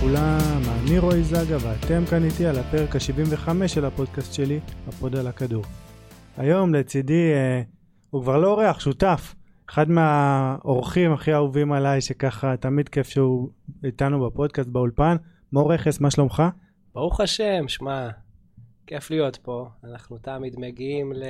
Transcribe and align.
לכולם, 0.00 0.62
אני 0.82 0.98
רועי 0.98 1.22
זגה 1.22 1.56
ואתם 1.60 2.06
כאן 2.10 2.24
איתי 2.24 2.46
על 2.46 2.58
הפרק 2.58 2.96
ה-75 2.96 3.68
של 3.68 3.84
הפודקאסט 3.84 4.34
שלי, 4.34 4.60
הפוד 4.88 5.16
על 5.16 5.26
הכדור. 5.26 5.64
היום 6.36 6.74
לצידי, 6.74 7.32
אה, 7.32 7.62
הוא 8.10 8.22
כבר 8.22 8.38
לא 8.38 8.48
אורח, 8.48 8.80
שותף. 8.80 9.34
אחד 9.68 9.90
מהאורחים 9.90 11.12
הכי 11.12 11.34
אהובים 11.34 11.72
עליי, 11.72 12.00
שככה 12.00 12.56
תמיד 12.56 12.88
כיף 12.88 13.08
שהוא 13.08 13.48
איתנו 13.84 14.26
בפודקאסט 14.26 14.68
באולפן. 14.68 15.16
מור 15.52 15.72
רכס, 15.72 16.00
מה 16.00 16.10
שלומך? 16.10 16.42
ברוך 16.94 17.20
השם, 17.20 17.68
שמע, 17.68 18.08
כיף 18.86 19.10
להיות 19.10 19.36
פה. 19.36 19.68
אנחנו 19.84 20.18
תמיד 20.18 20.54
מגיעים 20.58 21.12
ל... 21.12 21.22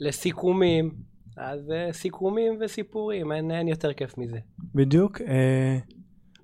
לסיכומים, 0.00 0.90
אז 1.36 1.70
uh, 1.70 1.92
סיכומים 1.92 2.58
וסיפורים, 2.60 3.32
אין, 3.32 3.50
אין 3.50 3.68
יותר 3.68 3.92
כיף 3.92 4.18
מזה. 4.18 4.38
בדיוק. 4.74 5.20
אה, 5.20 5.78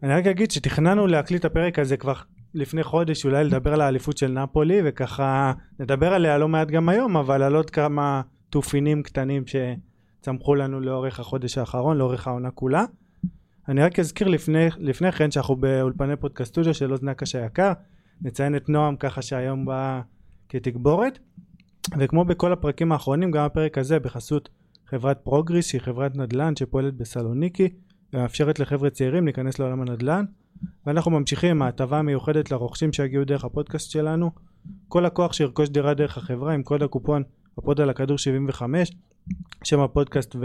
אני 0.02 0.15
רק 0.15 0.27
אגיד 0.27 0.51
שתכננו 0.51 1.07
להקליט 1.07 1.41
את 1.41 1.45
הפרק 1.45 1.79
הזה 1.79 1.97
כבר 1.97 2.15
לפני 2.55 2.83
חודש, 2.83 3.25
אולי 3.25 3.45
לדבר 3.45 3.75
על 3.75 3.80
האליפות 3.80 4.19
של 4.19 4.33
נפולי, 4.33 4.80
וככה 4.84 5.52
נדבר 5.80 6.15
עליה 6.15 6.38
לא 6.38 6.48
מעט 6.48 6.69
גם 6.69 6.88
היום, 6.88 7.16
אבל 7.16 7.43
על 7.43 7.57
עוד 7.57 7.71
כמה 7.71 8.23
תופינים 8.51 9.02
קטנים 9.02 9.43
שצמחו 9.47 10.55
לנו 10.55 10.80
לאורך 10.80 11.21
החודש 11.21 11.59
האחרון, 11.59 11.97
לאורך 11.97 12.27
העונה 12.27 12.51
כולה. 12.51 12.84
אני 13.69 13.83
רק 13.83 13.98
אזכיר 13.98 14.29
לפני, 14.29 14.69
לפני 14.79 15.12
כן 15.12 15.30
שאנחנו 15.30 15.57
באולפני 15.57 16.16
פודקאסט 16.16 16.51
סטודיו 16.51 16.74
של 16.74 16.93
אוזני 16.93 17.10
הקש 17.10 17.35
היקר, 17.35 17.73
נציין 18.23 18.57
את 18.57 18.69
נועם 18.69 18.96
ככה 18.96 19.23
שהיום 19.23 19.65
בא 19.65 20.01
כתגבורת, 20.49 21.19
וכמו 21.99 22.24
בכל 22.24 22.52
הפרקים 22.52 22.93
האחרונים, 22.93 23.30
גם 23.30 23.45
הפרק 23.45 23.79
הזה 23.79 23.99
בחסות 23.99 24.49
חברת 24.87 25.19
פרוגריס, 25.24 25.66
שהיא 25.66 25.80
חברת 25.80 26.16
נדל"ן 26.16 26.57
שפועלת 26.57 26.95
בסלוניקי, 26.95 27.69
ומאפשרת 28.12 28.59
לחבר'ה 28.59 28.90
צעירים 28.90 29.24
להיכנס 29.24 29.59
לעולם 29.59 29.80
הנדל"ן. 29.80 30.24
ואנחנו 30.87 31.10
ממשיכים 31.10 31.51
עם 31.51 31.62
ההטבה 31.62 31.98
המיוחדת 31.98 32.51
לרוכשים 32.51 32.92
שיגיעו 32.92 33.24
דרך 33.24 33.45
הפודקאסט 33.45 33.90
שלנו. 33.90 34.30
כל 34.88 35.01
לקוח 35.01 35.32
שירכוש 35.32 35.68
דירה 35.68 35.95
דרך 35.95 36.18
החברה 36.18 36.54
עם 36.54 36.62
קוד 36.62 36.82
הקופון 36.82 37.23
הפוד 37.59 37.80
על 37.80 37.90
הכדור 37.90 38.18
75, 38.18 38.92
שם 39.64 39.80
הפודקאסט 39.80 40.36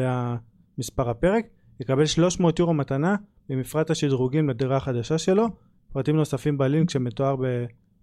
ומספר 0.77 1.09
הפרק, 1.09 1.45
יקבל 1.79 2.05
300 2.05 2.59
יורו 2.59 2.73
מתנה 2.73 3.15
במפרט 3.49 3.89
השדרוגים 3.91 4.49
לדירה 4.49 4.77
החדשה 4.77 5.17
שלו. 5.17 5.47
פרטים 5.93 6.15
נוספים 6.15 6.57
בלינק 6.57 6.89
שמתואר 6.89 7.35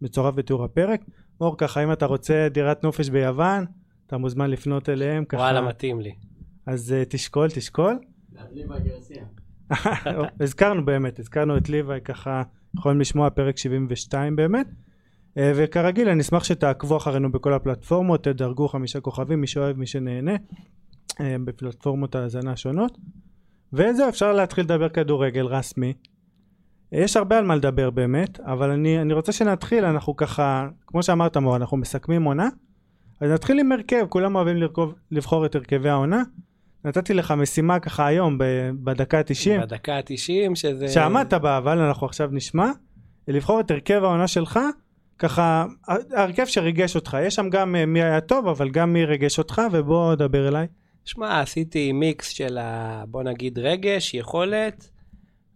מצורף 0.03 0.35
בתיאור 0.35 0.65
הפרק. 0.65 1.01
אור, 1.41 1.55
ככה 1.59 1.85
אם 1.85 1.93
אתה 1.93 2.07
רוצה 2.07 2.49
דירת 2.51 2.85
נופש 2.85 3.09
ביוון, 3.09 3.65
אתה 4.07 4.17
מוזמן 4.17 4.51
לפנות 4.51 4.89
אליהם. 4.89 5.25
ככה... 5.25 5.41
וואלה, 5.41 5.61
מתאים 5.61 6.01
לי. 6.01 6.15
אז 6.67 6.95
uh, 7.03 7.09
תשקול, 7.09 7.51
תשקול. 7.51 7.99
הזכרנו 10.41 10.85
באמת, 10.85 11.19
הזכרנו 11.19 11.57
את 11.57 11.69
ליוואי 11.69 12.01
ככה, 12.01 12.43
יכולים 12.77 13.01
לשמוע 13.01 13.31
פרק 13.31 13.57
72 13.57 14.37
באמת. 14.37 14.67
אה, 15.39 15.53
וכרגיל 15.57 16.09
אני 16.09 16.21
אשמח 16.21 16.45
שתעקבו 16.45 16.97
אחרינו 16.97 17.33
בכל 17.33 17.53
הפלטפורמות, 17.53 18.25
תדרגו 18.25 18.69
חמישה 18.69 19.01
כוכבים, 19.01 19.41
מי 19.41 19.47
שאוהב, 19.47 19.77
מי 19.77 19.87
שנהנה, 19.87 20.37
אה, 21.21 21.37
בפלטפורמות 21.45 22.15
ההאזנה 22.15 22.53
השונות. 22.53 22.99
וזהו, 23.73 24.09
אפשר 24.09 24.33
להתחיל 24.33 24.65
לדבר 24.65 24.89
כדורגל 24.89 25.47
רסמי. 25.47 25.93
יש 26.93 27.17
הרבה 27.17 27.39
על 27.39 27.45
מה 27.45 27.57
לדבר 27.57 27.91
באמת, 27.91 28.41
אבל 28.41 28.71
אני, 28.71 29.01
אני 29.01 29.13
רוצה 29.13 29.33
שנתחיל, 29.33 29.85
אנחנו 29.85 30.17
ככה, 30.17 30.69
כמו 30.87 31.03
שאמרת 31.03 31.37
מור, 31.37 31.57
אנחנו 31.57 31.77
מסכמים 31.77 32.23
עונה. 32.23 32.49
אז 33.21 33.31
נתחיל 33.31 33.61
עם 33.61 33.73
הרכב, 33.73 34.07
כולם 34.09 34.35
אוהבים 34.35 34.57
לרכוב, 34.57 34.95
לבחור 35.11 35.47
את 35.47 35.55
הרכבי 35.55 35.89
העונה. 35.89 36.23
נתתי 36.85 37.15
לך 37.15 37.31
משימה 37.31 37.81
ככה 37.81 38.07
היום 38.07 38.39
בדקה 38.85 39.19
ה-90. 39.19 39.63
בדקה 39.63 39.97
ה-90 39.97 40.55
שזה... 40.55 40.89
שעמדת 40.89 41.35
בה, 41.35 41.59
אבל 41.59 41.79
אנחנו 41.79 42.07
עכשיו 42.07 42.29
נשמע. 42.33 42.71
לבחור 43.29 43.61
את 43.61 43.71
הרכב 43.71 44.05
העונה 44.05 44.29
שלך, 44.29 44.59
ככה, 45.19 45.65
הרכב 46.17 46.45
שריגש 46.45 46.97
אותך. 46.97 47.17
יש 47.23 47.35
שם 47.35 47.51
גם 47.51 47.77
אה, 47.77 47.87
מי 47.87 48.03
היה 48.03 48.21
טוב, 48.21 48.49
אבל 48.49 48.71
גם 48.71 48.93
מי 48.93 49.05
ריגש 49.05 49.39
אותך, 49.39 49.63
ובוא 49.73 50.15
דבר 50.15 50.49
אליי. 50.49 50.67
שמע, 51.05 51.41
עשיתי 51.41 51.93
מיקס 51.93 52.29
של 52.29 52.59
ה... 52.59 53.05
בוא 53.09 53.23
נגיד 53.23 53.59
רגש, 53.59 54.15
יכולת, 54.15 54.91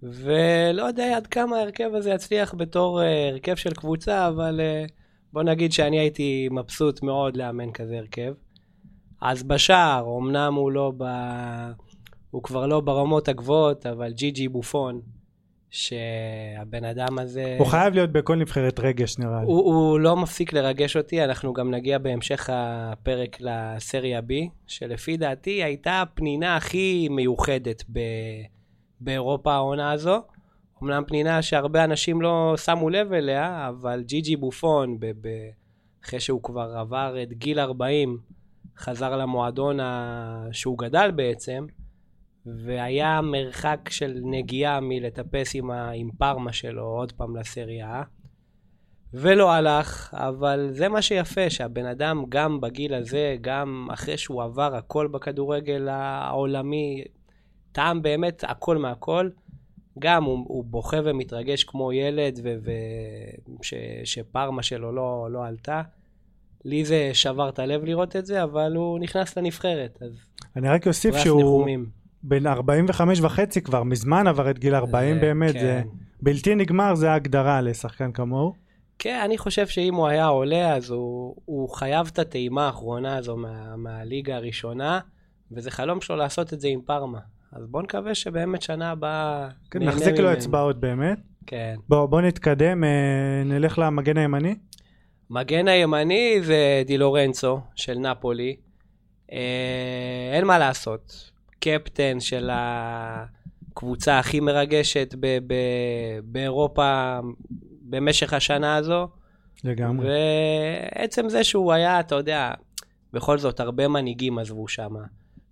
ולא 0.02 0.82
יודע 0.82 1.16
עד 1.16 1.26
כמה 1.26 1.56
ההרכב 1.56 1.90
הזה 1.94 2.10
יצליח 2.10 2.54
בתור 2.54 3.00
uh, 3.00 3.04
הרכב 3.32 3.54
של 3.54 3.72
קבוצה, 3.72 4.28
אבל 4.28 4.60
uh, 4.60 4.90
בוא 5.32 5.42
נגיד 5.42 5.72
שאני 5.72 5.98
הייתי 5.98 6.48
מבסוט 6.50 7.02
מאוד 7.02 7.36
לאמן 7.36 7.72
כזה 7.72 7.98
הרכב. 7.98 8.32
אז 9.24 9.42
בשער, 9.42 10.18
אמנם 10.18 10.54
הוא 10.54 10.72
לא 10.72 10.92
ב... 10.96 11.04
הוא 12.30 12.42
כבר 12.42 12.66
לא 12.66 12.80
ברמות 12.80 13.28
הגבוהות, 13.28 13.86
אבל 13.86 14.12
ג'י 14.12 14.30
ג'י 14.30 14.48
בופון, 14.48 15.00
שהבן 15.70 16.84
אדם 16.84 17.18
הזה... 17.18 17.56
הוא 17.58 17.66
חייב 17.66 17.94
להיות 17.94 18.12
בכל 18.12 18.36
נבחרת 18.36 18.80
רגש 18.80 19.18
נראה 19.18 19.40
לי. 19.40 19.46
הוא, 19.46 19.64
הוא 19.64 20.00
לא 20.00 20.16
מפסיק 20.16 20.52
לרגש 20.52 20.96
אותי, 20.96 21.24
אנחנו 21.24 21.52
גם 21.52 21.70
נגיע 21.70 21.98
בהמשך 21.98 22.50
הפרק 22.52 23.36
לסריה 23.40 24.20
B, 24.20 24.32
שלפי 24.66 25.16
דעתי 25.16 25.64
הייתה 25.64 26.02
הפנינה 26.02 26.56
הכי 26.56 27.08
מיוחדת 27.10 27.84
ב... 27.92 28.00
באירופה 29.00 29.52
העונה 29.52 29.92
הזו. 29.92 30.22
אמנם 30.82 31.02
פנינה 31.06 31.42
שהרבה 31.42 31.84
אנשים 31.84 32.22
לא 32.22 32.54
שמו 32.56 32.90
לב 32.90 33.12
אליה, 33.12 33.68
אבל 33.68 34.02
ג'י 34.06 34.20
ג'י 34.20 34.36
בופון, 34.36 35.00
ב... 35.00 35.06
ב... 35.06 35.28
אחרי 36.04 36.20
שהוא 36.20 36.42
כבר 36.42 36.76
עבר 36.78 37.22
את 37.22 37.32
גיל 37.32 37.60
40, 37.60 38.18
חזר 38.78 39.16
למועדון 39.16 39.80
ה... 39.80 40.48
שהוא 40.52 40.78
גדל 40.78 41.10
בעצם, 41.10 41.66
והיה 42.46 43.20
מרחק 43.20 43.88
של 43.88 44.20
נגיעה 44.22 44.80
מלטפס 44.80 45.54
עם, 45.54 45.70
ה... 45.70 45.90
עם 45.90 46.10
פרמה 46.18 46.52
שלו 46.52 46.82
עוד 46.82 47.12
פעם 47.12 47.36
לסריה. 47.36 48.02
ולא 49.14 49.52
הלך, 49.52 50.14
אבל 50.14 50.68
זה 50.72 50.88
מה 50.88 51.02
שיפה, 51.02 51.50
שהבן 51.50 51.86
אדם 51.86 52.24
גם 52.28 52.60
בגיל 52.60 52.94
הזה, 52.94 53.36
גם 53.40 53.88
אחרי 53.92 54.16
שהוא 54.16 54.42
עבר 54.42 54.74
הכל 54.74 55.06
בכדורגל 55.06 55.88
העולמי, 55.88 57.04
טעם 57.72 58.02
באמת 58.02 58.44
הכל 58.48 58.78
מהכל, 58.78 59.30
גם 59.98 60.24
הוא, 60.24 60.44
הוא 60.48 60.64
בוכה 60.64 60.96
ומתרגש 61.04 61.64
כמו 61.64 61.92
ילד, 61.92 62.40
ושפרמה 64.02 64.62
שלו 64.62 64.92
לא, 64.92 65.28
לא 65.30 65.46
עלתה. 65.46 65.82
לי 66.64 66.84
זה 66.84 67.10
שבר 67.12 67.48
את 67.48 67.58
הלב 67.58 67.84
לראות 67.84 68.16
את 68.16 68.26
זה, 68.26 68.42
אבל 68.42 68.76
הוא 68.76 68.98
נכנס 68.98 69.38
לנבחרת, 69.38 69.98
אז... 70.00 70.10
אני 70.56 70.68
רק 70.68 70.86
אוסיף 70.86 71.16
שהוא 71.16 71.40
נחומים. 71.40 71.86
בן 72.22 72.46
45 72.46 73.20
וחצי 73.20 73.60
כבר, 73.60 73.82
מזמן 73.82 74.26
עבר 74.26 74.50
את 74.50 74.58
גיל 74.58 74.74
40 74.74 75.14
זה, 75.14 75.20
באמת, 75.20 75.52
כן. 75.52 75.60
זה 75.60 75.82
בלתי 76.22 76.54
נגמר, 76.54 76.94
זה 76.94 77.10
ההגדרה 77.10 77.60
לשחקן 77.60 78.12
כמוהו. 78.12 78.52
כן, 78.98 79.20
אני 79.24 79.38
חושב 79.38 79.66
שאם 79.66 79.94
הוא 79.94 80.06
היה 80.06 80.26
עולה, 80.26 80.74
אז 80.76 80.90
הוא, 80.90 81.34
הוא 81.44 81.68
חייב 81.68 82.10
את 82.12 82.18
הטעימה 82.18 82.66
האחרונה 82.66 83.16
הזו 83.16 83.36
מה, 83.36 83.76
מהליגה 83.76 84.36
הראשונה, 84.36 85.00
וזה 85.52 85.70
חלום 85.70 86.00
שלו 86.00 86.16
לעשות 86.16 86.52
את 86.52 86.60
זה 86.60 86.68
עם 86.68 86.80
פרמה. 86.80 87.18
אז 87.52 87.66
בואו 87.66 87.82
נקווה 87.82 88.14
שבאמת 88.14 88.62
שנה 88.62 88.90
הבאה... 88.90 89.48
כן, 89.70 89.82
נחזיק 89.82 90.18
לו 90.18 90.32
אצבעות 90.32 90.80
באמת. 90.80 91.18
כן. 91.46 91.74
בואו 91.88 92.08
בוא 92.08 92.20
נתקדם, 92.20 92.84
אה, 92.84 93.42
נלך 93.44 93.78
למגן 93.78 94.16
הימני. 94.16 94.54
מגן 95.30 95.68
הימני 95.68 96.38
זה 96.42 96.82
דילורנצו 96.86 97.60
של 97.74 97.98
נפולי. 97.98 98.56
אה, 99.32 100.30
אין 100.32 100.44
מה 100.44 100.58
לעשות. 100.58 101.30
קפטן 101.60 102.20
של 102.20 102.50
הקבוצה 102.52 104.18
הכי 104.18 104.40
מרגשת 104.40 105.14
ב- 105.20 105.38
ב- 105.46 106.20
באירופה 106.24 107.18
במשך 107.82 108.32
השנה 108.32 108.76
הזו. 108.76 109.08
לגמרי. 109.64 110.06
ועצם 110.08 111.28
זה 111.28 111.44
שהוא 111.44 111.72
היה, 111.72 112.00
אתה 112.00 112.14
יודע, 112.14 112.52
בכל 113.12 113.38
זאת, 113.38 113.60
הרבה 113.60 113.88
מנהיגים 113.88 114.38
עזבו 114.38 114.68
שם. 114.68 114.94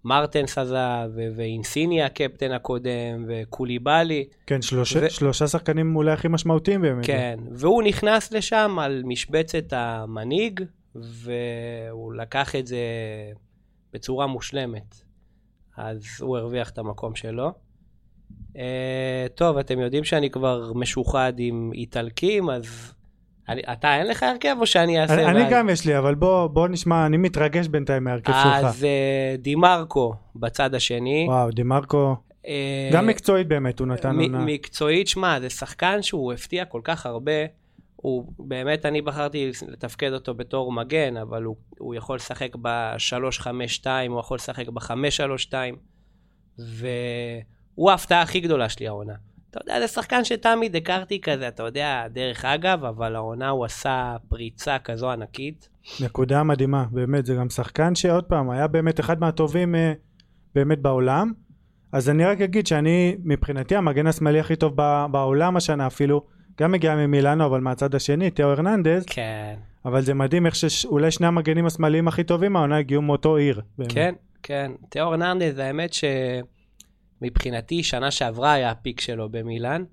מרטנס 0.04 0.58
עזב, 0.58 1.10
ואינסיניה 1.36 2.06
הקפטן 2.06 2.52
הקודם, 2.52 3.24
וקוליבאלי. 3.28 4.28
כן, 4.46 4.62
שלוש, 4.62 4.96
ו... 4.96 5.10
שלושה 5.10 5.48
שחקנים 5.48 5.96
אולי 5.96 6.12
הכי 6.12 6.28
משמעותיים 6.28 6.82
באמת. 6.82 7.06
כן, 7.06 7.38
והוא 7.52 7.82
נכנס 7.82 8.32
לשם 8.32 8.76
על 8.80 9.02
משבצת 9.04 9.72
המנהיג, 9.72 10.60
והוא 10.94 12.14
לקח 12.14 12.56
את 12.56 12.66
זה 12.66 12.78
בצורה 13.92 14.26
מושלמת. 14.26 15.02
אז 15.76 16.04
הוא 16.20 16.36
הרוויח 16.36 16.70
את 16.70 16.78
המקום 16.78 17.14
שלו. 17.14 17.52
Uh, 18.52 18.54
טוב, 19.34 19.58
אתם 19.58 19.80
יודעים 19.80 20.04
שאני 20.04 20.30
כבר 20.30 20.72
משוחד 20.74 21.32
עם 21.38 21.70
איטלקים, 21.74 22.50
אז 22.50 22.94
אני, 23.52 23.62
אתה 23.72 23.96
אין 23.98 24.06
לך 24.06 24.22
הרכב 24.22 24.56
או 24.60 24.66
שאני 24.66 25.02
אעשה? 25.02 25.14
אני, 25.14 25.42
אני 25.42 25.50
גם 25.50 25.70
יש 25.70 25.86
לי, 25.86 25.98
אבל 25.98 26.14
בוא, 26.14 26.46
בוא 26.46 26.68
נשמע, 26.68 27.06
אני 27.06 27.16
מתרגש 27.16 27.68
בינתיים 27.68 28.04
מההרכב 28.04 28.32
שלך. 28.32 28.64
אז 28.64 28.82
uh, 28.82 29.40
דימרקו 29.42 30.14
בצד 30.36 30.74
השני. 30.74 31.26
וואו, 31.28 31.50
דימרקו, 31.50 32.16
uh, 32.42 32.46
גם 32.92 33.06
מקצועית 33.06 33.48
באמת, 33.48 33.80
הוא 33.80 33.88
נתן 33.88 34.20
עונה. 34.20 34.38
מקצועית, 34.38 35.08
שמע, 35.08 35.40
זה 35.40 35.50
שחקן 35.50 36.02
שהוא 36.02 36.32
הפתיע 36.32 36.64
כל 36.64 36.80
כך 36.84 37.06
הרבה. 37.06 37.32
הוא 37.96 38.32
באמת, 38.38 38.86
אני 38.86 39.02
בחרתי 39.02 39.50
לתפקד 39.68 40.12
אותו 40.12 40.34
בתור 40.34 40.72
מגן, 40.72 41.16
אבל 41.16 41.42
הוא, 41.42 41.56
הוא 41.78 41.94
יכול 41.94 42.16
לשחק 42.16 42.56
ב-3-5-2, 42.56 43.86
הוא 44.08 44.20
יכול 44.20 44.34
לשחק 44.34 44.68
ב-5-3-2, 44.68 45.54
והוא 46.58 47.90
ההפתעה 47.90 48.22
הכי 48.22 48.40
גדולה 48.40 48.68
שלי 48.68 48.88
העונה. 48.88 49.14
אתה 49.52 49.60
יודע, 49.62 49.80
זה 49.80 49.86
שחקן 49.88 50.24
שתמיד 50.24 50.76
הכרתי 50.76 51.20
כזה, 51.20 51.48
אתה 51.48 51.62
יודע, 51.62 52.06
דרך 52.12 52.44
אגב, 52.44 52.84
אבל 52.84 53.16
העונה 53.16 53.48
הוא 53.48 53.64
עשה 53.64 54.16
פריצה 54.28 54.78
כזו 54.78 55.10
ענקית. 55.10 55.68
נקודה 56.00 56.42
מדהימה, 56.42 56.84
באמת, 56.90 57.26
זה 57.26 57.34
גם 57.34 57.50
שחקן 57.50 57.94
שעוד 57.94 58.24
פעם, 58.24 58.50
היה 58.50 58.66
באמת 58.66 59.00
אחד 59.00 59.20
מהטובים 59.20 59.74
אה, 59.74 59.92
באמת 60.54 60.78
בעולם. 60.78 61.32
אז 61.92 62.10
אני 62.10 62.24
רק 62.24 62.40
אגיד 62.40 62.66
שאני, 62.66 63.16
מבחינתי, 63.24 63.76
המגן 63.76 64.06
השמאלי 64.06 64.40
הכי 64.40 64.56
טוב 64.56 64.76
בעולם 65.10 65.56
השנה 65.56 65.86
אפילו, 65.86 66.22
גם 66.60 66.72
מגיע 66.72 66.94
ממילאנו, 66.94 67.46
אבל 67.46 67.60
מהצד 67.60 67.94
השני, 67.94 68.30
תיאו 68.30 68.48
הרננדז, 68.48 69.04
כן, 69.06 69.54
אבל 69.84 70.00
זה 70.00 70.14
מדהים 70.14 70.46
איך 70.46 70.54
שאולי 70.54 71.10
שני 71.10 71.26
המגנים 71.26 71.66
השמאליים 71.66 72.08
הכי 72.08 72.24
טובים 72.24 72.56
העונה 72.56 72.76
הגיעו 72.76 73.02
מאותו 73.02 73.36
עיר. 73.36 73.60
באמת. 73.78 73.92
כן, 73.92 74.14
כן. 74.42 74.72
תיאו 74.88 75.04
הרננדז, 75.04 75.58
האמת 75.58 75.92
שמבחינתי, 77.22 77.82
שנה 77.82 78.10
שעברה 78.10 78.52
היה 78.52 78.70
הפיק 78.70 79.00
שלו 79.00 79.28
במילאן, 79.28 79.84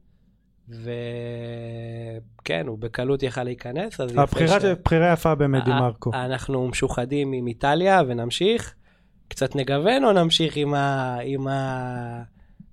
וכן, 0.70 2.68
הוא 2.68 2.78
בקלות 2.80 3.24
יכל 3.24 3.44
להיכנס, 3.44 4.02
אז 4.02 4.18
הבחירה 4.18 4.60
ש- 4.60 4.66
בחירה 4.86 5.14
יפה 5.14 5.36
באמת, 5.36 5.62
אה, 5.62 5.66
דימרקו. 5.66 6.12
אנחנו 6.14 6.68
משוחדים 6.68 7.34
עם 7.34 7.48
איטליה 7.48 8.02
ונמשיך. 8.08 8.74
קצת 9.28 9.56
נגוון 9.56 10.06
או 10.06 10.12
נמשיך 10.12 10.58
עם, 10.58 10.74
ה... 10.74 11.18
עם 11.24 11.48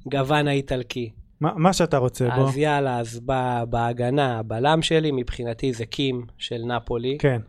הגוון 0.06 0.48
האיטלקי? 0.48 1.10
מה 1.40 1.52
מה 1.56 1.72
שאתה 1.72 1.96
רוצה, 1.96 2.28
בוא. 2.36 2.48
אז 2.48 2.56
יאללה, 2.56 2.98
אז 3.00 3.20
ב... 3.26 3.32
בהגנה, 3.70 4.38
הבלם 4.38 4.82
שלי 4.82 5.10
מבחינתי 5.12 5.72
זה 5.72 5.86
קים 5.86 6.26
של 6.38 6.62
נפולי. 6.64 7.16
כן. 7.18 7.40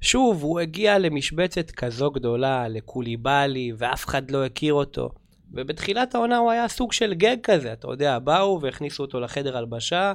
שוב, 0.00 0.42
הוא 0.42 0.60
הגיע 0.60 0.98
למשבצת 0.98 1.70
כזו 1.70 2.10
גדולה, 2.10 2.68
לקוליבאלי, 2.68 3.72
ואף 3.78 4.04
אחד 4.06 4.30
לא 4.30 4.44
הכיר 4.44 4.74
אותו. 4.74 5.10
ובתחילת 5.54 6.14
העונה 6.14 6.36
הוא 6.36 6.50
היה 6.50 6.68
סוג 6.68 6.92
של 6.92 7.14
גאג 7.14 7.36
כזה, 7.42 7.72
אתה 7.72 7.88
יודע, 7.88 8.18
באו 8.18 8.60
והכניסו 8.62 9.02
אותו 9.02 9.20
לחדר 9.20 9.56
הלבשה, 9.56 10.12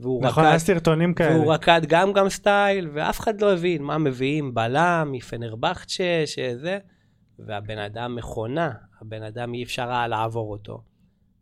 והוא 0.00 0.22
נכון, 0.22 0.42
רקד 0.42 0.50
היה 0.50 0.58
סרטונים 0.58 1.14
כאלה. 1.14 1.36
והוא 1.36 1.54
רקד 1.54 1.80
גנגנם 1.88 2.28
סטייל, 2.28 2.88
ואף 2.92 3.20
אחד 3.20 3.40
לא 3.40 3.52
הבין 3.52 3.82
מה 3.82 3.98
מביאים, 3.98 4.54
בלם 4.54 5.08
מפנרבכצ'ה, 5.12 6.22
שזה, 6.26 6.78
והבן 7.38 7.78
אדם 7.78 8.14
מכונה, 8.14 8.70
הבן 9.00 9.22
אדם 9.22 9.54
אי 9.54 9.62
אפשר 9.62 9.90
היה 9.90 10.08
לעבור 10.08 10.52
אותו. 10.52 10.82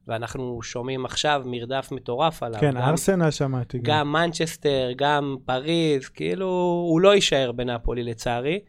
ואנחנו 0.08 0.62
שומעים 0.62 1.04
עכשיו 1.04 1.42
מרדף 1.46 1.88
מטורף 1.92 2.42
עליו. 2.42 2.60
כן, 2.60 2.74
גם, 2.74 2.76
ארסנל 2.76 3.30
שמעתי. 3.30 3.78
גם 3.82 4.12
מנצ'סטר, 4.12 4.88
גם 4.96 5.36
פריז, 5.44 6.08
כאילו, 6.08 6.46
הוא 6.90 7.00
לא 7.00 7.14
יישאר 7.14 7.52
בנפולי 7.52 8.02
לצערי, 8.02 8.60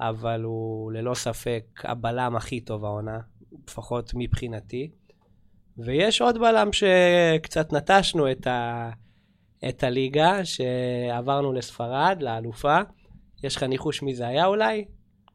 אבל 0.00 0.42
הוא 0.42 0.92
ללא 0.92 1.14
ספק 1.14 1.64
הבלם 1.84 2.36
הכי 2.36 2.60
טוב 2.60 2.84
העונה, 2.84 3.18
לפחות 3.68 4.12
מבחינתי. 4.14 4.90
ויש 5.78 6.20
עוד 6.20 6.38
בלם 6.38 6.68
שקצת 6.72 7.72
נטשנו 7.72 8.30
את, 8.30 8.46
ה... 8.46 8.90
את 9.68 9.82
הליגה, 9.82 10.44
שעברנו 10.44 11.52
לספרד, 11.52 12.18
לאלופה. 12.20 12.78
יש 13.44 13.56
לך 13.56 13.62
ניחוש 13.62 14.02
מי 14.02 14.14
זה 14.14 14.26
היה 14.26 14.46
אולי? 14.46 14.84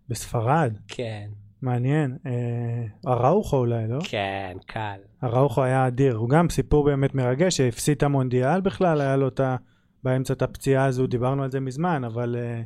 בספרד, 0.10 0.78
כן, 0.88 1.30
מעניין. 1.62 2.18
אה, 2.26 3.12
אולי, 3.54 3.88
לא? 3.88 4.00
כן, 4.04 4.58
קל. 4.66 5.00
אראוחו 5.24 5.64
היה 5.64 5.88
אדיר, 5.88 6.16
הוא 6.16 6.30
גם 6.30 6.50
סיפור 6.50 6.86
באמת 6.86 7.16
מרגש, 7.16 7.58
שהפסיד 7.58 7.98
את 7.98 8.04
המונדיאל 8.04 8.62
בכלל, 8.62 9.02
היה 9.02 9.16
לו 9.16 9.28
את 9.28 9.40
ה... 9.40 9.56
באמצע 10.04 10.34
את 10.34 10.42
הפציעה 10.42 10.86
הזו, 10.86 11.08
דיברנו 11.08 11.44
על 11.44 11.52
זה 11.52 11.60
מזמן, 11.60 12.04
אבל 12.04 12.36
אה, 12.40 12.62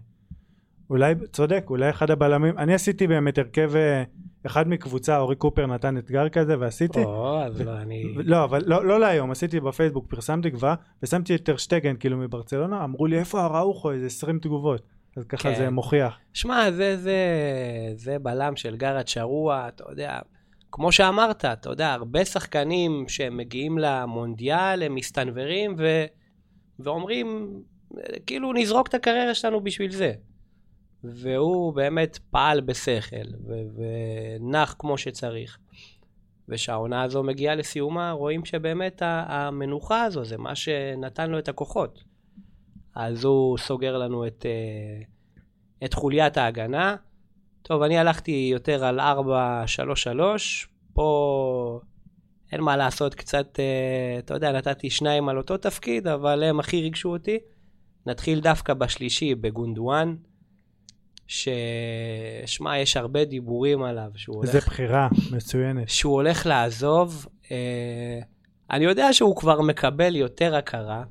אולי, 0.89 1.13
צודק, 1.31 1.65
אולי 1.69 1.89
אחד 1.89 2.11
הבלמים, 2.11 2.57
אני 2.57 2.73
עשיתי 2.73 3.07
באמת 3.07 3.38
הרכב, 3.38 3.75
אה, 3.75 4.03
אחד 4.47 4.67
מקבוצה, 4.67 5.17
אורי 5.17 5.35
קופר 5.35 5.65
נתן 5.65 5.97
אתגר 5.97 6.29
כזה 6.29 6.59
ועשיתי, 6.59 7.03
או, 7.03 7.39
אז 7.39 7.61
לא, 7.61 7.77
אני... 7.77 8.13
לא, 8.15 8.44
אבל 8.44 8.63
לא, 8.65 8.85
לא 8.85 8.99
להיום, 8.99 9.31
עשיתי 9.31 9.59
בפייסבוק, 9.59 10.05
פרסמתי 10.09 10.51
כבר, 10.51 10.73
ושמתי 11.03 11.35
את 11.35 11.44
טרשטגן 11.44 11.95
כאילו 11.99 12.17
מברצלונה, 12.17 12.83
אמרו 12.83 13.05
לי 13.05 13.19
איפה 13.19 13.45
אראוחו, 13.45 13.91
איזה 13.91 14.05
20 14.05 14.39
תגובות, 14.39 14.81
אז 15.17 15.23
ככה 15.25 15.49
כן. 15.49 15.55
זה 15.55 15.69
מוכיח. 15.69 16.17
שמע, 16.33 16.71
זה, 16.71 16.97
זה, 16.97 17.17
זה 17.95 18.19
בלם 18.19 18.55
של 18.55 18.75
גרד 18.75 19.07
שרוע, 19.07 19.67
אתה 19.67 19.83
יודע, 19.89 20.19
כמו 20.71 20.91
שאמרת, 20.91 21.45
אתה 21.45 21.69
יודע, 21.69 21.93
הרבה 21.93 22.25
שחקנים 22.25 23.05
שמגיעים 23.07 23.77
למונדיאל, 23.77 24.83
הם 24.83 24.95
מסתנוורים 24.95 25.75
ו, 25.77 26.05
ואומרים, 26.79 27.50
כאילו, 28.25 28.53
נזרוק 28.53 28.88
את 28.88 28.93
הקריירה 28.93 29.33
שלנו 29.33 29.61
בשביל 29.61 29.91
זה. 29.91 30.13
והוא 31.03 31.73
באמת 31.73 32.19
פעל 32.31 32.61
בשכל, 32.61 33.27
ו- 33.47 33.81
ונח 34.39 34.75
כמו 34.79 34.97
שצריך. 34.97 35.57
ושהעונה 36.49 37.03
הזו 37.03 37.23
מגיעה 37.23 37.55
לסיומה, 37.55 38.11
רואים 38.11 38.45
שבאמת 38.45 39.01
המנוחה 39.05 40.03
הזו 40.03 40.25
זה 40.25 40.38
מה 40.38 40.55
שנתן 40.55 41.29
לו 41.29 41.39
את 41.39 41.49
הכוחות. 41.49 42.03
אז 42.95 43.23
הוא 43.23 43.57
סוגר 43.57 43.97
לנו 43.97 44.27
את, 44.27 44.45
אה, 44.45 45.05
את 45.85 45.94
חוליית 45.94 46.38
ההגנה. 46.38 46.95
טוב, 47.61 47.81
אני 47.81 47.97
הלכתי 47.97 48.50
יותר 48.51 48.85
על 48.85 49.00
4-3-3, 49.00 50.67
פה 50.93 51.79
אין 52.51 52.61
מה 52.61 52.77
לעשות, 52.77 53.15
קצת, 53.15 53.59
אה, 53.59 54.19
אתה 54.19 54.33
יודע, 54.33 54.51
נתתי 54.51 54.89
שניים 54.89 55.29
על 55.29 55.38
אותו 55.38 55.57
תפקיד, 55.57 56.07
אבל 56.07 56.43
הם 56.43 56.59
הכי 56.59 56.81
ריגשו 56.81 57.09
אותי. 57.09 57.39
נתחיל 58.05 58.39
דווקא 58.39 58.73
בשלישי, 58.73 59.35
בגונדואן, 59.35 60.15
ששמע, 61.27 62.77
יש 62.77 62.97
הרבה 62.97 63.25
דיבורים 63.25 63.83
עליו, 63.83 64.09
שהוא 64.15 64.35
הולך... 64.35 64.47
איזה 64.56 64.59
בחירה 64.59 65.07
מצוינת. 65.31 65.89
שהוא 65.89 66.13
הולך 66.13 66.45
לעזוב. 66.45 67.25
אה, 67.51 68.19
אני 68.71 68.85
יודע 68.85 69.13
שהוא 69.13 69.35
כבר 69.35 69.62
מקבל 69.62 70.15
יותר 70.15 70.56
הכרה. 70.56 71.03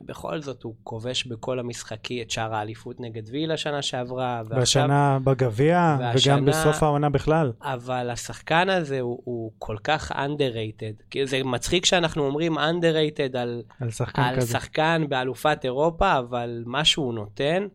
בכל 0.00 0.40
זאת, 0.40 0.62
הוא 0.62 0.74
כובש 0.84 1.26
בכל 1.26 1.58
המשחקי 1.58 2.22
את 2.22 2.30
שער 2.30 2.54
האליפות 2.54 3.00
נגד 3.00 3.22
וילה 3.30 3.56
שנה 3.56 3.82
שעברה. 3.82 4.42
ועכשיו- 4.48 4.82
בשנה 4.82 5.18
בגביע, 5.24 5.96
וגם 6.14 6.44
בסוף 6.44 6.82
העונה 6.82 7.10
בכלל. 7.10 7.52
אבל 7.62 8.10
השחקן 8.10 8.68
הזה 8.68 9.00
הוא, 9.00 9.20
הוא 9.24 9.52
כל 9.58 9.76
כך 9.84 10.12
underrated. 10.12 11.24
זה 11.24 11.40
מצחיק 11.44 11.84
שאנחנו 11.84 12.26
אומרים 12.26 12.58
underrated 12.58 13.38
על, 13.38 13.62
על 13.80 13.90
שחקן 13.90 14.22
על 14.22 14.36
כזה. 14.36 14.52
שחקן 14.52 15.04
באלופת 15.08 15.60
אירופה, 15.64 16.18
אבל 16.18 16.62
מה 16.66 16.84
שהוא 16.84 17.14
נותן, 17.14 17.66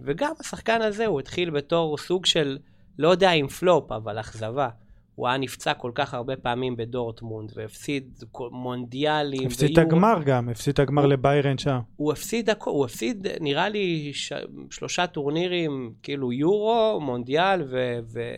וגם 0.00 0.32
השחקן 0.40 0.82
הזה, 0.82 1.06
הוא 1.06 1.20
התחיל 1.20 1.50
בתור 1.50 1.98
סוג 1.98 2.26
של, 2.26 2.58
לא 2.98 3.08
יודע 3.08 3.32
אם 3.32 3.46
פלופ, 3.46 3.92
אבל 3.92 4.20
אכזבה. 4.20 4.68
הוא 5.14 5.28
היה 5.28 5.38
נפצע 5.38 5.74
כל 5.74 5.90
כך 5.94 6.14
הרבה 6.14 6.36
פעמים 6.36 6.76
בדורטמונד, 6.76 7.52
והפסיד 7.54 8.24
מונדיאלים. 8.50 9.46
הפסיד 9.46 9.78
את. 9.78 9.78
הגמר 9.78 10.22
גם, 10.26 10.48
הפסיד 10.48 10.72
את 10.72 10.78
הגמר 10.78 11.06
לביירן 11.06 11.58
שם. 11.58 11.78
הוא 11.96 12.12
הפסיד 12.12 12.50
הכל, 12.50 12.70
הוא 12.70 12.84
הפסיד 12.84 13.26
נראה 13.40 13.68
לי 13.68 14.10
ש... 14.14 14.32
שלושה 14.70 15.06
טורנירים, 15.06 15.92
כאילו 16.02 16.32
יורו, 16.32 17.00
מונדיאל, 17.00 17.62
ו... 17.70 17.98
ו... 18.12 18.34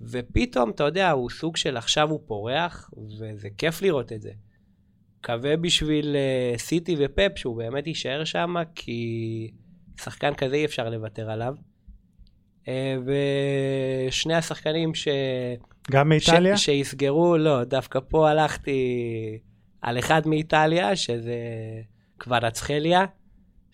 ופתאום, 0.00 0.70
אתה 0.70 0.84
יודע, 0.84 1.10
הוא 1.10 1.30
סוג 1.30 1.56
של 1.56 1.76
עכשיו 1.76 2.10
הוא 2.10 2.20
פורח, 2.26 2.90
וזה 3.18 3.48
כיף 3.58 3.82
לראות 3.82 4.12
את 4.12 4.22
זה. 4.22 4.30
מקווה 5.18 5.56
בשביל 5.56 6.16
uh, 6.16 6.58
סיטי 6.58 6.96
ופפ 6.98 7.32
שהוא 7.38 7.56
באמת 7.56 7.86
יישאר 7.86 8.24
שם, 8.24 8.54
כי 8.74 9.50
שחקן 10.00 10.34
כזה 10.34 10.56
אי 10.56 10.64
אפשר 10.64 10.90
לוותר 10.90 11.30
עליו. 11.30 11.54
Uh, 12.64 12.68
ושני 14.08 14.34
השחקנים 14.34 14.94
ש... 14.94 15.08
גם 15.90 16.08
מאיטליה? 16.08 16.56
ש... 16.56 16.64
שיסגרו, 16.64 17.36
לא, 17.36 17.64
דווקא 17.64 17.98
פה 18.08 18.30
הלכתי 18.30 19.38
על 19.82 19.98
אחד 19.98 20.28
מאיטליה, 20.28 20.96
שזה 20.96 21.36
קווארצחליה, 22.18 23.04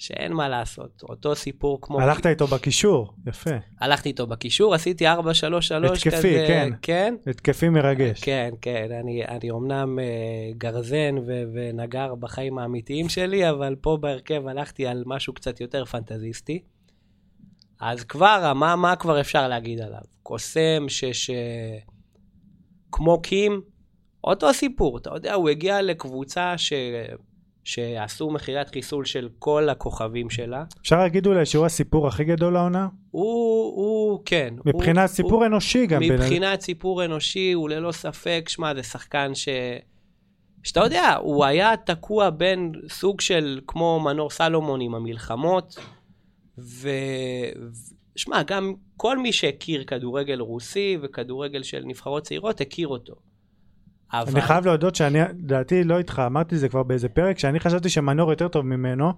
שאין 0.02 0.32
מה 0.32 0.48
לעשות, 0.48 1.02
אותו 1.02 1.34
סיפור 1.34 1.78
כמו... 1.82 2.00
הלכת 2.00 2.26
איתו 2.26 2.46
בקישור, 2.46 3.14
יפה. 3.26 3.50
הלכתי 3.80 4.08
איתו 4.08 4.26
בקישור, 4.26 4.74
עשיתי 4.74 5.08
4-3-3 5.08 5.10
התקפי, 5.92 6.10
כזה. 6.10 6.44
כן. 6.46 6.70
כן? 6.82 7.14
התקפי 7.26 7.68
מרגש. 7.68 8.20
כן, 8.20 8.50
כן, 8.60 8.88
אני, 9.00 9.24
אני 9.24 9.50
אומנם 9.50 9.98
uh, 9.98 10.58
גרזן 10.58 11.14
ו- 11.26 11.42
ונגר 11.54 12.14
בחיים 12.14 12.58
האמיתיים 12.58 13.08
שלי, 13.08 13.50
אבל 13.50 13.76
פה 13.80 13.98
בהרכב 14.00 14.48
הלכתי 14.48 14.86
על 14.86 15.02
משהו 15.06 15.34
קצת 15.34 15.60
יותר 15.60 15.84
פנטזיסטי. 15.84 16.62
אז 17.80 18.04
כבר, 18.04 18.52
מה, 18.54 18.76
מה 18.76 18.96
כבר 18.96 19.20
אפשר 19.20 19.48
להגיד 19.48 19.80
עליו? 19.80 20.02
קוסם 20.22 20.84
ש... 20.88 21.04
ש... 21.04 21.30
כמו 22.92 23.22
קים, 23.22 23.60
אותו 24.24 24.54
סיפור, 24.54 24.98
אתה 24.98 25.10
יודע, 25.14 25.34
הוא 25.34 25.48
הגיע 25.48 25.82
לקבוצה 25.82 26.58
ש... 26.58 26.72
שעשו 27.64 28.30
מכירת 28.30 28.70
חיסול 28.74 29.04
של 29.04 29.28
כל 29.38 29.68
הכוכבים 29.68 30.30
שלה. 30.30 30.64
אפשר 30.82 30.98
להגיד 30.98 31.26
אולי 31.26 31.46
שהוא 31.46 31.66
הסיפור 31.66 32.08
הכי 32.08 32.24
גדול 32.24 32.52
לעונה? 32.52 32.88
הוא, 33.10 33.24
הוא, 33.76 34.20
כן. 34.24 34.54
מבחינת 34.64 35.08
הוא, 35.08 35.16
סיפור 35.16 35.32
הוא, 35.34 35.46
אנושי 35.46 35.86
גם. 35.86 36.00
בין- 36.00 36.12
מבחינת 36.12 36.60
סיפור 36.60 37.04
אנושי, 37.04 37.52
הוא 37.52 37.68
ללא 37.68 37.92
ספק, 37.92 38.44
שמע, 38.48 38.74
זה 38.74 38.82
שחקן 38.82 39.34
ש... 39.34 39.48
שאתה 40.62 40.80
יודע, 40.80 41.16
הוא 41.22 41.44
היה 41.44 41.76
תקוע 41.76 42.30
בין 42.30 42.72
סוג 42.88 43.20
של 43.20 43.60
כמו 43.66 44.00
מנור 44.00 44.30
סלומון 44.30 44.80
עם 44.80 44.94
המלחמות. 44.94 45.78
ו- 46.58 46.90
שמע, 48.16 48.42
גם 48.42 48.74
כל 48.96 49.18
מי 49.18 49.32
שהכיר 49.32 49.84
כדורגל 49.84 50.40
רוסי 50.40 50.96
וכדורגל 51.02 51.62
של 51.62 51.82
נבחרות 51.86 52.22
צעירות, 52.22 52.60
הכיר 52.60 52.88
אותו. 52.88 53.14
אבל... 54.12 54.32
אני 54.32 54.40
חייב 54.40 54.66
להודות 54.66 54.94
שאני, 54.94 55.20
לדעתי 55.20 55.84
לא 55.84 55.98
איתך, 55.98 56.22
אמרתי 56.26 56.58
זה 56.58 56.68
כבר 56.68 56.82
באיזה 56.82 57.08
פרק, 57.08 57.38
שאני 57.38 57.60
חשבתי 57.60 57.88
שמנור 57.88 58.30
יותר 58.30 58.48
טוב 58.48 58.66
ממנו, 58.66 59.12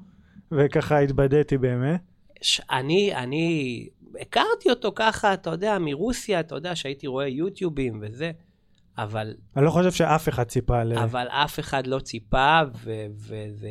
וככה 0.52 0.98
התבדיתי 0.98 1.58
באמת. 1.58 2.00
ש- 2.42 2.60
אני, 2.70 3.14
אני 3.14 3.88
הכרתי 4.20 4.70
אותו 4.70 4.92
ככה, 4.94 5.34
אתה 5.34 5.50
יודע, 5.50 5.78
מרוסיה, 5.80 6.40
אתה 6.40 6.54
יודע, 6.54 6.76
שהייתי 6.76 7.06
רואה 7.06 7.28
יוטיובים 7.28 8.00
וזה, 8.02 8.30
אבל, 8.98 9.34
אני 9.56 9.64
לא 9.64 9.70
חושב 9.70 9.92
שאף 9.92 10.28
אחד 10.28 10.44
ציפה 10.44 10.84
ל... 10.84 10.98
אבל 10.98 11.26
אף 11.28 11.60
אחד 11.60 11.86
לא 11.86 11.98
ציפה, 11.98 12.60
ו- 12.74 13.06
וזה... 13.16 13.68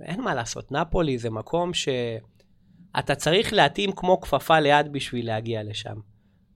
אין 0.00 0.20
מה 0.20 0.34
לעשות, 0.34 0.72
נפולי 0.72 1.18
זה 1.18 1.30
מקום 1.30 1.70
שאתה 1.74 3.14
צריך 3.14 3.52
להתאים 3.52 3.92
כמו 3.92 4.20
כפפה 4.20 4.60
ליד 4.60 4.92
בשביל 4.92 5.26
להגיע 5.26 5.62
לשם. 5.62 5.96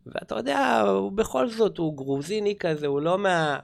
ואתה 0.07 0.35
יודע, 0.35 0.81
הוא 0.81 1.13
בכל 1.13 1.49
זאת, 1.49 1.79
הוא 1.79 1.97
גרוזיני 1.97 2.55
כזה, 2.59 2.87
הוא 2.87 3.01
לא 3.01 3.19
מה... 3.19 3.59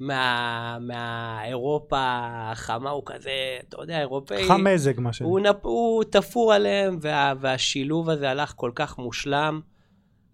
מה, 0.00 0.78
מהאירופה 0.80 1.98
החמה, 2.22 2.90
הוא 2.90 3.02
כזה, 3.06 3.30
אתה 3.68 3.76
יודע, 3.80 4.00
אירופאי. 4.00 4.48
חם 4.48 4.64
מזג 4.64 5.00
מה 5.00 5.12
ש... 5.12 5.22
הוא, 5.22 5.40
נפ... 5.40 5.56
הוא 5.62 6.04
תפור 6.04 6.52
עליהם, 6.52 6.98
וה... 7.00 7.32
והשילוב 7.40 8.10
הזה 8.10 8.30
הלך 8.30 8.52
כל 8.56 8.70
כך 8.74 8.98
מושלם. 8.98 9.60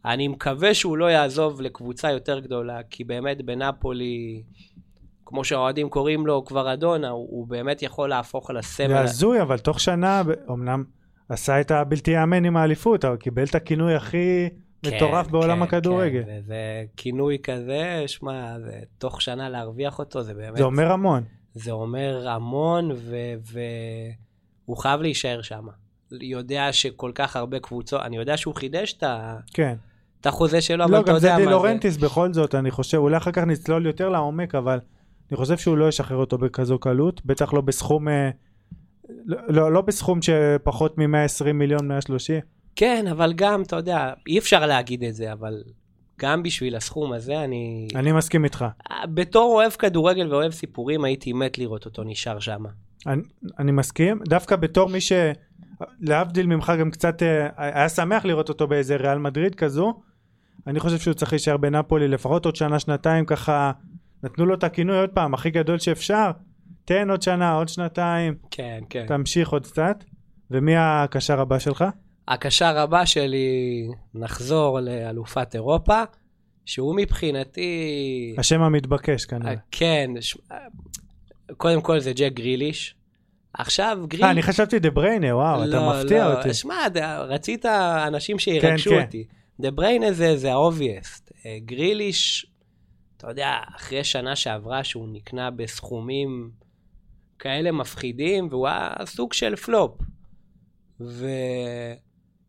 אני 0.04 0.28
מקווה 0.28 0.74
שהוא 0.74 0.96
לא 0.96 1.10
יעזוב 1.10 1.60
לקבוצה 1.60 2.10
יותר 2.10 2.38
גדולה, 2.38 2.80
כי 2.90 3.04
באמת 3.04 3.42
בנפולי, 3.42 4.42
כמו 5.24 5.44
שהאוהדים 5.44 5.88
קוראים 5.88 6.26
לו 6.26 6.44
כבר 6.44 6.72
אדונה, 6.72 7.08
הוא, 7.08 7.28
הוא 7.30 7.48
באמת 7.48 7.82
יכול 7.82 8.08
להפוך 8.08 8.50
לסמל. 8.50 8.88
זה 8.88 9.00
הזוי, 9.00 9.42
אבל 9.42 9.58
תוך 9.58 9.80
שנה, 9.80 10.22
אמנם 10.50 10.84
עשה 11.28 11.60
את 11.60 11.70
הבלתי 11.70 12.10
יאמן 12.10 12.44
עם 12.44 12.56
האליפות, 12.56 13.04
אבל 13.04 13.16
קיבל 13.16 13.44
את 13.44 13.54
הכינוי 13.54 13.94
הכי 13.94 14.48
מטורף 14.94 15.26
בעולם 15.28 15.62
הכדורגל. 15.62 16.22
כן, 16.22 16.26
זה, 16.26 16.40
זה 16.46 16.56
כינוי 16.96 17.38
כזה, 17.42 18.04
שמע, 18.06 18.58
זה- 18.60 18.80
תוך 18.98 19.22
שנה 19.22 19.48
להרוויח 19.48 19.98
אותו, 19.98 20.22
זה 20.22 20.34
באמת... 20.34 20.56
זה 20.56 20.64
אומר 20.64 20.92
המון. 20.92 21.22
זה 21.54 21.70
אומר 21.70 22.28
המון, 22.28 22.90
והוא 24.66 24.76
חייב 24.76 25.00
להישאר 25.00 25.42
שם. 25.42 25.66
יודע 26.20 26.72
שכל 26.72 27.10
כך 27.14 27.36
הרבה 27.36 27.58
קבוצות, 27.58 28.00
אני 28.02 28.16
יודע 28.16 28.36
שהוא 28.36 28.54
חידש 28.54 28.92
את 28.92 29.02
ה- 29.02 29.36
כן. 29.54 29.74
את 30.20 30.26
החוזה 30.26 30.60
שלו, 30.60 30.84
אבל 30.84 30.92
לא, 30.92 31.00
אתה 31.00 31.12
גם 31.12 31.18
זה 31.18 31.26
יודע 31.26 31.36
די 31.38 31.44
מה 31.44 31.50
זה. 31.50 31.56
לורנטיס 31.56 31.96
בכל 31.96 32.32
זאת, 32.32 32.54
אני 32.54 32.70
חושב, 32.70 32.98
אולי 32.98 33.16
אחר 33.16 33.30
כך 33.32 33.42
נצלול 33.42 33.86
יותר 33.86 34.08
לעומק, 34.08 34.54
אבל 34.54 34.78
אני 35.30 35.36
חושב 35.36 35.58
שהוא 35.58 35.76
לא 35.76 35.88
ישחרר 35.88 36.16
אותו 36.16 36.38
בכזו 36.38 36.78
קלות, 36.78 37.26
בטח 37.26 37.52
לא 37.54 37.60
בסכום, 37.60 38.08
אה, 38.08 38.30
לא, 39.24 39.36
לא, 39.48 39.72
לא 39.72 39.80
בסכום 39.80 40.18
שפחות 40.22 40.98
מ-120 40.98 41.52
מיליון, 41.54 41.88
130. 41.88 42.40
כן, 42.76 43.06
אבל 43.10 43.32
גם, 43.32 43.62
אתה 43.62 43.76
יודע, 43.76 44.12
אי 44.26 44.38
אפשר 44.38 44.66
להגיד 44.66 45.04
את 45.04 45.14
זה, 45.14 45.32
אבל 45.32 45.62
גם 46.20 46.42
בשביל 46.42 46.76
הסכום 46.76 47.12
הזה, 47.12 47.44
אני... 47.44 47.88
אני 47.94 48.12
מסכים 48.12 48.44
איתך. 48.44 48.64
בתור 49.14 49.54
אוהב 49.54 49.72
כדורגל 49.72 50.32
ואוהב 50.32 50.52
סיפורים, 50.52 51.04
הייתי 51.04 51.32
מת 51.32 51.58
לראות 51.58 51.84
אותו 51.84 52.04
נשאר 52.04 52.38
שם. 52.38 52.64
אני, 53.06 53.22
אני 53.58 53.72
מסכים, 53.72 54.20
דווקא 54.28 54.56
בתור 54.56 54.88
מי 54.88 54.98
שלהבדיל 55.00 56.46
ממך 56.46 56.72
גם 56.80 56.90
קצת 56.90 57.22
אה, 57.22 57.48
היה 57.56 57.88
שמח 57.88 58.24
לראות 58.24 58.48
אותו 58.48 58.66
באיזה 58.66 58.96
ריאל 58.96 59.18
מדריד 59.18 59.54
כזו, 59.54 60.00
אני 60.66 60.80
חושב 60.80 60.98
שהוא 60.98 61.14
צריך 61.14 61.32
להישאר 61.32 61.56
בנפולי 61.56 62.08
לפחות 62.08 62.44
עוד 62.44 62.56
שנה 62.56 62.78
שנתיים 62.78 63.24
ככה 63.24 63.72
נתנו 64.22 64.46
לו 64.46 64.54
את 64.54 64.64
הכינוי 64.64 64.98
עוד 64.98 65.10
פעם 65.10 65.34
הכי 65.34 65.50
גדול 65.50 65.78
שאפשר 65.78 66.30
תן 66.84 67.10
עוד 67.10 67.22
שנה 67.22 67.52
עוד 67.52 67.68
שנתיים 67.68 68.34
כן, 68.50 68.80
כן. 68.90 69.04
תמשיך 69.08 69.48
עוד 69.48 69.66
קצת 69.66 70.04
ומי 70.50 70.76
הקשר 70.76 71.40
הבא 71.40 71.58
שלך? 71.58 71.84
הקשר 72.28 72.78
הבא 72.78 73.04
שלי, 73.04 73.88
נחזור 74.14 74.80
לאלופת 74.80 75.54
אירופה, 75.54 76.02
שהוא 76.64 76.96
מבחינתי... 76.96 78.34
השם 78.38 78.62
המתבקש 78.62 79.24
כנראה. 79.24 79.50
אה, 79.50 79.56
כן, 79.70 80.10
ש- 80.20 80.36
אה, 80.52 80.56
קודם 81.56 81.80
כל 81.80 82.00
זה 82.00 82.12
ג'ק 82.12 82.32
גריליש. 82.32 82.94
עכשיו 83.54 83.98
אה, 84.00 84.06
גריליש... 84.06 84.30
אני 84.30 84.42
חשבתי 84.42 84.78
דה 84.78 84.90
בריינה 84.90 85.36
וואו 85.36 85.64
אתה 85.64 85.70
לא, 85.70 85.92
מפתיע 85.92 86.28
לא, 86.28 86.38
אותי. 86.38 86.54
שמע, 86.54 86.86
רצית 87.28 87.66
אנשים 88.06 88.38
שירגשו 88.38 88.90
כן. 88.90 89.02
אותי. 89.02 89.24
דה 89.60 89.70
בריינה 89.70 90.12
זה, 90.12 90.36
זה 90.36 90.52
ה 90.52 90.61
obvious. 90.61 91.32
גריליש, 91.58 92.46
אתה 93.16 93.30
יודע, 93.30 93.54
אחרי 93.76 94.04
שנה 94.04 94.36
שעברה 94.36 94.84
שהוא 94.84 95.08
נקנה 95.12 95.50
בסכומים 95.50 96.50
כאלה 97.38 97.72
מפחידים, 97.72 98.48
והוא 98.50 98.68
היה 98.68 98.90
סוג 99.04 99.32
של 99.32 99.56
פלופ. 99.56 100.00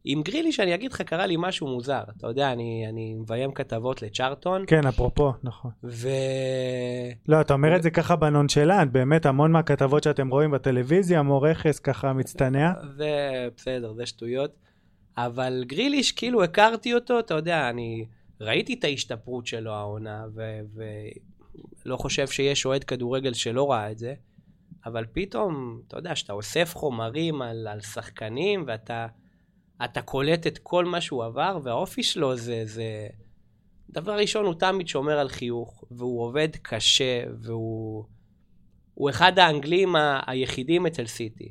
ועם 0.08 0.22
גריליש, 0.22 0.60
אני 0.60 0.76
אגיד 0.76 0.92
לך, 0.94 1.02
קרה 1.02 1.26
לי 1.26 1.36
משהו 1.40 1.68
מוזר. 1.68 2.02
אתה 2.18 2.28
יודע, 2.28 2.52
אני, 2.52 2.86
אני 2.90 3.16
מביים 3.16 3.52
כתבות 3.52 4.02
לצ'ארטון, 4.02 4.64
כן 4.68 4.88
אפרופו 4.88 5.34
נכון. 5.44 5.72
ו... 5.84 6.10
לא 7.28 7.42
אתה 7.42 7.54
אומר 7.54 7.76
את 7.76 7.84
זה 7.84 7.90
ככה 7.90 8.16
בנונשלנט 8.16 8.92
באמת 8.92 9.26
המון 9.26 9.52
מהכתבות 9.52 10.04
שאתם 10.04 10.30
רואים 10.30 10.52
בטלוויזיה 10.52 11.22
מורכס 11.22 11.80
ככה 11.80 12.14
מצטנע. 12.14 12.72
זה 12.98 13.48
בסדר, 13.58 13.94
זה 13.94 14.06
שטויות. 14.06 14.52
אבל 15.18 15.64
גריליש, 15.68 16.12
כאילו 16.12 16.44
הכרתי 16.44 16.94
אותו, 16.94 17.20
אתה 17.20 17.34
יודע, 17.34 17.70
אני 17.70 18.06
ראיתי 18.42 18.74
את 18.74 18.84
ההשתפרות 18.84 19.48
שלו 19.48 19.74
העונה, 19.74 20.26
ולא 21.86 21.98
חושב 21.98 22.28
שיש 22.28 22.66
אוהד 22.66 22.84
כדורגל 22.84 23.34
שלא 23.34 23.72
ראה 23.72 23.92
את 23.92 23.98
זה, 23.98 24.14
אבל 24.86 25.06
פתאום, 25.14 25.82
אתה 25.88 25.98
יודע, 25.98 26.16
שאתה 26.16 26.34
אוסף 26.34 26.76
חומרים 26.76 27.42
על, 27.42 27.68
על 27.68 27.82
שחקנים, 27.82 28.64
ואתה 28.68 29.08
אתה 29.86 30.02
קולט 30.02 30.48
את 30.48 30.58
כל 30.58 30.86
מה 30.86 31.02
שהוא 31.02 31.24
עבר, 31.26 31.60
והאופי 31.64 32.04
שלו 32.04 32.36
זה, 32.36 32.62
זה... 32.66 33.08
דבר 33.90 34.18
ראשון, 34.18 34.46
הוא 34.46 34.54
תמיד 34.54 34.88
שומר 34.88 35.20
על 35.20 35.30
חיוך, 35.30 35.84
והוא 35.92 36.22
עובד 36.24 36.50
קשה, 36.62 37.24
והוא... 37.42 38.04
הוא 38.94 39.10
אחד 39.10 39.40
האנגלים 39.40 39.96
ה- 39.96 40.20
היחידים 40.28 40.86
אצל 40.86 41.06
סיטי. 41.06 41.50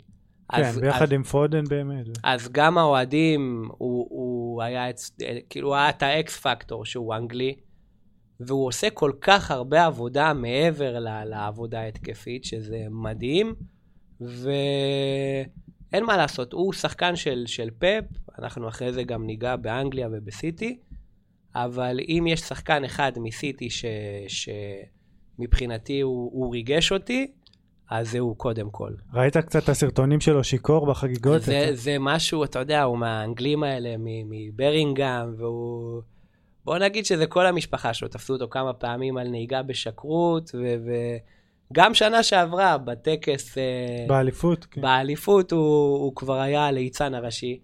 כן 0.52 0.62
אז- 0.64 0.78
ביחד 0.78 1.12
עם 1.12 1.23
פודן 1.23 1.64
באמת. 1.64 2.06
אז 2.25 2.49
גם 2.52 2.78
האוהדים, 2.78 3.68
הוא, 3.78 4.06
הוא 4.11 4.62
היה, 4.62 4.85
כאילו, 5.50 5.75
היה 5.75 5.88
את 5.88 6.02
האקס 6.02 6.37
פקטור 6.40 6.85
שהוא 6.85 7.14
אנגלי, 7.14 7.54
והוא 8.40 8.66
עושה 8.66 8.90
כל 8.90 9.12
כך 9.21 9.50
הרבה 9.50 9.87
עבודה 9.87 10.33
מעבר 10.33 10.99
ל- 10.99 11.25
לעבודה 11.25 11.80
ההתקפית, 11.80 12.45
שזה 12.45 12.87
מדהים, 12.90 13.54
ואין 15.93 16.05
מה 16.05 16.16
לעשות, 16.16 16.52
הוא 16.52 16.73
שחקן 16.73 17.16
של, 17.16 17.45
של 17.47 17.69
פאפ, 17.78 18.05
אנחנו 18.38 18.69
אחרי 18.69 18.93
זה 18.93 19.02
גם 19.02 19.26
ניגע 19.26 19.57
באנגליה 19.57 20.09
ובסיטי, 20.12 20.78
אבל 21.55 22.00
אם 22.09 22.25
יש 22.28 22.40
שחקן 22.40 22.85
אחד 22.85 23.12
מסיטי 23.16 23.71
ש, 23.71 23.85
שמבחינתי 25.38 26.00
הוא, 26.00 26.31
הוא 26.33 26.52
ריגש 26.52 26.93
אותי, 26.93 27.33
אז 27.90 28.11
זהו 28.11 28.35
קודם 28.35 28.71
כל. 28.71 28.93
ראית 29.14 29.37
קצת 29.37 29.64
את 29.64 29.69
הסרטונים 29.69 30.21
שלו 30.21 30.45
שיכור 30.45 30.87
בחגיגות? 30.87 31.43
זה, 31.43 31.69
זה 31.73 31.97
משהו, 32.00 32.45
אתה 32.45 32.59
יודע, 32.59 32.83
הוא 32.83 32.99
מהאנגלים 32.99 33.62
האלה, 33.62 33.95
מברינגהם, 33.99 35.35
והוא... 35.38 36.02
בוא 36.64 36.78
נגיד 36.78 37.07
שזה 37.07 37.26
כל 37.26 37.47
המשפחה 37.47 37.95
שלו, 37.95 38.09
תפסו 38.09 38.33
אותו 38.33 38.49
כמה 38.49 38.73
פעמים 38.73 39.16
על 39.16 39.28
נהיגה 39.28 39.62
בשכרות, 39.62 40.50
וגם 41.70 41.94
שנה 41.94 42.23
שעברה, 42.23 42.78
בטקס, 42.78 43.58
אה, 43.58 43.62
באליפות? 44.08 44.64
כן. 44.70 44.80
באליפות, 44.80 45.52
הוא, 45.52 45.61
הוא 45.99 46.12
כבר 46.16 46.40
היה 46.40 46.66
הליצן 46.66 47.14
הראשי, 47.14 47.58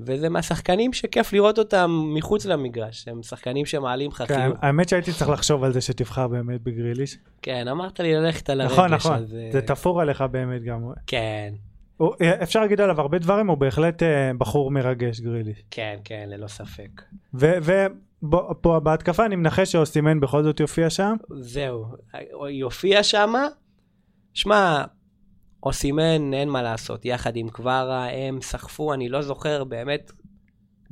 וזה 0.00 0.28
מהשחקנים 0.28 0.92
שכיף 0.92 1.32
לראות 1.32 1.58
אותם 1.58 1.90
מחוץ 2.14 2.46
למגרש, 2.46 3.08
הם 3.08 3.22
שחקנים 3.22 3.66
שמעלים 3.66 4.10
לך 4.10 4.22
כן, 4.28 4.34
חיוך. 4.40 4.58
האמת 4.62 4.88
שהייתי 4.88 5.12
צריך 5.12 5.30
לחשוב 5.30 5.64
על 5.64 5.72
זה 5.72 5.80
שתבחר 5.80 6.28
באמת 6.28 6.60
בגריליש. 6.62 7.18
כן, 7.42 7.68
אמרת 7.68 8.00
לי 8.00 8.14
ללכת 8.14 8.50
על 8.50 8.60
הרגש, 8.60 8.72
נכון 8.72 8.94
נכון, 8.94 9.14
אז, 9.16 9.34
אה, 9.34 9.48
זה 9.52 9.62
תפור 9.62 10.00
עליך 10.00 10.24
באמת 10.30 10.62
גם. 10.62 10.80
כן, 11.06 11.52
הוא- 11.96 12.14
אפשר 12.42 12.60
להגיד 12.60 12.80
עליו 12.80 13.00
הרבה 13.00 13.18
דברים, 13.18 13.46
הוא 13.48 13.58
בהחלט 13.58 14.02
אה, 14.02 14.30
בחור 14.38 14.70
מרגש 14.70 15.20
גריליש. 15.20 15.62
כן, 15.70 15.96
כן, 16.04 16.24
ללא 16.28 16.46
ספק. 16.48 17.02
ופה 18.24 18.80
בהתקפה 18.80 19.26
אני 19.26 19.36
מנחש 19.36 19.72
שאוסימן 19.72 20.20
בכל 20.20 20.42
זאת 20.42 20.60
יופיע 20.60 20.90
שם. 20.90 21.16
זהו, 21.40 21.84
היא 22.48 22.64
הופיעה 22.64 23.02
שמה. 23.02 23.46
שמע, 24.34 24.84
אוסימן, 25.62 26.34
אין 26.34 26.48
מה 26.48 26.62
לעשות, 26.62 27.04
יחד 27.04 27.36
עם 27.36 27.48
קווארה, 27.48 28.08
הם 28.10 28.40
סחפו, 28.42 28.94
אני 28.94 29.08
לא 29.08 29.22
זוכר 29.22 29.64
באמת 29.64 30.12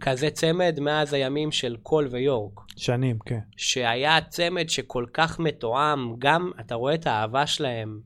כזה 0.00 0.30
צמד 0.30 0.78
מאז 0.80 1.12
הימים 1.12 1.52
של 1.52 1.76
קול 1.82 2.08
ויורק. 2.10 2.60
שנים, 2.76 3.18
כן. 3.26 3.38
שהיה 3.56 4.18
צמד 4.28 4.68
שכל 4.68 5.06
כך 5.12 5.40
מתואם, 5.40 6.14
גם, 6.18 6.50
אתה 6.60 6.74
רואה 6.74 6.94
את 6.94 7.06
האהבה 7.06 7.46
שלהם. 7.46 8.00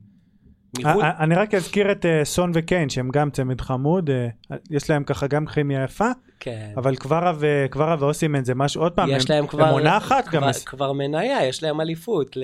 מחוץ- 0.79 1.03
אני 1.19 1.35
רק 1.35 1.53
אזכיר 1.53 1.91
את 1.91 2.05
אה, 2.05 2.25
סון 2.25 2.51
וקיין 2.53 2.89
שהם 2.89 3.09
גם 3.09 3.29
צמד 3.31 3.61
חמוד, 3.61 4.09
אה, 4.09 4.27
יש 4.69 4.89
להם 4.89 5.03
ככה 5.03 5.27
גם 5.27 5.45
כימיה 5.45 5.83
יפה, 5.83 6.09
כן. 6.39 6.71
אבל 6.77 6.95
קווארה 6.95 7.33
ו- 7.39 7.65
קווארה 7.69 7.95
ואוסימן 7.99 8.43
זה 8.45 8.55
משהו, 8.55 8.81
עוד 8.81 8.91
פעם, 8.91 9.09
יש 9.11 9.23
הם- 9.29 9.35
להם 9.35 9.47
כבר... 9.47 9.69
עונה 9.71 9.97
אחת 9.97 10.27
כבר, 10.27 10.51
כבר 10.65 10.91
מניה, 10.93 11.45
יש 11.45 11.63
להם 11.63 11.81
אליפות. 11.81 12.37
ל... 12.37 12.43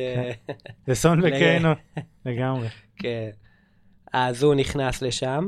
לסון 0.88 1.20
ל- 1.22 1.26
וקיין 1.28 1.64
לגמרי. 2.26 2.68
כן. 2.98 3.30
אז 4.14 4.44
הוא 4.44 4.56
נכנס 4.56 5.02
לשם, 5.02 5.48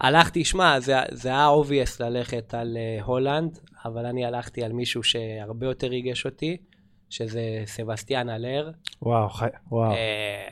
והלכתי, 0.00 0.44
שמע, 0.44 0.80
זה, 0.80 0.96
זה 1.10 1.28
היה 1.28 1.46
obvious 1.46 2.00
ללכת 2.00 2.54
על 2.54 2.76
הולנד, 3.04 3.58
אבל 3.84 4.06
אני 4.06 4.24
הלכתי 4.26 4.64
על 4.64 4.72
מישהו 4.72 5.02
שהרבה 5.02 5.66
יותר 5.66 5.86
ריגש 5.86 6.26
אותי, 6.26 6.56
שזה 7.10 7.62
סבסטיאן 7.66 8.28
אלר. 8.28 8.70
וואו, 9.02 9.28
חי... 9.28 9.46
וואו. 9.70 9.92
אה, 9.92 10.48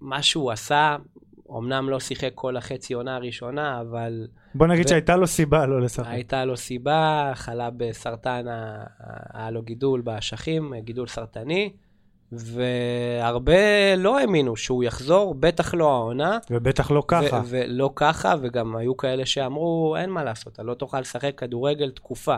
מה 0.00 0.22
שהוא 0.22 0.50
עשה, 0.50 0.96
אמנם 1.50 1.90
לא 1.90 2.00
שיחק 2.00 2.30
כל 2.34 2.56
החצי 2.56 2.94
עונה 2.94 3.16
הראשונה, 3.16 3.80
אבל 3.80 4.26
בוא 4.54 4.66
נגיד 4.66 4.86
ו- 4.86 4.88
שהייתה 4.88 5.16
לו 5.16 5.26
סיבה 5.26 5.66
לא 5.66 5.80
לשחק. 5.80 6.06
הייתה 6.08 6.44
לו 6.44 6.56
סיבה, 6.56 7.32
חלה 7.34 7.70
בסרטן, 7.76 8.46
היה 9.34 9.50
לו 9.50 9.62
גידול 9.62 10.00
באשכים, 10.00 10.74
גידול 10.78 11.06
סרטני, 11.06 11.72
והרבה 12.32 13.96
לא 13.96 14.18
האמינו 14.18 14.56
שהוא 14.56 14.84
יחזור, 14.84 15.34
בטח 15.34 15.74
לא 15.74 15.90
העונה. 15.90 16.38
ובטח 16.50 16.90
לא 16.90 17.02
ככה. 17.08 17.42
ולא 17.48 17.90
ככה, 17.96 18.34
וגם 18.40 18.76
היו 18.76 18.96
כאלה 18.96 19.26
שאמרו, 19.26 19.96
אין 19.98 20.10
מה 20.10 20.24
לעשות, 20.24 20.52
אתה 20.52 20.62
לא 20.62 20.74
תוכל 20.74 21.00
לשחק 21.00 21.34
כדורגל 21.36 21.90
תקופה. 21.90 22.36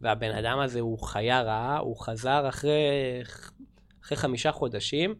והבן 0.00 0.30
אדם 0.30 0.58
הזה 0.58 0.80
הוא 0.80 0.98
חיה 0.98 1.42
רעה, 1.42 1.78
הוא 1.78 1.96
חזר 1.96 2.48
אחרי, 2.48 2.70
אחרי 4.02 4.16
חמישה 4.16 4.52
חודשים, 4.52 5.14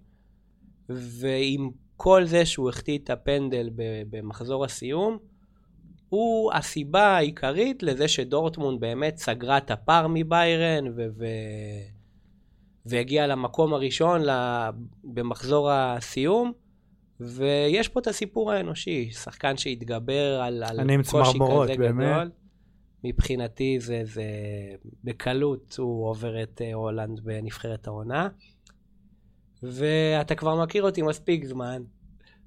ועם 0.88 1.70
כל 1.96 2.24
זה 2.24 2.46
שהוא 2.46 2.68
החטיא 2.68 2.98
את 2.98 3.10
הפנדל 3.10 3.70
במחזור 4.10 4.64
הסיום, 4.64 5.18
הוא 6.08 6.52
הסיבה 6.52 7.02
העיקרית 7.02 7.82
לזה 7.82 8.08
שדורטמונד 8.08 8.80
באמת 8.80 9.16
סגרה 9.16 9.58
את 9.58 9.70
הפער 9.70 10.06
מביירן, 10.08 10.88
ו- 10.88 11.06
ו- 11.18 11.24
והגיעה 12.86 13.26
למקום 13.26 13.74
הראשון 13.74 14.22
במחזור 15.04 15.70
הסיום. 15.70 16.52
ויש 17.20 17.88
פה 17.88 18.00
את 18.00 18.06
הסיפור 18.06 18.52
האנושי, 18.52 19.10
שחקן 19.12 19.56
שהתגבר 19.56 20.40
על, 20.40 20.62
על 20.62 20.80
אני 20.80 20.94
עם 20.94 21.02
קושי 21.02 21.32
צמרמורות, 21.32 21.70
כזה 21.70 21.78
באמת. 21.78 22.16
גדול. 22.16 22.30
מבחינתי 23.04 23.80
זה, 23.80 24.00
זה 24.04 24.24
בקלות 25.04 25.76
הוא 25.78 26.08
עובר 26.08 26.42
את 26.42 26.62
אה, 26.64 26.74
הולנד 26.74 27.20
בנבחרת 27.20 27.86
העונה. 27.86 28.28
ואתה 29.62 30.34
כבר 30.34 30.62
מכיר 30.62 30.82
אותי 30.82 31.02
מספיק 31.02 31.44
זמן, 31.44 31.82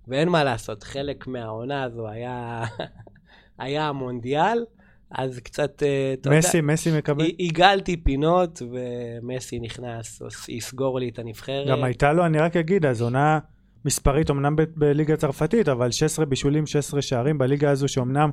ואין 0.08 0.30
מה 0.30 0.44
לעשות, 0.44 0.84
חלק 0.84 1.28
מהעונה 1.28 1.84
הזו 1.84 2.08
היה, 2.08 2.64
היה 3.60 3.88
המונדיאל, 3.88 4.66
אז 5.12 5.40
קצת, 5.40 5.84
אה, 5.84 6.14
אתה 6.14 6.28
יודע, 6.28 6.38
מסי, 6.40 6.62
מסי 6.62 6.98
מקבל. 6.98 7.26
עיגלתי 7.26 7.98
פינות, 7.98 8.62
ומסי 8.72 9.60
נכנס, 9.60 10.22
יסגור 10.50 11.00
לי 11.00 11.10
את 11.10 11.20
הנבחרת. 11.20 11.68
גם 11.68 11.84
הייתה 11.84 12.14
לו, 12.14 12.26
אני 12.26 12.40
רק 12.40 12.56
אגיד, 12.58 12.86
אז 12.86 13.02
עונה 13.02 13.40
מספרית, 13.86 14.32
אמנם 14.32 14.56
ב- 14.56 14.64
בליגה 14.76 15.14
הצרפתית, 15.14 15.70
אבל 15.70 15.92
16 15.92 16.26
בישולים, 16.26 16.66
16 16.66 17.02
שערים 17.02 17.38
בליגה 17.38 17.70
הזו, 17.72 17.88
שאומנם 17.88 18.30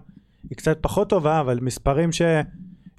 היא 0.51 0.57
קצת 0.57 0.79
פחות 0.81 1.09
טובה, 1.09 1.41
אבל 1.41 1.59
מספרים 1.63 2.13
ש... 2.13 2.23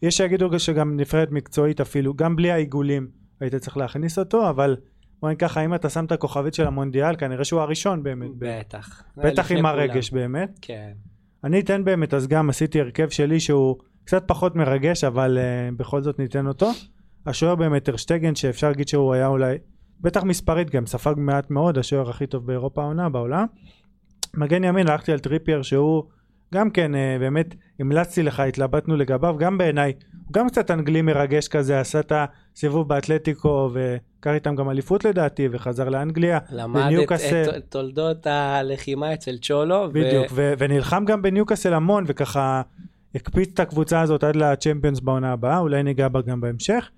יש 0.02 0.18
שיגידו 0.18 0.60
שגם 0.60 0.98
נבחרת 0.98 1.32
מקצועית 1.32 1.82
אפילו, 1.82 2.14
גם 2.14 2.36
בלי 2.36 2.52
העיגולים 2.52 3.08
היית 3.40 3.56
צריך 3.56 3.78
להכניס 3.78 4.20
אותו, 4.20 4.50
אבל 4.50 4.78
בוא 5.22 5.30
נגיד 5.30 5.40
ככה, 5.40 5.66
אם 5.66 5.76
אתה 5.76 5.90
שם 5.90 6.06
את 6.06 6.12
הכוכבית 6.12 6.54
של 6.54 6.68
המונדיאל, 6.68 7.16
כנראה 7.16 7.44
שהוא 7.44 7.62
הראשון 7.62 8.04
באמת. 8.04 8.30
בטח. 8.38 9.04
בטח 9.18 9.52
עם 9.52 9.58
כולם. 9.58 9.66
הרגש 9.66 10.12
באמת. 10.12 10.60
כן. 10.62 10.92
אני 11.44 11.60
אתן 11.60 11.84
באמת, 11.84 12.14
אז 12.14 12.28
גם 12.28 12.50
עשיתי 12.50 12.82
הרכב 12.82 13.10
שלי 13.10 13.40
שהוא 13.40 13.76
קצת 14.04 14.24
פחות 14.28 14.56
מרגש, 14.56 15.04
אבל 15.04 15.38
uh, 15.38 15.76
בכל 15.78 16.02
זאת 16.02 16.20
ניתן 16.20 16.48
אותו. 16.48 16.72
השוער 17.26 17.56
באמת 17.56 17.84
טרשטגן, 17.84 18.36
שאפשר 18.36 18.68
להגיד 18.68 18.88
שהוא 18.88 19.14
היה 19.14 19.28
אולי, 19.28 19.58
בטח 20.00 20.24
מספרית 20.24 20.70
גם, 20.70 20.86
ספג 20.86 21.14
מעט 21.18 21.52
מאוד, 21.52 21.78
השוער 21.78 22.10
הכי 22.10 22.28
טוב 22.28 22.48
באירופה 22.48 22.82
העונה, 22.82 23.10
בעולם. 23.10 23.46
מגן 24.34 24.64
ימין, 24.64 24.90
הלכתי 24.90 25.12
על 25.12 25.20
טריפייר, 25.20 25.62
שהוא 25.62 26.04
גם 26.54 26.70
כן, 26.70 26.92
uh, 26.94 26.98
באמת, 27.20 27.56
המלצתי 27.80 28.24
לך, 28.24 28.40
התלבטנו 28.40 28.96
לגביו, 28.98 29.36
גם 29.40 29.58
בעיניי, 29.58 29.94
הוא 30.26 30.34
גם 30.34 30.50
קצת 30.50 30.72
אנגלי 30.72 31.02
מרגש 31.02 31.48
כזה, 31.48 31.80
עשה 31.80 32.00
את 32.00 32.12
הסיבוב 32.16 32.88
באתלטיקו, 32.88 33.70
ולקח 33.74 34.34
איתם 34.34 34.56
גם 34.56 34.70
אליפות 34.70 35.06
לדעתי, 35.06 35.48
וחזר 35.52 35.90
לאנגליה. 35.90 36.40
למד 36.52 36.92
את. 37.16 37.58
את 37.58 37.64
תולדות 37.70 38.28
הלחימה 38.28 39.14
אצל 39.14 39.38
צ'ולו. 39.38 39.90
בדיוק, 39.92 40.28
ו- 40.32 40.54
ונלחם 40.58 41.06
גם 41.06 41.22
בניוקאסל 41.22 41.74
המון 41.74 42.04
וככה 42.08 42.62
הקפיץ 43.16 43.50
את 43.54 43.60
הקבוצה 43.60 44.02
הזאת 44.02 44.24
עד 44.24 44.36
לצ'מפיונס 44.36 45.00
בעונה 45.00 45.32
הבאה, 45.32 45.58
אולי 45.58 45.84
ניגע 45.84 46.08
בה 46.08 46.22
גם 46.22 46.42
בהמשך. 46.42 46.90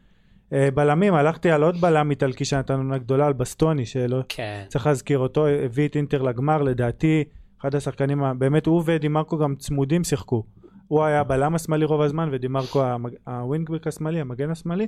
אה, 0.53 0.69
בלמים, 0.73 1.13
הלכתי 1.13 1.51
על 1.51 1.63
עוד 1.63 1.81
בלם 1.81 2.09
איטלקי 2.09 2.45
שנתן 2.45 2.73
עונה 2.73 2.97
גדולה, 2.97 3.27
על 3.27 3.33
בסטוני, 3.33 3.85
שלא 3.85 4.21
כן. 4.29 4.63
צריך 4.67 4.87
להזכיר 4.87 5.19
אותו, 5.19 5.47
הביא 5.47 5.87
את 5.87 5.95
אינטר 5.95 6.21
לגמר, 6.21 6.61
לדעתי 6.61 7.23
אחד 7.63 7.75
השחקנים, 7.75 8.23
באמת 8.37 8.65
הוא 8.65 8.83
ודימרקו 8.85 9.37
גם 9.37 9.55
צמודים 9.55 10.03
שיחקו. 10.03 10.43
הוא 10.87 11.03
היה 11.03 11.19
הבלם 11.19 11.55
השמאלי 11.55 11.85
רוב 11.85 12.01
הזמן 12.01 12.29
ודימרקו 12.31 12.83
הווינגבק 13.27 13.87
השמאלי, 13.87 14.21
המגן 14.21 14.49
השמאלי. 14.49 14.87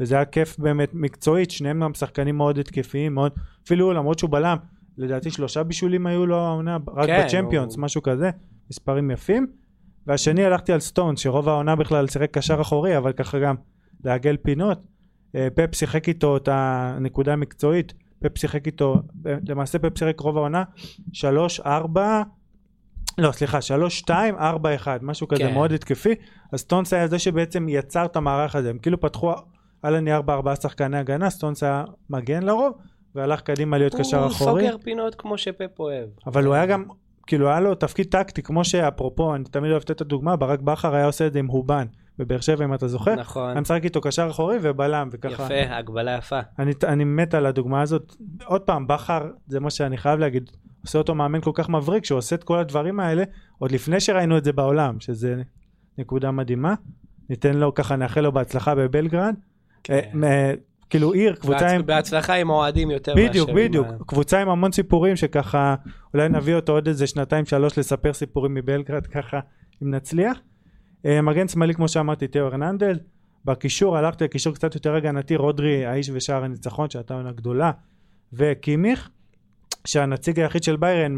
וזה 0.00 0.14
היה 0.14 0.24
כיף 0.24 0.58
באמת 0.58 0.94
מקצועית, 0.94 1.50
שניהם 1.50 1.80
גם 1.80 1.94
שחקנים 1.94 2.36
מאוד 2.36 2.58
התקפיים, 2.58 3.14
מאוד, 3.14 3.32
אפילו 3.66 3.92
למרות 3.92 4.18
שהוא 4.18 4.30
בלם, 4.30 4.56
לדעתי 4.98 5.30
שלושה 5.30 5.62
בישולים 5.62 6.06
היו 6.06 6.26
לו 6.26 6.36
העונה, 6.36 6.76
רק 6.94 7.06
כן, 7.06 7.24
בצ'מפיונס, 7.26 7.74
הוא- 7.74 7.82
משהו 7.82 8.02
כזה, 8.02 8.30
מספרים 8.70 9.10
יפים. 9.10 9.46
והשני 10.06 10.44
הלכתי 10.44 10.72
על 10.72 10.80
סטונס, 10.80 11.20
שרוב 11.20 11.48
העונה 11.48 11.76
בכלל 11.76 12.06
שיחק 12.06 12.30
קשר 12.30 12.60
אחורי, 12.60 12.96
אבל 12.96 13.12
ככה 13.12 13.38
גם 13.38 13.54
לעגל 14.04 14.36
פינות. 14.36 14.78
אה, 15.34 15.48
פפ 15.54 15.74
שיחק 15.74 16.08
איתו 16.08 16.36
את 16.36 16.48
הנקודה 16.52 17.32
המקצועית, 17.32 17.94
פפ 18.20 18.38
שיחק 18.38 18.66
איתו, 18.66 18.96
למעשה 19.48 19.78
פפ 19.78 19.98
שיחק 19.98 20.20
רוב 20.20 20.36
העונה, 20.36 20.64
שלוש, 21.12 21.60
ארבע, 21.60 22.22
לא 23.18 23.32
סליחה, 23.32 23.60
שלוש, 23.60 23.98
שתיים, 23.98 24.36
ארבע, 24.36 24.74
אחד, 24.74 24.98
משהו 25.02 25.28
כזה 25.28 25.42
כן. 25.42 25.54
מאוד 25.54 25.72
התקפי. 25.72 26.14
אז 26.52 26.60
סטונס 26.60 26.92
היה 26.92 27.08
זה 27.08 27.18
שבעצם 27.18 27.66
יצר 27.68 28.04
את 28.04 28.16
המערך 28.16 28.54
הזה, 28.54 28.70
הם 28.70 28.78
כאילו 28.78 29.00
פתחו 29.00 29.32
על 29.82 29.94
הנייר 29.94 30.22
בארבעה 30.22 30.56
שחקני 30.56 30.98
הגנה, 30.98 31.30
סטונס 31.30 31.62
היה 31.62 31.84
מגן 32.10 32.42
לרוב, 32.42 32.72
והלך 33.14 33.40
קדימה 33.40 33.78
להיות 33.78 33.94
קשר 33.94 34.22
הוא 34.22 34.30
אחורי. 34.30 34.62
סוגר 34.62 34.76
פינות 34.78 35.14
כמו 35.14 35.38
שפפ 35.38 35.80
אוהב. 35.80 36.08
אבל 36.26 36.44
הוא 36.44 36.54
היה 36.54 36.66
גם, 36.66 36.84
כאילו 37.26 37.48
היה 37.48 37.60
לו 37.60 37.74
תפקיד 37.74 38.06
טקטי, 38.06 38.42
כמו 38.42 38.64
שאפרופו, 38.64 39.34
אני 39.34 39.44
תמיד 39.44 39.70
אוהב 39.70 39.82
לתת 39.82 39.90
את 39.90 40.00
הדוגמה, 40.00 40.36
ברק 40.36 40.60
בכר 40.60 40.94
היה 40.94 41.06
עושה 41.06 41.26
את 41.26 41.32
זה 41.32 41.38
עם 41.38 41.46
הובן, 41.46 41.86
בבאר 42.20 42.40
שבע 42.40 42.64
אם 42.64 42.74
אתה 42.74 42.88
זוכר, 42.88 43.14
נכון. 43.14 43.50
היה 43.50 43.60
משחק 43.60 43.84
איתו 43.84 44.00
קשר 44.00 44.28
אחורי 44.30 44.56
ובלם, 44.62 45.08
וככה, 45.12 45.44
יפה, 45.44 45.76
הגבלה 45.76 46.16
יפה. 46.16 46.40
אני, 46.58 46.72
אני 46.84 47.04
מת 47.04 47.34
על 47.34 47.46
הדוגמה 47.46 47.82
הזאת, 47.82 48.16
עוד 48.44 48.60
פעם, 48.60 48.86
בכר, 48.86 49.20
זה 49.46 49.60
מה 49.60 49.70
שאני 49.70 49.96
חייב 49.96 50.18
להגיד, 50.20 50.50
עושה 50.84 50.98
אותו 50.98 51.14
מאמן 51.14 51.40
כל 51.40 51.50
כך 51.54 51.68
מבריק, 51.68 52.04
שהוא 52.04 52.18
עושה 52.18 52.36
את 52.36 52.44
כל 52.44 52.58
הדברים 52.58 53.00
האלה, 53.00 53.24
עוד 53.58 53.72
לפני 53.72 54.00
שראינו 54.00 54.38
את 54.38 54.44
זה 54.44 54.52
בעולם, 54.52 55.00
שזה 55.00 55.42
נקודה 55.98 56.30
מדהימה, 56.30 56.74
ניתן 57.30 57.56
לו 57.56 57.74
ככה, 57.74 57.96
נאחל 57.96 58.20
לו 58.20 58.32
בהצלחה 58.32 58.74
בבלגרד, 58.74 59.34
כן. 59.84 59.94
אה, 60.24 60.28
אה, 60.30 60.52
כאילו 60.90 61.12
עיר, 61.12 61.34
קבוצה 61.34 61.70
עם... 61.70 61.80
בהצ- 61.80 61.84
בהצלחה 61.84 62.34
עם 62.34 62.50
האוהדים 62.50 62.90
יותר 62.90 63.12
בדיוק, 63.16 63.48
מאשר 63.48 63.60
עם 63.60 63.68
בדיוק. 63.68 63.86
ה- 63.86 64.04
קבוצה 64.06 64.40
עם 64.42 64.48
המון 64.48 64.72
סיפורים 64.72 65.16
שככה, 65.16 65.74
אולי 66.14 66.28
נביא 66.28 66.54
אותו 66.54 66.72
עוד 66.72 66.88
איזה 66.88 67.06
שנתיים 67.06 67.44
שלוש 67.44 67.78
לספר 67.78 68.12
סיפורים 68.12 68.54
מבלגרד 68.54 69.06
ככה, 69.06 69.40
אם 69.82 69.94
נצליח. 69.94 70.38
אה, 71.06 71.22
מגן 71.22 71.48
שמאלי 71.48 71.74
כמו 71.74 71.88
שאמרתי, 71.88 72.28
תיאו 72.28 72.44
הרננדל. 72.44 72.98
בקישור 73.44 73.96
הלכתי 73.96 74.24
לקישור 74.24 74.54
קצת 74.54 74.74
יותר 74.74 74.94
הגנתי, 74.94 75.36
רודרי, 75.36 75.86
האיש 75.86 76.10
ושער 76.12 76.44
הניצחון 76.44 76.90
שהייתה 76.90 77.14
עונה 77.14 77.32
גדולה, 77.32 77.70
וקימיך, 78.32 79.10
שהנציג 79.86 80.40
היחיד 80.40 80.62
של 80.62 80.76
ביירן, 80.76 81.16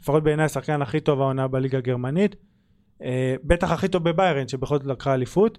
לפחות 0.00 0.22
בעיניי 0.22 0.44
השחקן 0.44 0.82
הכי 0.82 1.00
טוב 1.00 1.20
העונה 1.20 1.48
בליגה 1.48 1.78
הגרמנית. 1.78 2.36
אה, 3.02 3.34
בטח 3.44 3.70
הכי 3.70 3.88
טוב 3.88 4.04
בביירן, 4.04 4.48
שבכל 4.48 4.78
זאת 4.78 4.86
לקחה 4.86 5.14
אליפות. 5.14 5.58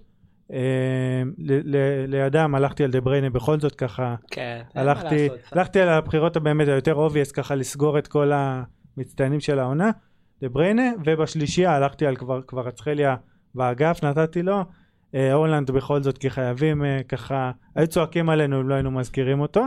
אה, 0.52 1.22
לידם 2.08 2.54
הלכתי 2.54 2.84
על 2.84 2.90
דה 2.90 3.00
בריינה 3.00 3.30
בכל 3.30 3.60
זאת 3.60 3.74
ככה 3.74 4.14
כן, 4.30 4.62
הלכתי. 4.74 5.28
הלכתי 5.52 5.80
על 5.80 5.88
הבחירות 5.88 6.36
הבאמת 6.36 6.68
היותר 6.68 6.94
obvious 6.94 7.32
ככה 7.32 7.54
לסגור 7.54 7.98
את 7.98 8.08
כל 8.08 8.32
המצטיינים 8.34 9.40
של 9.40 9.58
העונה, 9.58 9.90
דה 10.40 10.48
בריינה, 10.48 10.90
ובשלישייה 11.04 11.76
הלכתי 11.76 12.06
על 12.06 12.16
כבר, 12.16 12.42
קווארצחליה 12.42 13.16
באגף 13.54 14.04
נתתי 14.04 14.42
לו, 14.42 14.64
אה, 15.14 15.32
הולנד 15.32 15.70
בכל 15.70 16.02
זאת 16.02 16.18
כי 16.18 16.30
חייבים 16.30 16.84
אה, 16.84 17.00
ככה, 17.08 17.50
היו 17.74 17.86
צועקים 17.86 18.28
עלינו 18.30 18.60
אם 18.60 18.68
לא 18.68 18.74
היינו 18.74 18.90
מזכירים 18.90 19.40
אותו, 19.40 19.64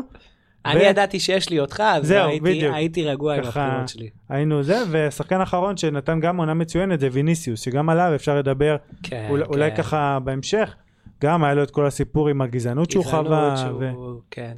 אני 0.65 0.79
ו- 0.79 0.83
ידעתי 0.83 1.19
שיש 1.19 1.49
לי 1.49 1.59
אותך, 1.59 1.83
אז 1.87 2.07
זהו, 2.07 2.27
הייתי- 2.29 2.45
בדיוק. 2.45 2.73
הייתי 2.75 3.03
רגוע 3.03 3.33
עם 3.35 3.43
הבחירות 3.43 3.89
שלי. 3.89 4.09
היינו 4.29 4.63
זה, 4.63 4.77
ושחקן 4.91 5.41
אחרון 5.41 5.77
שנתן 5.77 6.19
גם 6.19 6.37
עונה 6.37 6.53
מצוינת 6.53 6.99
זה 6.99 7.09
ויניסיוס, 7.11 7.59
שגם 7.61 7.89
עליו 7.89 8.11
אפשר 8.15 8.37
לדבר 8.37 8.75
כן, 9.03 9.27
אולי, 9.29 9.43
אולי 9.43 9.71
כן. 9.71 9.77
ככה 9.77 10.19
בהמשך, 10.23 10.75
גם 11.23 11.43
היה 11.43 11.53
לו 11.53 11.63
את 11.63 11.71
כל 11.71 11.85
הסיפור 11.85 12.29
עם 12.29 12.41
הגזענות 12.41 12.91
שהוא 12.91 13.05
גזענות 13.05 13.25
חווה, 13.27 13.57
שהוא- 13.57 13.79
ו... 13.79 13.91
כן. 14.31 14.53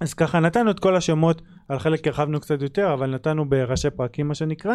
אז 0.00 0.14
ככה 0.14 0.40
נתנו 0.40 0.70
את 0.70 0.80
כל 0.80 0.96
השמות, 0.96 1.42
על 1.68 1.78
חלק 1.78 2.06
הרחבנו 2.06 2.40
קצת 2.40 2.62
יותר, 2.62 2.92
אבל 2.92 3.10
נתנו 3.14 3.48
בראשי 3.48 3.90
פרקים 3.90 4.28
מה 4.28 4.34
שנקרא. 4.34 4.74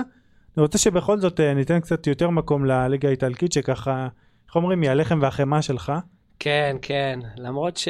אני 0.58 0.62
רוצה 0.62 0.78
שבכל 0.78 1.20
זאת 1.20 1.40
אה, 1.40 1.54
ניתן 1.54 1.80
קצת 1.80 2.08
יותר 2.08 2.30
מקום 2.30 2.66
לליגה 2.66 3.08
האיטלקית, 3.08 3.52
שככה, 3.52 4.08
איך 4.48 4.56
אומרים, 4.56 4.82
היא 4.82 4.90
הלחם 4.90 5.20
והחמאה 5.22 5.62
שלך. 5.62 5.92
כן, 6.40 6.78
כן, 6.82 7.20
למרות 7.38 7.78
ש... 7.78 7.88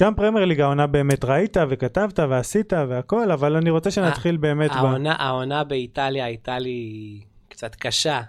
גם 0.00 0.14
פרמייר 0.14 0.44
ליג 0.44 0.60
העונה 0.60 0.86
באמת 0.86 1.24
ראית 1.24 1.56
וכתבת 1.68 2.18
ועשית 2.18 2.72
והכל, 2.88 3.30
אבל 3.30 3.56
אני 3.56 3.70
רוצה 3.70 3.90
שנתחיל 3.90 4.36
באמת 4.36 4.70
ב... 4.70 4.74
העונה, 4.74 5.14
העונה 5.18 5.64
באיטליה 5.64 6.24
הייתה 6.24 6.58
לי 6.58 7.20
קצת 7.48 7.74
קשה. 7.74 8.20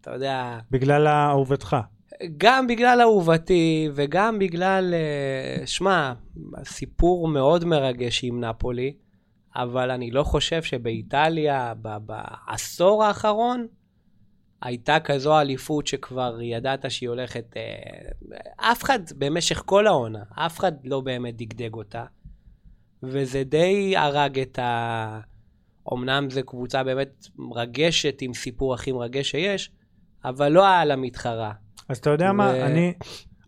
אתה 0.00 0.10
יודע, 0.10 0.58
בגלל 0.70 1.08
אהובתך. 1.08 1.76
גם 2.36 2.66
בגלל 2.66 3.00
אהובתי 3.00 3.88
וגם 3.94 4.38
בגלל, 4.38 4.94
אה, 4.94 5.66
שמע, 5.66 6.12
סיפור 6.64 7.28
מאוד 7.28 7.64
מרגש 7.64 8.24
עם 8.24 8.44
נפולי, 8.44 8.92
אבל 9.56 9.90
אני 9.90 10.10
לא 10.10 10.22
חושב 10.22 10.62
שבאיטליה, 10.62 11.72
בעשור 12.06 13.04
האחרון, 13.04 13.66
הייתה 14.62 15.00
כזו 15.00 15.40
אליפות 15.40 15.86
שכבר 15.86 16.38
ידעת 16.42 16.90
שהיא 16.90 17.08
הולכת... 17.08 17.56
אה, 17.56 18.32
אף 18.56 18.82
אחד 18.82 18.98
במשך 19.18 19.62
כל 19.66 19.86
העונה, 19.86 20.22
אף 20.34 20.58
אחד 20.58 20.72
לא 20.84 21.00
באמת 21.00 21.36
דגדג 21.36 21.74
אותה, 21.74 22.04
וזה 23.02 23.44
די 23.44 23.96
הרג 23.96 24.38
את 24.38 24.58
ה... 24.58 25.20
אמנם 25.92 26.30
זו 26.30 26.40
קבוצה 26.46 26.84
באמת 26.84 27.26
מרגשת 27.36 28.18
עם 28.20 28.34
סיפור 28.34 28.74
הכי 28.74 28.92
מרגש 28.92 29.30
שיש, 29.30 29.70
אבל 30.24 30.48
לא 30.48 30.66
היה 30.66 30.84
לה 30.84 30.96
מתחרה. 30.96 31.52
אז 31.88 31.98
אתה 31.98 32.10
יודע 32.10 32.30
ו- 32.30 32.32
מה, 32.32 32.66
אני, 32.66 32.94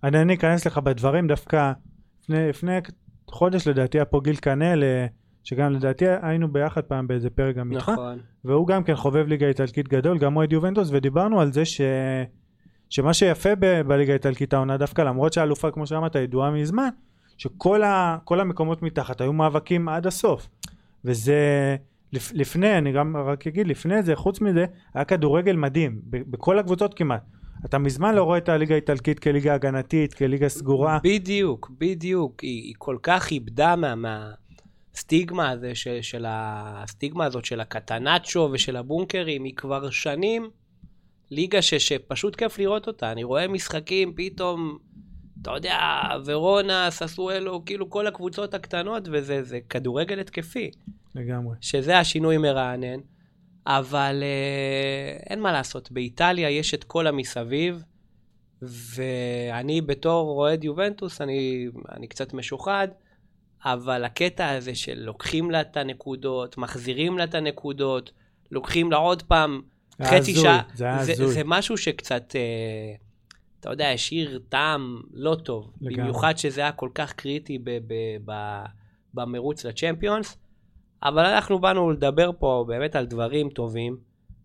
אני, 0.04 0.22
אני 0.22 0.34
אכנס 0.34 0.66
לך 0.66 0.78
בדברים 0.78 1.26
דווקא. 1.26 1.72
לפני, 2.22 2.48
לפני 2.48 2.72
חודש 3.30 3.68
לדעתי 3.68 3.98
היה 3.98 4.04
פה 4.04 4.20
גיל 4.24 4.36
קנאל, 4.36 4.84
אה, 4.84 5.06
שגם 5.46 5.72
לדעתי 5.72 6.04
היינו 6.22 6.52
ביחד 6.52 6.80
פעם 6.80 7.06
באיזה 7.06 7.30
פרק 7.30 7.56
גם 7.56 7.72
איתך, 7.72 7.88
נכון. 7.88 8.18
והוא 8.44 8.66
גם 8.66 8.84
כן 8.84 8.94
חובב 8.96 9.26
ליגה 9.26 9.46
איטלקית 9.46 9.88
גדול, 9.88 10.18
גם 10.18 10.36
אוהד 10.36 10.52
יובנטוס, 10.52 10.88
ודיברנו 10.92 11.40
על 11.40 11.52
זה 11.52 11.64
ש... 11.64 11.80
שמה 12.90 13.14
שיפה 13.14 13.54
ב- 13.58 13.80
בליגה 13.80 14.12
האיטלקית 14.12 14.54
העונה 14.54 14.76
דווקא, 14.76 15.02
למרות 15.02 15.32
שהאלופה, 15.32 15.70
כמו 15.70 15.86
שאמרת, 15.86 16.14
ידועה 16.14 16.50
מזמן, 16.50 16.88
שכל 17.38 17.82
ה... 17.82 18.18
כל 18.24 18.40
המקומות 18.40 18.82
מתחת 18.82 19.20
היו 19.20 19.32
מאבקים 19.32 19.88
עד 19.88 20.06
הסוף. 20.06 20.48
וזה... 21.04 21.76
לפ... 22.12 22.32
לפני, 22.34 22.78
אני 22.78 22.92
גם 22.92 23.16
רק 23.16 23.46
אגיד, 23.46 23.66
לפני 23.66 24.02
זה, 24.02 24.16
חוץ 24.16 24.40
מזה, 24.40 24.66
היה 24.94 25.04
כדורגל 25.04 25.56
מדהים, 25.56 26.00
ב- 26.10 26.30
בכל 26.30 26.58
הקבוצות 26.58 26.94
כמעט. 26.94 27.22
אתה 27.64 27.78
מזמן 27.78 28.14
לא 28.14 28.22
רואה 28.22 28.38
את 28.38 28.48
הליגה 28.48 28.74
האיטלקית 28.74 29.18
כליגה 29.18 29.54
הגנתית, 29.54 30.14
כליגה 30.14 30.48
סגורה. 30.48 30.98
בדיוק, 31.02 31.70
בדיוק. 31.78 32.40
היא, 32.40 32.62
היא 32.62 32.74
כל 32.78 32.96
כך 33.02 33.30
איבדה 33.30 33.76
מה, 33.76 33.94
מהסטיגמה 34.96 35.50
הזה, 35.50 35.74
ש, 35.74 35.88
של 35.88 36.24
הסטיגמה 36.28 37.24
הזאת 37.24 37.44
של 37.44 37.60
הקטנצ'ו 37.60 38.48
ושל 38.52 38.76
הבונקרים, 38.76 39.44
היא 39.44 39.54
כבר 39.54 39.90
שנים 39.90 40.50
ליגה 41.30 41.62
ש, 41.62 41.74
שפשוט 41.74 42.36
כיף 42.36 42.58
לראות 42.58 42.86
אותה. 42.86 43.12
אני 43.12 43.24
רואה 43.24 43.48
משחקים, 43.48 44.12
פתאום, 44.16 44.78
אתה 45.42 45.50
יודע, 45.50 45.78
ורונה, 46.24 46.90
ססואלו, 46.90 47.64
כאילו 47.64 47.90
כל 47.90 48.06
הקבוצות 48.06 48.54
הקטנות, 48.54 49.08
וזה 49.12 49.42
זה 49.42 49.58
כדורגל 49.70 50.20
התקפי. 50.20 50.70
לגמרי. 51.14 51.56
שזה 51.60 51.98
השינוי 51.98 52.38
מרענן, 52.38 53.00
אבל 53.66 54.22
אה, 54.22 55.18
אין 55.30 55.40
מה 55.40 55.52
לעשות, 55.52 55.92
באיטליה 55.92 56.50
יש 56.50 56.74
את 56.74 56.84
כל 56.84 57.06
המסביב, 57.06 57.82
ואני 58.62 59.80
בתור 59.80 60.30
אוהד 60.30 60.64
יובנטוס, 60.64 61.20
אני, 61.20 61.68
אני 61.90 62.06
קצת 62.06 62.34
משוחד, 62.34 62.88
אבל 63.64 64.04
הקטע 64.04 64.50
הזה 64.50 64.74
של 64.74 65.02
לוקחים 65.04 65.50
לה 65.50 65.60
את 65.60 65.76
הנקודות, 65.76 66.58
מחזירים 66.58 67.18
לה 67.18 67.24
את 67.24 67.34
הנקודות, 67.34 68.12
לוקחים 68.50 68.90
לה 68.90 68.96
עוד 68.96 69.22
פעם 69.22 69.62
חצי 70.02 70.34
שעה, 70.34 70.62
זה 70.74 71.14
זה. 71.14 71.26
זה 71.26 71.42
משהו 71.44 71.76
שקצת, 71.76 72.36
אה, 72.36 72.94
אתה 73.60 73.70
יודע, 73.70 73.90
השאיר 73.90 74.40
טעם 74.48 75.00
לא 75.12 75.34
טוב. 75.34 75.72
לגמרי. 75.80 76.02
במיוחד 76.02 76.38
שזה 76.38 76.60
היה 76.60 76.72
כל 76.72 76.88
כך 76.94 77.12
קריטי 77.12 77.58
ב- 77.58 77.70
ב- 77.86 78.30
ב- 78.30 78.64
במרוץ 79.14 79.64
לצ'מפיונס. 79.64 80.38
אבל 81.02 81.24
אנחנו 81.24 81.58
באנו 81.58 81.90
לדבר 81.90 82.30
פה 82.38 82.64
באמת 82.68 82.96
על 82.96 83.06
דברים 83.06 83.50
טובים, 83.50 83.96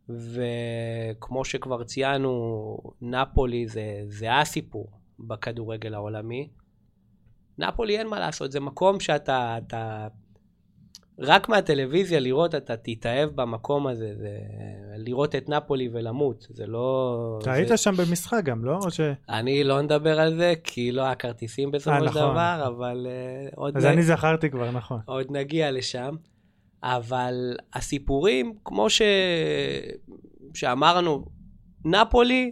וכמו 0.10 1.46
שכבר 1.46 1.84
ציינו, 1.84 2.78
נפולי 3.02 3.68
זה, 3.68 4.02
זה 4.08 4.40
הסיפור 4.40 4.92
בכדורגל 5.20 5.94
העולמי. 5.94 6.50
נפולי 7.62 7.98
אין 7.98 8.08
מה 8.08 8.20
לעשות, 8.20 8.52
זה 8.52 8.60
מקום 8.60 9.00
שאתה, 9.00 9.58
אתה, 9.68 10.08
רק 11.20 11.50
מהטלוויזיה 11.50 12.20
לראות, 12.20 12.56
אתה 12.56 12.78
תתאהב 12.78 13.30
במקום 13.30 13.88
הזה, 13.88 14.14
זה 14.16 14.38
לראות 14.98 15.36
את 15.36 15.50
נפולי 15.50 15.90
ולמות, 15.94 16.48
זה 16.50 16.68
לא... 16.68 17.40
אתה 17.42 17.52
זה... 17.52 17.58
היית 17.58 17.72
שם 17.76 17.96
במשחק 17.98 18.44
גם, 18.44 18.66
לא? 18.66 18.80
או 18.84 18.92
ש... 18.92 19.00
אני 19.30 19.64
לא 19.64 19.82
נדבר 19.82 20.20
על 20.20 20.36
זה, 20.36 20.54
כי 20.64 20.92
לא 20.92 21.02
היה 21.02 21.16
כרטיסים 21.16 21.72
בסופו 21.72 21.96
אה, 21.96 22.00
של 22.00 22.06
נכון. 22.06 22.22
דבר, 22.22 22.64
אבל 22.68 23.08
uh, 23.08 23.56
עוד, 23.56 23.78
אז 23.78 23.86
נ... 23.86 23.88
אני 23.88 24.04
זכרתי 24.04 24.50
כבר, 24.50 24.72
נכון. 24.72 25.00
עוד 25.06 25.26
נגיע 25.30 25.72
לשם. 25.72 26.16
אבל 26.84 27.56
הסיפורים, 27.74 28.54
כמו 28.66 28.90
ש... 28.90 29.02
שאמרנו, 30.54 31.26
נפולי, 31.86 32.52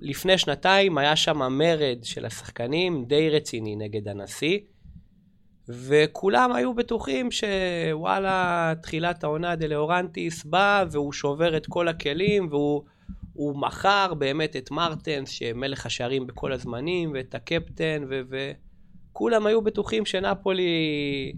לפני 0.00 0.38
שנתיים 0.38 0.98
היה 0.98 1.16
שם 1.16 1.38
מרד 1.38 1.98
של 2.02 2.26
השחקנים 2.26 3.04
די 3.04 3.30
רציני 3.30 3.76
נגד 3.76 4.08
הנשיא, 4.08 4.58
וכולם 5.68 6.52
היו 6.52 6.74
בטוחים 6.74 7.28
שוואלה, 7.30 8.72
תחילת 8.82 9.24
העונה 9.24 9.56
דלאורנטיס 9.56 10.44
בא 10.44 10.84
והוא 10.90 11.12
שובר 11.12 11.56
את 11.56 11.66
כל 11.66 11.88
הכלים 11.88 12.48
והוא 12.50 12.82
הוא 13.38 13.56
מכר 13.56 14.14
באמת 14.14 14.56
את 14.56 14.70
מרטנס, 14.70 15.28
שמלך 15.28 15.86
השערים 15.86 16.26
בכל 16.26 16.52
הזמנים, 16.52 17.10
ואת 17.14 17.34
הקפטן. 17.34 18.04
וכולם 18.28 19.46
היו 19.46 19.62
בטוחים 19.62 20.06
שנפולי 20.06 21.32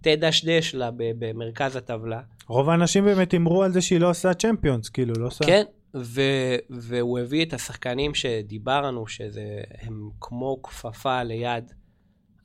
תדשדש 0.00 0.74
לה 0.74 0.90
במרכז 0.96 1.76
הטבלה. 1.76 2.20
רוב 2.48 2.70
האנשים 2.70 3.04
באמת 3.04 3.32
הימרו 3.32 3.62
על 3.62 3.72
זה 3.72 3.80
שהיא 3.80 4.00
לא 4.00 4.10
עושה 4.10 4.34
צ'מפיונס, 4.34 4.88
כאילו, 4.88 5.14
לא 5.14 5.26
עושה... 5.26 5.44
כן, 5.44 5.64
ו- 5.94 6.56
והוא 6.70 7.18
הביא 7.18 7.44
את 7.44 7.52
השחקנים 7.52 8.14
שדיברנו, 8.14 9.06
שהם 9.06 10.10
כמו 10.20 10.62
כפפה 10.62 11.22
ליד. 11.22 11.72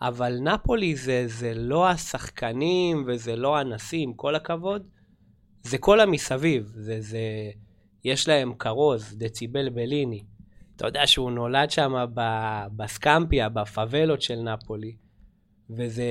אבל 0.02 0.40
נפולי 0.40 0.96
זה, 0.96 1.24
זה 1.28 1.54
לא 1.56 1.90
השחקנים 1.90 3.04
וזה 3.08 3.36
לא 3.36 3.58
הנשיא, 3.58 4.04
עם 4.04 4.14
כל 4.14 4.36
הכבוד. 4.36 4.88
זה 5.64 5.78
כל 5.78 6.00
המסביב. 6.00 6.72
זה, 6.76 7.02
זה, 7.02 7.20
יש 8.04 8.28
להם 8.28 8.54
כרוז, 8.54 9.16
דציבל 9.18 9.70
בליני. 9.70 10.24
אתה 10.76 10.88
יודע 10.88 11.08
שהוא 11.08 11.32
נולד 11.32 11.72
שם 11.72 11.94
בסקמפיה, 12.76 13.50
בפאבלות 13.50 14.22
של 14.22 14.36
נפולי. 14.36 14.96
וזה, 15.70 16.04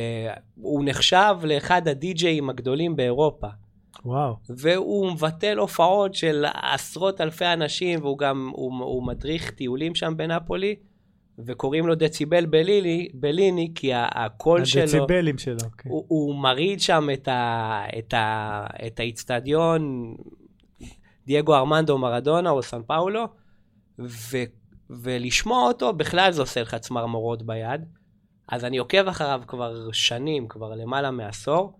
הוא 0.55 0.83
נחשב 0.85 1.37
לאחד 1.45 1.88
הדי-ג'אים 1.88 2.51
הגדולים 2.51 2.97
באירופה. 2.97 3.49
וואו. 4.05 4.37
והוא 4.48 5.12
מבטל 5.12 5.59
הופעות 5.59 6.14
של 6.14 6.44
עשרות 6.62 7.20
אלפי 7.20 7.46
אנשים, 7.46 8.00
והוא 8.02 8.18
גם, 8.18 8.50
הוא, 8.52 8.85
הוא 8.85 9.07
מדריך 9.07 9.50
טיולים 9.50 9.94
שם 9.94 10.16
בנפולי, 10.16 10.76
וקוראים 11.38 11.87
לו 11.87 11.94
דציבל 11.94 12.46
בליני, 12.46 13.09
בליני 13.14 13.72
כי 13.74 13.90
הקול 13.94 14.64
שלו, 14.64 14.83
הדציבלים 14.83 15.38
שלו, 15.38 15.57
כן. 15.78 15.90
הוא, 15.90 16.05
הוא 16.09 16.35
מרעיד 16.35 16.81
שם 16.81 17.09
את, 17.12 17.28
ה, 17.28 17.85
את, 17.98 18.14
ה, 18.14 18.66
את 18.87 19.00
האיצטדיון, 19.00 20.14
דייגו 21.26 21.55
ארמנדו 21.55 21.98
מרדונה 21.98 22.50
או 22.50 22.62
סן 22.62 22.83
פאולו, 22.83 23.24
ו, 23.98 24.37
ולשמוע 24.90 25.68
אותו 25.68 25.92
בכלל 25.92 26.33
זה 26.33 26.42
עושה 26.42 26.62
לך 26.62 26.74
צמרמורות 26.74 27.42
ביד. 27.42 27.81
אז 28.48 28.64
אני 28.64 28.78
עוקב 28.78 29.09
אחריו 29.09 29.42
כבר 29.46 29.92
שנים, 29.92 30.48
כבר 30.48 30.74
למעלה 30.74 31.11
מעשור, 31.11 31.78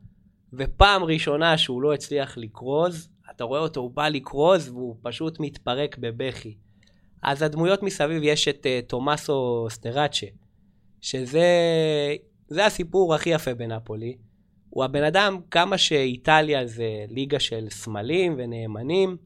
ופעם 0.53 1.05
ראשונה 1.05 1.59
שהוא 1.59 1.83
לא 1.83 1.95
הצליח 1.95 2.38
לקרוז, 2.38 3.09
אתה 3.31 3.45
רואה 3.45 3.61
אותו, 3.61 3.81
הוא 3.81 3.91
בא 3.91 4.09
לקרוז 4.09 4.69
והוא 4.69 4.97
פשוט 5.03 5.41
מתפרק 5.41 5.99
בבכי. 5.99 6.55
אז 7.23 7.43
הדמויות 7.43 7.83
מסביב 7.83 8.23
יש 8.23 8.49
את 8.49 8.67
uh, 8.67 8.88
תומאסו 8.88 9.67
סטראצ'ה, 9.71 10.27
שזה 11.01 11.47
זה 12.49 12.67
הסיפור 12.67 13.15
הכי 13.15 13.31
יפה 13.31 13.55
בנפולי. 13.55 14.17
הוא 14.71 14.85
הבן 14.85 15.05
אדם, 15.05 15.41
כמה 15.51 15.79
שאיטליה 15.79 16.67
זה 16.67 17.05
ליגה 17.09 17.41
של 17.41 17.67
סמלים 17.71 18.35
ונאמנים, 18.38 19.17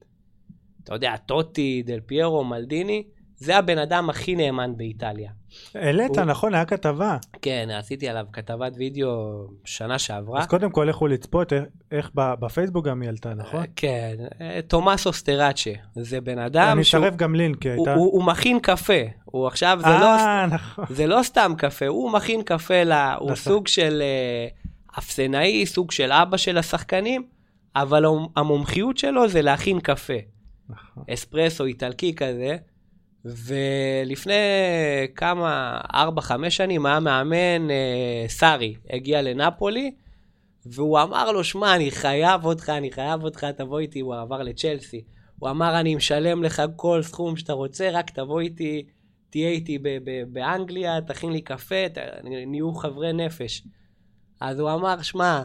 אתה 0.85 0.95
יודע, 0.95 1.17
טוטי, 1.17 1.83
דל 1.87 2.01
פיירו, 2.01 2.45
מלדיני, 2.45 3.05
זה 3.37 3.57
הבן 3.57 3.79
אדם 3.79 4.11
הכי 4.11 4.35
נאמן 4.35 4.77
באיטליה. 4.77 5.33
העלית, 5.75 6.19
הוא- 6.19 6.25
נכון, 6.27 6.55
היה 6.55 6.65
כתבה. 6.65 7.17
כן, 7.43 7.69
עשיתי 7.79 8.09
עליו 8.09 8.25
כתבת 8.33 8.73
וידאו 8.77 9.09
שנה 9.65 9.99
שעברה. 9.99 10.41
אז 10.41 10.47
קודם 10.47 10.71
כל 10.71 10.87
לכו 10.91 11.07
לצפות, 11.07 11.53
איך- 11.93 12.11
בפייסבוק 12.15 12.87
גם 12.87 13.03
היא 13.03 13.09
עלתה, 13.09 13.35
נכון? 13.35 13.65
כן, 13.77 14.15
אה, 14.41 14.61
תומאסו 14.69 15.13
סטראצ'ה, 15.13 15.71
זה 15.97 16.21
בן 16.21 16.39
אדם 16.39 16.69
אני 16.73 16.85
שהוא 16.85 17.01
אצרף 17.07 17.17
גם 17.17 17.35
לינק, 17.35 17.59
כי 17.63 17.69
הוא, 17.69 17.77
הייתה... 17.77 17.95
הוא, 17.95 18.13
הוא 18.13 18.25
מכין 18.25 18.59
קפה, 18.61 18.93
הוא 19.25 19.47
עכשיו, 19.47 19.79
זה, 19.83 19.89
לא, 20.01 20.17
אה, 20.17 20.47
נכון. 20.47 20.85
זה 20.91 21.07
לא 21.07 21.21
סתם 21.23 21.53
קפה, 21.59 21.87
הוא 21.87 22.11
מכין 22.13 22.43
קפה, 22.43 22.83
לה, 22.85 23.15
הוא 23.15 23.25
נכון. 23.25 23.37
סוג 23.37 23.67
של 23.69 24.03
אה, 24.03 24.49
אפסנאי, 24.99 25.67
סוג 25.67 25.91
של 25.91 26.13
אבא 26.13 26.37
של 26.37 26.59
השחקנים, 26.59 27.27
אבל 27.77 28.05
המ- 28.05 28.27
המומחיות 28.37 28.99
שלו 28.99 29.29
זה 29.29 29.43
להכין 29.43 29.81
קפה, 29.81 30.13
נכון. 30.69 31.05
אספרסו 31.13 31.65
איטלקי 31.65 32.15
כזה, 32.15 32.57
ולפני 33.27 34.35
כמה, 35.15 35.81
4-5 35.95 36.51
שנים 36.51 36.87
היה 36.87 37.01
מאמן, 37.01 37.71
אה, 37.71 38.25
סארי, 38.29 38.75
הגיע 38.91 39.23
לנפולי, 39.23 39.95
והוא 40.67 41.01
אמר 41.03 41.33
לו, 41.33 41.45
שמע, 41.45 41.77
אני 41.77 41.91
חייב 41.91 42.45
אותך, 42.45 42.69
אני 42.71 42.93
חייב 42.93 43.25
אותך, 43.25 43.45
תבוא 43.45 43.79
איתי, 43.79 44.01
הוא 44.01 44.15
עבר 44.15 44.43
לצ'לסי. 44.43 45.05
הוא 45.39 45.51
אמר, 45.51 45.81
אני 45.81 45.95
משלם 45.95 46.43
לך 46.43 46.63
כל 46.77 47.03
סכום 47.03 47.37
שאתה 47.37 47.53
רוצה, 47.53 47.91
רק 47.93 48.11
תבוא 48.11 48.41
איתי 48.41 48.87
תהיה 49.31 49.49
איתי 49.49 49.79
ב- 49.79 49.99
ב- 50.05 50.23
באנגליה, 50.33 51.01
תכין 51.01 51.33
לי 51.33 51.41
קפה, 51.41 51.89
ת- 51.89 51.99
נהיו 52.47 52.75
חברי 52.75 53.13
נפש. 53.13 53.63
אז 54.41 54.61
הוא 54.61 54.73
אמר, 54.73 55.03
שמע, 55.03 55.43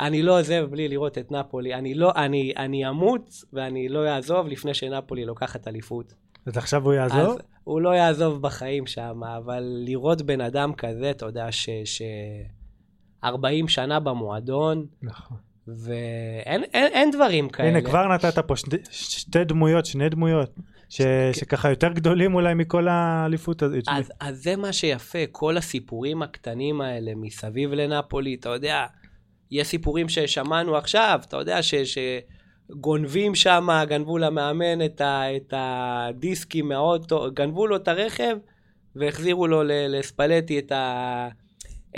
אני 0.00 0.22
לא 0.22 0.38
עוזב 0.40 0.66
בלי 0.70 0.88
לראות 0.88 1.18
את 1.18 1.32
נפולי, 1.32 1.74
אני 1.74 1.94
לא, 1.94 2.12
אני, 2.16 2.52
אני 2.56 2.88
אמות 2.88 3.30
ואני 3.52 3.88
לא 3.88 4.08
אעזוב 4.08 4.46
לפני 4.46 4.74
שנפולי 4.74 5.24
לוקחת 5.24 5.68
אליפות. 5.68 6.14
אז 6.46 6.56
עכשיו 6.56 6.84
הוא 6.84 6.92
יעזוב? 6.92 7.18
אז 7.18 7.36
הוא 7.64 7.80
לא 7.80 7.88
יעזוב 7.88 8.42
בחיים 8.42 8.86
שם, 8.86 9.20
אבל 9.24 9.62
לראות 9.84 10.22
בן 10.22 10.40
אדם 10.40 10.72
כזה, 10.72 11.10
אתה 11.10 11.26
יודע, 11.26 11.52
ש... 11.52 11.68
ש... 11.84 12.02
40 13.24 13.68
שנה 13.68 14.00
במועדון, 14.00 14.86
נכון. 15.02 15.36
ואין 15.66 16.64
אין, 16.74 16.92
אין 16.92 17.10
דברים 17.10 17.48
כאלה. 17.48 17.68
הנה, 17.68 17.80
כבר 17.80 18.08
נתת 18.08 18.38
פה 18.38 18.56
שתי, 18.56 18.76
שתי 18.90 19.44
דמויות, 19.44 19.86
שני 19.86 20.08
דמויות, 20.08 20.50
ש, 20.88 21.00
שככה 21.32 21.70
יותר 21.70 21.92
גדולים 21.92 22.34
אולי 22.34 22.54
מכל 22.54 22.88
האליפות 22.88 23.62
הזאת. 23.62 23.84
אז, 23.88 24.12
אז 24.20 24.42
זה 24.42 24.56
מה 24.56 24.72
שיפה, 24.72 25.18
כל 25.32 25.56
הסיפורים 25.56 26.22
הקטנים 26.22 26.80
האלה 26.80 27.12
מסביב 27.16 27.72
לנפולי, 27.72 28.34
אתה 28.34 28.48
יודע, 28.48 28.86
יש 29.50 29.66
סיפורים 29.66 30.08
ששמענו 30.08 30.76
עכשיו, 30.76 31.20
אתה 31.28 31.36
יודע, 31.36 31.62
ש... 31.62 31.74
שגונבים 32.70 33.34
שם, 33.34 33.68
גנבו 33.88 34.18
למאמן 34.18 34.84
את, 34.84 35.00
ה, 35.00 35.36
את 35.36 35.54
הדיסקים 35.56 36.68
מהאוטו, 36.68 37.26
גנבו 37.34 37.66
לו 37.66 37.76
את 37.76 37.88
הרכב 37.88 38.36
והחזירו 38.96 39.46
לו 39.46 39.62
לספלטי 39.64 40.58
את, 40.58 40.72
ה, 40.72 41.28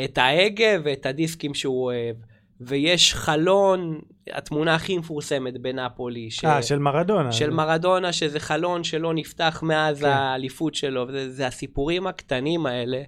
את 0.05 0.19
ההגה 0.19 0.77
ואת 0.85 1.07
הדיסקים 1.07 1.55
שהוא 1.55 1.85
אוהב. 1.85 2.17
ויש 2.61 3.15
חלון, 3.15 4.01
התמונה 4.31 4.75
הכי 4.75 4.99
מפורסמת 4.99 5.63
בנפולי. 5.63 6.31
ש... 6.31 6.45
אה, 6.45 6.63
של 6.63 6.79
מרדונה. 6.79 7.33
של 7.33 7.51
מרדונה, 7.51 8.13
שזה 8.13 8.41
חלון 8.41 8.85
שלא 8.85 9.15
נפתח 9.15 9.61
מאז 9.63 10.01
כן. 10.01 10.09
האליפות 10.09 10.75
שלו. 10.75 11.05
וזה, 11.09 11.31
זה 11.31 11.47
הסיפורים 11.47 12.07
הקטנים 12.07 12.67
האלה, 12.67 13.03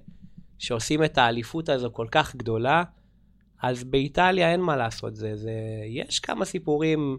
שעושים 0.59 1.05
את 1.05 1.19
האליפות 1.19 1.69
הזו 1.69 1.93
כל 1.93 2.07
כך 2.11 2.37
גדולה. 2.37 2.83
אז 3.63 3.85
באיטליה 3.85 4.53
אין 4.53 4.61
מה 4.61 4.77
לעשות, 4.77 5.17
זה, 5.17 5.37
זה... 5.37 5.53
יש 5.87 6.21
כמה 6.21 6.45
סיפורים, 6.45 7.19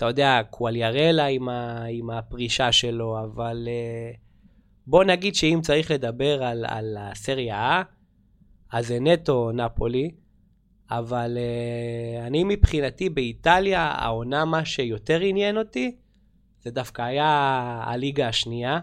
אתה 0.00 0.08
יודע, 0.08 0.40
קואליארלה 0.50 1.26
עם, 1.26 1.48
ה... 1.48 1.84
עם 1.84 2.10
הפרישה 2.10 2.72
שלו, 2.72 3.24
אבל 3.24 3.68
uh, 3.68 4.16
בוא 4.86 5.04
נגיד 5.04 5.34
שאם 5.34 5.58
צריך 5.62 5.90
לדבר 5.90 6.42
על, 6.44 6.64
על 6.68 6.96
הסריה 7.00 7.82
A, 7.82 7.84
אז 8.76 8.86
זה 8.86 9.00
נטו 9.00 9.52
נפולי, 9.52 10.10
אבל 10.90 11.38
uh, 11.38 12.26
אני 12.26 12.44
מבחינתי 12.44 13.08
באיטליה, 13.08 13.80
העונה 13.80 14.44
מה 14.44 14.64
שיותר 14.64 15.20
עניין 15.20 15.58
אותי, 15.58 15.96
זה 16.62 16.70
דווקא 16.70 17.02
היה 17.02 17.82
הליגה 17.86 18.28
השנייה, 18.28 18.80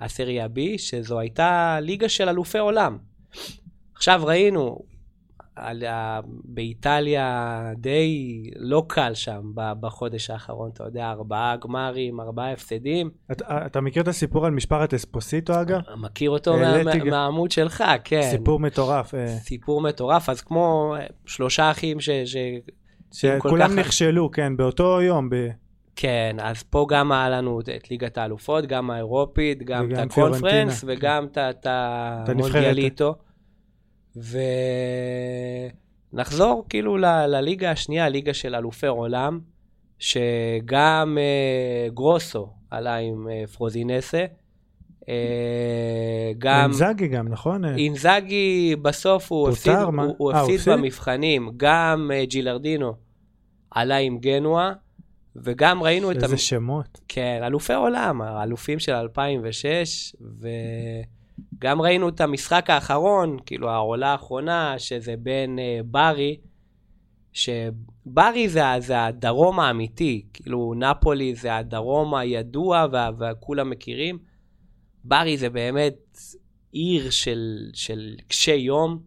הסריה 0.00 0.46
B, 0.46 0.78
שזו 0.78 1.18
הייתה 1.18 1.78
ליגה 1.82 2.08
של 2.08 2.28
אלופי 2.28 2.58
עולם. 2.58 2.98
עכשיו 3.94 4.22
ראינו, 4.24 4.78
על, 5.56 5.84
ה- 5.84 6.20
באיטליה 6.44 7.50
די 7.76 8.10
לא 8.56 8.84
קל 8.88 9.14
שם 9.14 9.40
בחודש 9.54 10.30
האחרון, 10.30 10.70
אתה 10.74 10.84
יודע, 10.84 11.10
ארבעה 11.10 11.56
גמרים, 11.56 12.20
ארבעה 12.20 12.52
הפסדים. 12.52 13.10
אתה, 13.32 13.66
אתה 13.66 13.80
מכיר 13.80 14.02
את 14.02 14.08
הסיפור 14.08 14.46
על 14.46 14.52
משפחת 14.52 14.94
אספוסיטו 14.94 15.60
אגב? 15.60 15.80
מכיר 15.96 16.30
אותו 16.30 16.56
מה, 16.56 16.66
העליתי 16.68 16.98
מה, 16.98 17.04
מהעמוד 17.10 17.50
שלך, 17.50 17.84
כן. 18.04 18.22
סיפור 18.30 18.60
מטורף. 18.60 19.14
אה, 19.14 19.26
סיפור 19.28 19.80
מטורף, 19.80 20.28
אז 20.28 20.40
כמו 20.40 20.94
אה, 21.00 21.06
שלושה 21.26 21.70
אחים 21.70 22.00
ש... 22.00 22.10
ש... 22.10 22.36
שכולם 23.12 23.68
כך- 23.70 23.74
נכשלו, 23.78 24.30
כן, 24.30 24.56
באותו 24.56 25.02
יום. 25.02 25.30
ב... 25.30 25.48
כן, 25.96 26.36
אז 26.42 26.62
פה 26.62 26.86
גם 26.88 27.12
היה 27.12 27.28
לנו 27.28 27.60
את 27.60 27.90
ליגת 27.90 28.18
האלופות, 28.18 28.66
גם 28.66 28.90
האירופית, 28.90 29.62
גם 29.62 29.92
את 29.92 29.98
הקונפרנס 29.98 30.84
וגם 30.86 31.26
את. 31.50 31.66
המונדיאליטו. 32.28 33.14
ונחזור 36.12 36.64
כאילו 36.68 36.96
ל- 36.96 37.26
לליגה 37.26 37.70
השנייה, 37.70 38.04
הליגה 38.06 38.34
של 38.34 38.54
אלופי 38.54 38.86
עולם, 38.86 39.40
שגם 39.98 41.18
אה, 41.20 41.88
גרוסו 41.94 42.48
עלה 42.70 42.96
עם 42.96 43.28
אה, 43.28 43.46
פרוזינסה, 43.46 44.24
אה, 45.08 45.14
גם 46.38 46.62
אינזאגי 46.70 47.08
גם, 47.08 47.28
נכון? 47.28 47.64
אינזאגי 47.64 48.76
בסוף 48.82 49.32
הוא 49.32 49.48
הפסיד? 49.48 49.72
הוא, 49.72 50.14
הוא 50.18 50.32
אה, 50.32 50.40
הוא 50.40 50.54
הפסיד? 50.54 50.72
במבחנים, 50.74 51.50
גם 51.56 52.10
אה, 52.14 52.24
ג'ילרדינו 52.24 52.92
עלה 53.70 53.96
עם 53.96 54.18
גנואה, 54.18 54.72
וגם 55.36 55.82
ראינו 55.82 56.10
את... 56.10 56.16
איזה 56.16 56.26
המ- 56.26 56.36
שמות. 56.38 57.00
כן, 57.08 57.40
אלופי 57.44 57.72
עולם, 57.72 58.22
האלופים 58.22 58.78
של 58.78 58.92
2006, 58.92 60.14
וגם 61.58 61.82
ראינו 61.82 62.08
את 62.08 62.20
המשחק 62.20 62.70
האחרון, 62.70 63.36
כאילו 63.46 63.70
העולה 63.70 64.12
האחרונה, 64.12 64.74
שזה 64.78 65.14
בין 65.18 65.58
אה, 65.58 65.80
ברי, 65.84 66.36
שברי 67.32 68.48
זה, 68.48 68.62
זה 68.78 69.04
הדרום 69.04 69.60
האמיתי, 69.60 70.26
כאילו 70.32 70.74
נפולי 70.76 71.34
זה 71.34 71.56
הדרום 71.56 72.14
הידוע 72.14 72.86
וה- 72.92 73.10
וכולם 73.20 73.70
מכירים. 73.70 74.18
ברי 75.04 75.36
זה 75.36 75.50
באמת 75.50 76.18
עיר 76.72 77.10
של, 77.10 77.70
של 77.72 78.14
קשי 78.28 78.54
יום, 78.54 78.98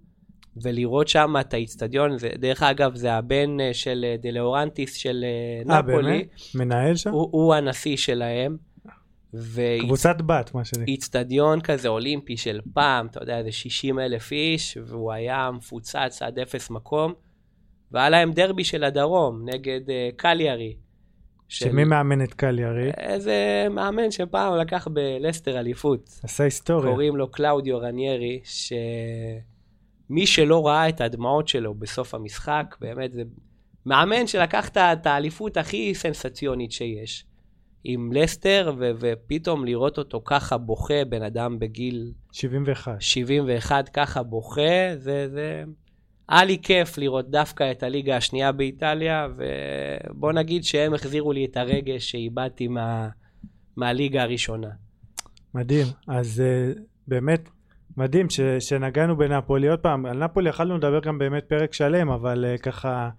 ולראות 0.63 1.08
שם 1.08 1.34
את 1.39 1.54
האיצטדיון, 1.54 2.12
דרך 2.39 2.63
אגב, 2.63 2.96
זה 2.96 3.13
הבן 3.13 3.60
אה, 3.60 3.74
של 3.74 4.06
אה, 4.08 4.15
דלאורנטיס 4.22 4.94
של 4.94 5.24
אה, 5.24 5.74
אה, 5.76 5.82
נפולי. 5.82 6.12
באמת? 6.12 6.28
מנהל 6.56 6.96
שם? 6.96 7.12
הוא, 7.12 7.30
הוא 7.32 7.54
הנשיא 7.54 7.98
שלהם, 7.98 8.58
קבוצת 9.80 10.22
בת, 10.22 10.54
מה 10.54 10.65
שנקרא. 10.65 10.84
ואיצטדיון 10.84 11.62
כזה 11.62 11.88
אולימפי 11.88 12.38
של 12.38 12.60
פעם, 12.74 13.08
אתה 13.08 13.24
יודע, 13.24 13.38
איזה 13.38 13.52
60 13.52 14.00
אלף 14.00 14.32
איש, 14.32 14.78
והוא 14.86 15.12
היה 15.12 15.52
מפוצץ 15.54 16.22
עד 16.22 16.39
אפס 16.39 16.70
מקום, 16.70 17.13
והיה 17.92 18.10
להם 18.10 18.32
דרבי 18.32 18.63
של 18.63 18.84
הדרום 18.84 19.50
נגד 19.50 19.82
uh, 19.88 20.15
קליארי. 20.15 20.76
ש- 21.47 21.65
שמי 21.65 21.84
מאמן 21.84 22.24
את 22.24 22.34
קליארי? 22.34 22.92
איזה 22.98 23.68
מאמן 23.72 24.12
שפעם 24.12 24.56
לקח 24.56 24.88
בלסטר 24.88 25.60
אליפות. 25.60 26.20
עשה 26.24 26.44
היסטוריה. 26.44 26.92
קוראים 26.92 27.15
לו 27.15 27.32
קלאודיו 27.32 27.80
רניירי, 27.80 28.39
שמי 28.44 30.28
שלא 30.28 30.68
ראה 30.68 30.89
את 30.89 31.02
הדמעות 31.02 31.48
שלו 31.48 31.74
בסוף 31.74 32.13
המשחק, 32.13 32.76
באמת 32.82 33.12
זה 33.13 33.24
מאמן 33.86 34.28
שלקח 34.28 34.70
את 34.70 35.06
האליפות 35.06 35.58
הכי 35.58 35.96
סנסציונית 35.96 36.72
שיש. 36.72 37.26
עם 37.84 38.12
לסטר, 38.13 38.74
ו- 38.78 38.92
ופתאום 39.00 39.65
לראות 39.65 39.98
אותו 39.98 40.22
ככה 40.26 40.58
בוכה, 40.58 41.06
בן 41.10 41.22
אדם 41.22 41.60
בגיל 41.60 42.12
71. 42.32 42.96
71 43.00 43.89
ככה 43.89 44.24
בוכה, 44.24 44.96
זה, 44.96 45.30
זה... 45.30 45.63
היה 46.30 46.46
לי 46.46 46.58
כיף 46.62 46.98
לראות 46.98 47.30
דווקא 47.30 47.72
את 47.72 47.84
הליגה 47.84 48.18
השנייה 48.18 48.52
באיטליה, 48.52 49.28
ובוא 49.38 50.32
נגיד 50.32 50.63
שהם 50.63 50.94
החזירו 50.94 51.32
לי 51.34 51.46
את 51.46 51.58
הרגש 51.58 52.12
שאיבדתי 52.12 52.68
מה... 52.68 53.10
מהליגה 53.76 54.24
הראשונה. 54.24 54.70
מדהים. 55.54 55.86
אז 56.08 56.44
uh, 56.76 56.80
באמת, 57.08 57.50
מדהים 57.98 58.30
ש, 58.30 58.39
שנגענו 58.42 59.18
בנפולי. 59.18 59.68
עוד 59.68 59.80
פעם, 59.80 60.06
על 60.06 60.24
נפולי 60.24 60.50
יכלנו 60.50 60.78
לדבר 60.78 61.00
גם 61.00 61.18
באמת 61.18 61.44
פרק 61.48 61.74
שלם, 61.74 62.10
אבל 62.10 62.46
uh, 62.56 62.62
ככה 62.62 63.10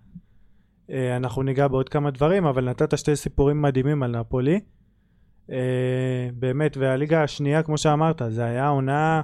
אנחנו 1.16 1.42
ניגע 1.42 1.68
בעוד 1.68 1.88
כמה 1.88 2.10
דברים, 2.10 2.46
אבל 2.46 2.64
נתת 2.64 2.98
שתי 2.98 3.16
סיפורים 3.16 3.62
מדהימים 3.62 4.02
על 4.02 4.20
נפולי. 4.20 4.60
Uh, 5.48 5.52
באמת, 6.34 6.76
והליגה 6.76 7.22
השנייה, 7.22 7.62
כמו 7.62 7.78
שאמרת, 7.78 8.22
זה 8.28 8.44
היה 8.44 8.68
עונה, 8.68 9.22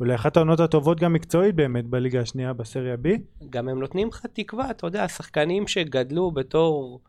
אולי 0.00 0.14
אחת 0.14 0.36
העונות 0.36 0.60
הטובות 0.60 1.00
גם 1.00 1.12
מקצועית 1.12 1.54
באמת 1.54 1.86
בליגה 1.86 2.20
השנייה 2.20 2.52
בסריה 2.52 2.94
B. 2.94 3.08
גם 3.50 3.68
הם 3.68 3.80
נותנים 3.80 4.08
לך 4.08 4.26
תקווה, 4.32 4.70
אתה 4.70 4.86
יודע, 4.86 5.08
שחקנים 5.08 5.66
שגדלו 5.66 6.30
בתור 6.30 7.00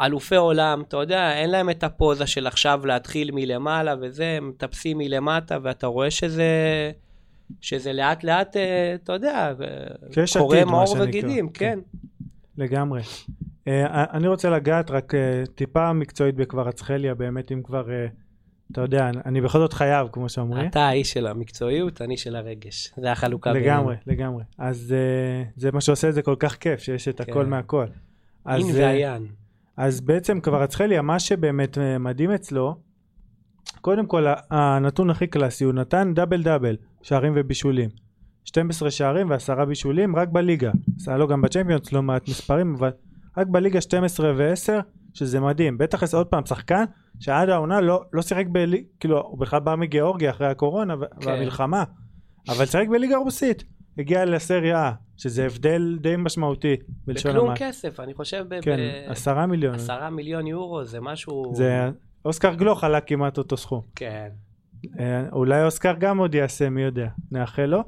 אלופי 0.00 0.36
עולם, 0.36 0.82
אתה 0.88 0.96
יודע, 0.96 1.32
אין 1.32 1.50
להם 1.50 1.70
את 1.70 1.84
הפוזה 1.84 2.26
של 2.26 2.46
עכשיו 2.46 2.86
להתחיל 2.86 3.30
מלמעלה 3.32 3.94
וזה, 4.00 4.34
הם 4.36 4.48
מטפסים 4.48 4.98
מלמטה, 4.98 5.58
ואתה 5.62 5.86
רואה 5.86 6.10
שזה, 6.10 6.46
שזה 7.60 7.92
לאט 7.92 8.24
לאט, 8.24 8.56
אה, 8.56 8.94
אתה 8.94 9.12
יודע, 9.12 9.52
קורם 10.38 10.68
עור. 10.68 10.96
וגידים, 11.00 11.48
כן. 11.48 11.78
לגמרי. 12.58 13.02
Uh, 13.02 13.68
אני 13.90 14.28
רוצה 14.28 14.50
לגעת 14.50 14.90
רק 14.90 15.14
uh, 15.14 15.50
טיפה 15.54 15.92
מקצועית 15.92 16.34
בקוורצחליה, 16.34 17.14
באמת, 17.14 17.52
אם 17.52 17.62
כבר, 17.62 17.86
uh, 17.86 18.12
אתה 18.72 18.80
יודע, 18.80 19.10
אני 19.26 19.40
בכל 19.40 19.58
זאת 19.58 19.72
חייב, 19.72 20.08
כמו 20.12 20.28
שאומרים. 20.28 20.66
אתה 20.66 20.80
האיש 20.80 21.12
של 21.12 21.26
המקצועיות, 21.26 22.02
אני 22.02 22.16
של 22.16 22.36
הרגש. 22.36 22.92
זה 22.96 23.12
החלוקה 23.12 23.52
לגמרי, 23.52 23.96
לגמרי. 24.06 24.44
אז 24.58 24.94
זה 25.56 25.72
מה 25.72 25.80
שעושה 25.80 26.08
את 26.08 26.14
זה 26.14 26.22
כל 26.22 26.36
כך 26.38 26.56
כיף, 26.56 26.80
שיש 26.80 27.08
את 27.08 27.20
הכל 27.20 27.44
כן. 27.44 27.50
מהכל. 27.50 27.86
אז, 28.46 28.60
אין 28.60 28.76
אה, 28.76 28.80
והיין. 28.80 29.26
אז 29.76 30.00
בעצם 30.00 30.40
קוורצחליה, 30.40 31.02
מה 31.02 31.18
שבאמת 31.18 31.78
אה, 31.78 31.98
מדהים 31.98 32.30
אצלו, 32.30 32.76
קודם 33.80 34.06
כל 34.06 34.26
הנתון 34.50 35.10
הכי 35.10 35.26
קלאסי, 35.26 35.64
הוא 35.64 35.72
נתן 35.72 36.14
דאבל 36.14 36.42
דאבל, 36.42 36.76
שערים 37.02 37.32
ובישולים. 37.36 37.90
12 38.56 38.90
שערים 38.90 39.30
ועשרה 39.30 39.64
בישולים 39.64 40.16
רק 40.16 40.28
בליגה. 40.28 40.70
אז 41.00 41.08
היה 41.08 41.18
לו 41.18 41.28
גם 41.28 41.42
בצ'מפיונס 41.42 41.92
לא 41.92 42.02
מעט 42.02 42.28
מספרים, 42.28 42.74
אבל 42.78 42.90
רק 43.36 43.46
בליגה 43.46 43.80
12 43.80 44.32
ו-10, 44.36 44.72
שזה 45.14 45.40
מדהים. 45.40 45.78
בטח 45.78 46.14
עוד 46.14 46.26
פעם, 46.26 46.46
שחקן 46.46 46.84
שעד 47.20 47.48
העונה 47.48 47.80
לא, 47.80 48.04
לא 48.12 48.22
שיחק 48.22 48.46
בליגה, 48.46 48.88
כאילו 49.00 49.20
הוא 49.20 49.38
בכלל 49.38 49.60
בא 49.60 49.76
מגיאורגיה 49.76 50.30
אחרי 50.30 50.46
הקורונה 50.46 50.94
כן. 51.20 51.28
והמלחמה, 51.28 51.84
אבל 52.48 52.66
שיחק 52.66 52.88
בליגה 52.88 53.16
רוסית, 53.16 53.64
הגיע 53.98 54.24
לסריה 54.24 54.90
A, 54.90 54.94
שזה 55.16 55.46
הבדל 55.46 55.98
די 56.00 56.14
משמעותי 56.18 56.76
בלשון 57.06 57.32
בכלום 57.32 57.46
המעט. 57.46 57.58
כסף, 57.62 58.00
אני 58.00 58.14
חושב 58.14 58.44
ב- 58.48 58.60
כן, 58.60 58.76
עשרה 59.06 59.46
מיליון. 59.46 59.74
עשרה 59.74 60.10
מיליון 60.10 60.46
יורו, 60.46 60.84
זה 60.84 61.00
משהו... 61.00 61.52
זה 61.54 61.90
אוסקר 62.24 62.54
גלוך 62.54 62.84
עלה 62.84 63.00
כמעט 63.00 63.38
אותו 63.38 63.56
סכום. 63.56 63.80
כן. 63.96 64.28
אה, 65.00 65.24
אולי 65.32 65.64
אוסקר 65.64 65.94
גם 65.98 66.18
עוד 66.18 66.34
יעשה, 66.34 66.70
מי 66.70 66.82
יודע, 66.82 67.08
נאחל 67.30 67.66
לו. 67.66 67.82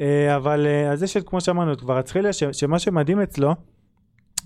אה, 0.00 0.36
אבל 0.36 0.66
אה, 0.66 0.92
אז 0.92 1.02
יש 1.02 1.16
את, 1.16 1.28
כמו 1.28 1.40
שאמרנו, 1.40 1.72
את 1.72 1.80
כבר 1.80 2.00
אצחיליה, 2.00 2.32
שמה 2.32 2.78
שמדהים 2.78 3.20
אצלו, 3.20 3.54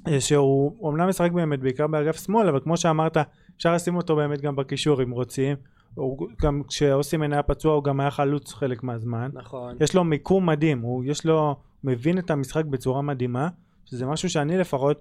אה, 0.09 0.21
שהוא 0.21 0.77
אומנם 0.81 1.09
משחק 1.09 1.33
באמת 1.33 1.61
בעיקר 1.61 1.87
באגף 1.87 2.25
שמאל, 2.25 2.49
אבל 2.49 2.61
כמו 2.61 2.77
שאמרת, 2.77 3.17
אפשר 3.57 3.75
לשים 3.75 3.97
אותו 3.97 4.17
באמת 4.17 4.41
גם 4.41 4.57
בקישור 4.57 5.03
אם 5.03 5.11
רוצים. 5.11 5.57
הוא 5.95 6.29
גם 6.43 6.63
כשאוסימן 6.69 7.33
היה 7.33 7.43
פצוע 7.43 7.75
הוא 7.75 7.85
גם 7.85 8.01
היה 8.01 8.11
חלוץ 8.11 8.53
חלק 8.53 8.83
מהזמן. 8.83 9.31
נכון. 9.33 9.77
יש 9.81 9.95
לו 9.95 10.05
מיקום 10.05 10.47
מדהים, 10.47 10.81
הוא 10.81 11.05
יש 11.05 11.27
לו, 11.27 11.57
מבין 11.85 12.19
את 12.19 12.31
המשחק 12.31 12.65
בצורה 12.65 13.03
מדהימה, 13.03 13.49
שזה 13.85 14.07
משהו 14.07 14.31
שאני 14.31 14.59
לפחות, 14.59 15.01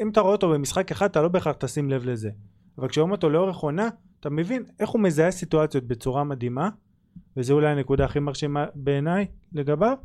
אם 0.00 0.08
אתה 0.08 0.20
רואה 0.20 0.32
אותו 0.32 0.50
במשחק 0.50 0.90
אחד 0.90 1.10
אתה 1.10 1.22
לא 1.22 1.28
בהכרח 1.28 1.56
תשים 1.58 1.90
לב 1.90 2.04
לזה, 2.04 2.30
אבל 2.78 2.88
כשרואים 2.88 3.12
אותו 3.12 3.30
לאורך 3.30 3.56
עונה, 3.56 3.88
אתה 4.20 4.30
מבין 4.30 4.64
איך 4.80 4.90
הוא 4.90 5.00
מזהה 5.00 5.30
סיטואציות 5.30 5.84
בצורה 5.84 6.24
מדהימה, 6.24 6.68
וזה 7.36 7.52
אולי 7.52 7.68
הנקודה 7.68 8.04
הכי 8.04 8.18
מרשימה 8.18 8.66
בעיניי 8.74 9.26
לגביו, 9.52 9.96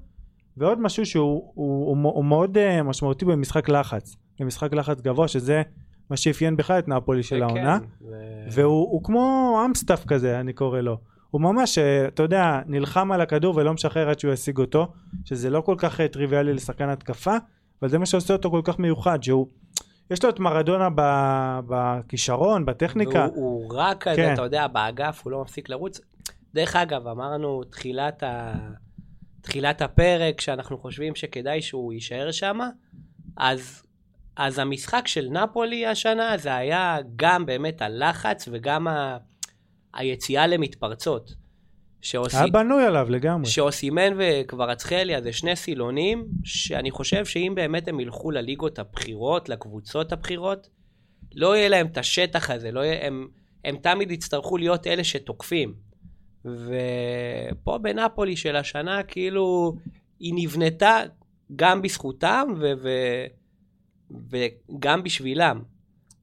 ועוד 0.57 0.79
משהו 0.79 1.05
שהוא 1.05 1.51
הוא, 1.53 1.87
הוא, 1.87 2.13
הוא 2.13 2.25
מאוד 2.25 2.57
uh, 2.57 2.83
משמעותי 2.83 3.25
במשחק 3.25 3.69
לחץ, 3.69 4.15
במשחק 4.39 4.73
לחץ 4.73 5.01
גבוה, 5.01 5.27
שזה 5.27 5.61
מה 6.09 6.17
שאפיין 6.17 6.57
בכלל 6.57 6.79
את 6.79 6.87
נפולי 6.87 7.23
של 7.23 7.35
כן, 7.35 7.41
העונה. 7.41 7.79
ו- 8.01 8.05
והוא 8.51 8.91
הוא 8.91 9.03
כמו 9.03 9.57
אמסטף 9.65 10.05
כזה 10.07 10.39
אני 10.39 10.53
קורא 10.53 10.81
לו 10.81 10.97
הוא 11.31 11.41
ממש 11.41 11.77
אה, 11.77 12.07
אתה 12.07 12.23
יודע 12.23 12.59
נלחם 12.65 13.11
על 13.11 13.21
הכדור 13.21 13.55
ולא 13.55 13.73
משחרר 13.73 14.09
עד 14.09 14.19
שהוא 14.19 14.33
ישיג 14.33 14.57
אותו 14.57 14.87
שזה 15.25 15.49
לא 15.49 15.61
כל 15.61 15.75
כך 15.77 16.01
אה, 16.01 16.07
טריוויאלי 16.07 16.53
לשחקן 16.53 16.89
התקפה 16.89 17.35
אבל 17.81 17.89
זה 17.89 17.97
מה 17.97 18.05
שעושה 18.05 18.33
אותו 18.33 18.51
כל 18.51 18.61
כך 18.63 18.79
מיוחד 18.79 19.23
שהוא 19.23 19.47
יש 20.11 20.23
לו 20.23 20.29
את 20.29 20.39
מרדונה 20.39 20.87
בכישרון 21.67 22.65
בטכניקה 22.65 23.27
והוא, 23.33 23.63
הוא 23.63 23.73
רק 23.73 24.03
כזה, 24.03 24.15
כן. 24.15 24.33
אתה 24.33 24.41
יודע, 24.41 24.67
באגף, 24.67 25.21
הוא 25.23 25.31
לא 25.31 25.41
מפסיק 25.41 25.69
לרוץ. 25.69 25.99
דרך 26.53 26.75
אגב, 26.75 27.07
אמרנו 27.07 27.63
תחילת, 27.63 28.23
ה... 28.23 28.53
תחילת 29.41 29.81
הפרק, 29.81 30.41
שאנחנו 30.41 30.77
חושבים 30.77 31.15
שכדאי 31.15 31.61
שהוא 31.61 31.93
יישאר 31.93 32.31
שם, 32.31 32.59
אז, 33.37 33.83
אז 34.37 34.59
המשחק 34.59 35.07
של 35.07 35.27
נפולי 35.29 35.85
השנה, 35.85 36.37
זה 36.37 36.55
היה 36.55 36.97
גם 37.15 37.45
באמת 37.45 37.81
הלחץ 37.81 38.49
וגם 38.51 38.87
ה... 38.87 39.17
היציאה 39.93 40.47
למתפרצות. 40.47 41.33
שעושי... 42.01 42.37
היה 42.37 42.47
בנוי 42.47 42.85
עליו 42.85 43.07
לגמרי 43.09 43.49
שאוסימן 43.49 44.13
וקוורצחליה 44.17 45.21
זה 45.21 45.33
שני 45.33 45.55
סילונים, 45.55 46.25
שאני 46.43 46.91
חושב 46.91 47.25
שאם 47.25 47.53
באמת 47.55 47.87
הם 47.87 47.99
ילכו 47.99 48.31
לליגות 48.31 48.79
הבכירות, 48.79 49.49
לקבוצות 49.49 50.11
הבכירות, 50.11 50.69
לא 51.35 51.55
יהיה 51.55 51.69
להם 51.69 51.87
את 51.87 51.97
השטח 51.97 52.49
הזה, 52.49 52.71
לא 52.71 52.79
יהיה, 52.79 53.07
הם, 53.07 53.27
הם 53.65 53.77
תמיד 53.77 54.11
יצטרכו 54.11 54.57
להיות 54.57 54.87
אלה 54.87 55.03
שתוקפים. 55.03 55.90
ופה 56.45 57.77
בנפולי 57.77 58.35
של 58.35 58.55
השנה, 58.55 59.03
כאילו, 59.03 59.75
היא 60.19 60.33
נבנתה 60.35 60.97
גם 61.55 61.81
בזכותם 61.81 62.47
ו- 62.59 62.73
ו- 62.81 63.25
וגם 64.29 65.03
בשבילם. 65.03 65.61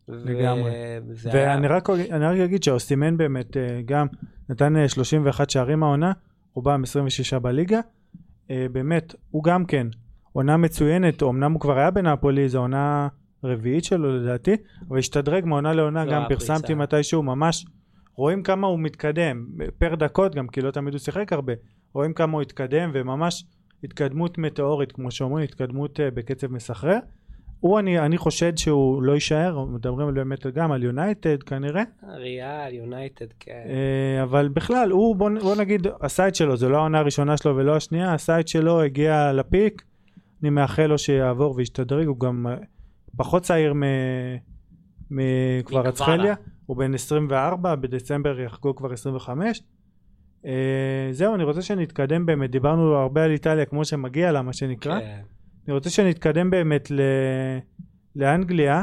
לגמרי. 0.09 0.71
היה... 0.71 1.01
ואני 1.33 1.67
רק, 1.67 1.91
אני 1.91 2.25
רק 2.25 2.39
אגיד 2.45 2.63
שאוסימן 2.63 3.17
באמת 3.17 3.57
אה, 3.57 3.81
גם 3.85 4.07
נתן 4.49 4.77
אה, 4.77 4.89
31 4.89 5.51
שערים 5.51 5.83
העונה, 5.83 6.13
רובם 6.55 6.83
26 6.83 7.35
בליגה. 7.35 7.81
אה, 8.51 8.67
באמת, 8.73 9.15
הוא 9.31 9.45
גם 9.45 9.65
כן 9.65 9.87
עונה 10.33 10.57
מצוינת, 10.57 11.23
אמנם 11.23 11.53
הוא 11.53 11.61
כבר 11.61 11.79
היה 11.79 11.91
בנפולי, 11.91 12.49
זו 12.49 12.59
עונה 12.59 13.09
רביעית 13.45 13.85
שלו 13.85 14.17
לדעתי, 14.17 14.57
אבל 14.89 14.99
השתדרג 14.99 15.45
מעונה 15.45 15.73
לעונה, 15.73 16.05
גם 16.05 16.13
היה 16.13 16.29
פרסמתי. 16.29 16.75
מתישהו, 16.75 17.23
ממש 17.23 17.67
רואים 18.19 18.43
כמה 18.43 18.67
הוא 18.67 18.79
מתקדם, 18.79 19.47
פר 19.79 19.95
דקות 19.95 20.35
גם, 20.35 20.49
כי 20.49 20.61
לא 20.61 20.71
תמיד 20.71 20.95
הוא 20.95 20.99
שיחק 20.99 21.33
הרבה, 21.33 21.53
רואים 21.93 22.13
כמה 22.13 22.33
הוא 22.33 22.43
התקדם, 22.43 22.91
וממש 22.95 23.45
התקדמות 23.85 24.39
מטאורית, 24.39 24.93
כמו 24.93 25.11
שאומרים, 25.11 25.45
התקדמות 25.45 26.01
אה, 26.01 26.11
בקצב 26.11 26.53
מסחרר. 26.53 26.99
הוא, 27.61 27.79
אני, 27.79 27.99
אני 27.99 28.19
חושד 28.19 28.59
שהוא 28.59 29.03
לא 29.03 29.13
יישאר, 29.13 29.65
מדברים 29.65 30.15
באמת 30.15 30.47
גם 30.47 30.73
על 30.73 30.83
יונייטד 30.83 31.43
כנראה, 31.43 31.83
ריאל, 32.09 32.75
יונייטד, 32.75 33.27
כן. 33.41 33.65
אה, 33.69 34.23
אבל 34.23 34.49
בכלל, 34.49 34.91
הוא, 34.91 35.17
בוא, 35.17 35.31
בוא 35.43 35.57
נגיד, 35.57 35.87
הסייט 36.01 36.35
שלו, 36.35 36.57
זו 36.57 36.69
לא 36.69 36.77
העונה 36.77 36.99
הראשונה 36.99 37.37
שלו 37.37 37.57
ולא 37.57 37.77
השנייה, 37.77 38.15
הסייט 38.15 38.49
שלו 38.49 38.83
הגיע 38.83 39.33
ל 39.33 39.41
peak, 39.41 39.83
אני 40.43 40.51
מאחל 40.51 40.87
לו 40.87 40.99
שיעבור 40.99 41.55
וישתדרג, 41.57 42.07
הוא 42.07 42.21
גם 42.21 42.47
אה, 42.47 42.57
פחות 43.17 43.43
צעיר 43.43 43.75
מ... 43.75 43.83
מקווארצחליה, 45.11 46.35
הוא 46.69 46.77
בן 46.77 46.95
24, 46.95 47.75
בדצמבר 47.75 48.41
יחגוג 48.41 48.77
כבר 48.77 48.93
25. 48.93 49.63
אה, 50.47 50.53
זהו, 51.13 51.35
אני 51.35 51.45
רוצה 51.45 51.63
שנתקדם 51.63 52.27
באמת, 52.27 52.51
דיברנו 52.51 52.95
הרבה 52.95 53.25
על 53.25 53.31
איטליה 53.31 53.65
כמו 53.65 53.85
שמגיע 53.85 54.33
לה, 54.33 54.43
מה 54.43 54.53
שנקרא. 54.53 55.01
כן. 55.01 55.21
אני 55.67 55.75
רוצה 55.75 55.91
שנתקדם 55.91 56.51
באמת 56.51 56.91
ל... 56.91 57.01
לאנגליה, 58.17 58.83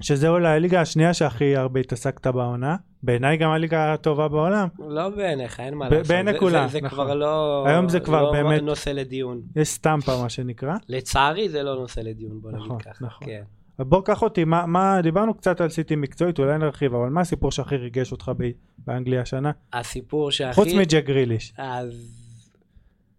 שזה 0.00 0.28
אולי 0.28 0.48
הליגה 0.48 0.80
השנייה 0.80 1.14
שהכי 1.14 1.56
הרבה 1.56 1.80
התעסקת 1.80 2.26
בעונה. 2.26 2.76
בעיניי 3.02 3.36
גם 3.36 3.50
הליגה 3.50 3.92
הטובה 3.92 4.28
בעולם. 4.28 4.68
לא 4.88 5.08
בעיניך, 5.08 5.60
אין 5.60 5.74
מה 5.74 5.88
לעשות. 5.88 6.06
בעיני 6.06 6.38
כולם, 6.38 6.66
זה, 6.66 6.72
זה 6.72 6.80
נכון. 6.80 7.04
כבר 7.04 7.14
לא... 7.14 7.64
היום 7.68 7.88
זה 7.88 8.00
כבר 8.00 8.22
לא 8.22 8.32
באמת- 8.32 8.62
נושא 8.62 8.90
לדיון. 8.90 9.40
יש 9.56 9.68
סטמפה 9.68 10.22
מה 10.22 10.28
שנקרא. 10.28 10.74
לצערי 10.88 11.48
זה 11.48 11.62
לא 11.62 11.74
נושא 11.74 12.00
לדיון, 12.00 12.40
בוא 12.40 12.50
נגיד 12.50 12.64
נכון, 12.64 12.78
ככה. 12.78 13.04
נכון. 13.04 13.26
כן. 13.26 13.42
בוא 13.86 14.02
קח 14.02 14.22
אותי, 14.22 14.44
מה, 14.44 14.66
מה, 14.66 15.02
דיברנו 15.02 15.34
קצת 15.34 15.60
על 15.60 15.68
סיטי 15.68 15.96
מקצועית, 15.96 16.38
אולי 16.38 16.58
נרחיב, 16.58 16.94
אבל 16.94 17.08
מה 17.08 17.20
הסיפור 17.20 17.50
שהכי 17.50 17.76
ריגש 17.76 18.12
אותך 18.12 18.32
ב- 18.38 18.50
באנגליה 18.78 19.22
השנה? 19.22 19.50
הסיפור 19.72 20.30
שהכי... 20.30 20.54
חוץ 20.54 20.68
מג'ק 20.72 21.04
גריליש. 21.04 21.54
אז... 21.58 22.18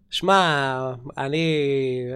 שמע, 0.10 0.94
אני 1.18 1.58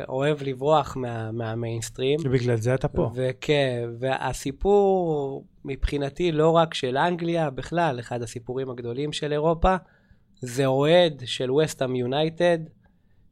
אוהב 0.10 0.44
לברוח 0.44 0.98
מה, 0.98 1.32
מהמיינסטרים. 1.32 2.20
בגלל 2.32 2.56
זה 2.56 2.74
אתה 2.74 2.88
פה. 2.88 3.12
וכן, 3.16 3.90
והסיפור 4.00 5.44
מבחינתי 5.66 6.32
לא 6.32 6.52
רק 6.52 6.74
של 6.74 6.98
אנגליה, 6.98 7.50
בכלל, 7.50 8.00
אחד 8.00 8.22
הסיפורים 8.22 8.70
הגדולים 8.70 9.14
של 9.14 9.32
אירופה, 9.32 9.76
זה 10.42 10.66
אוהד 10.66 11.24
של 11.26 11.52
וסטאם 11.52 11.96
יונייטד, 11.96 12.58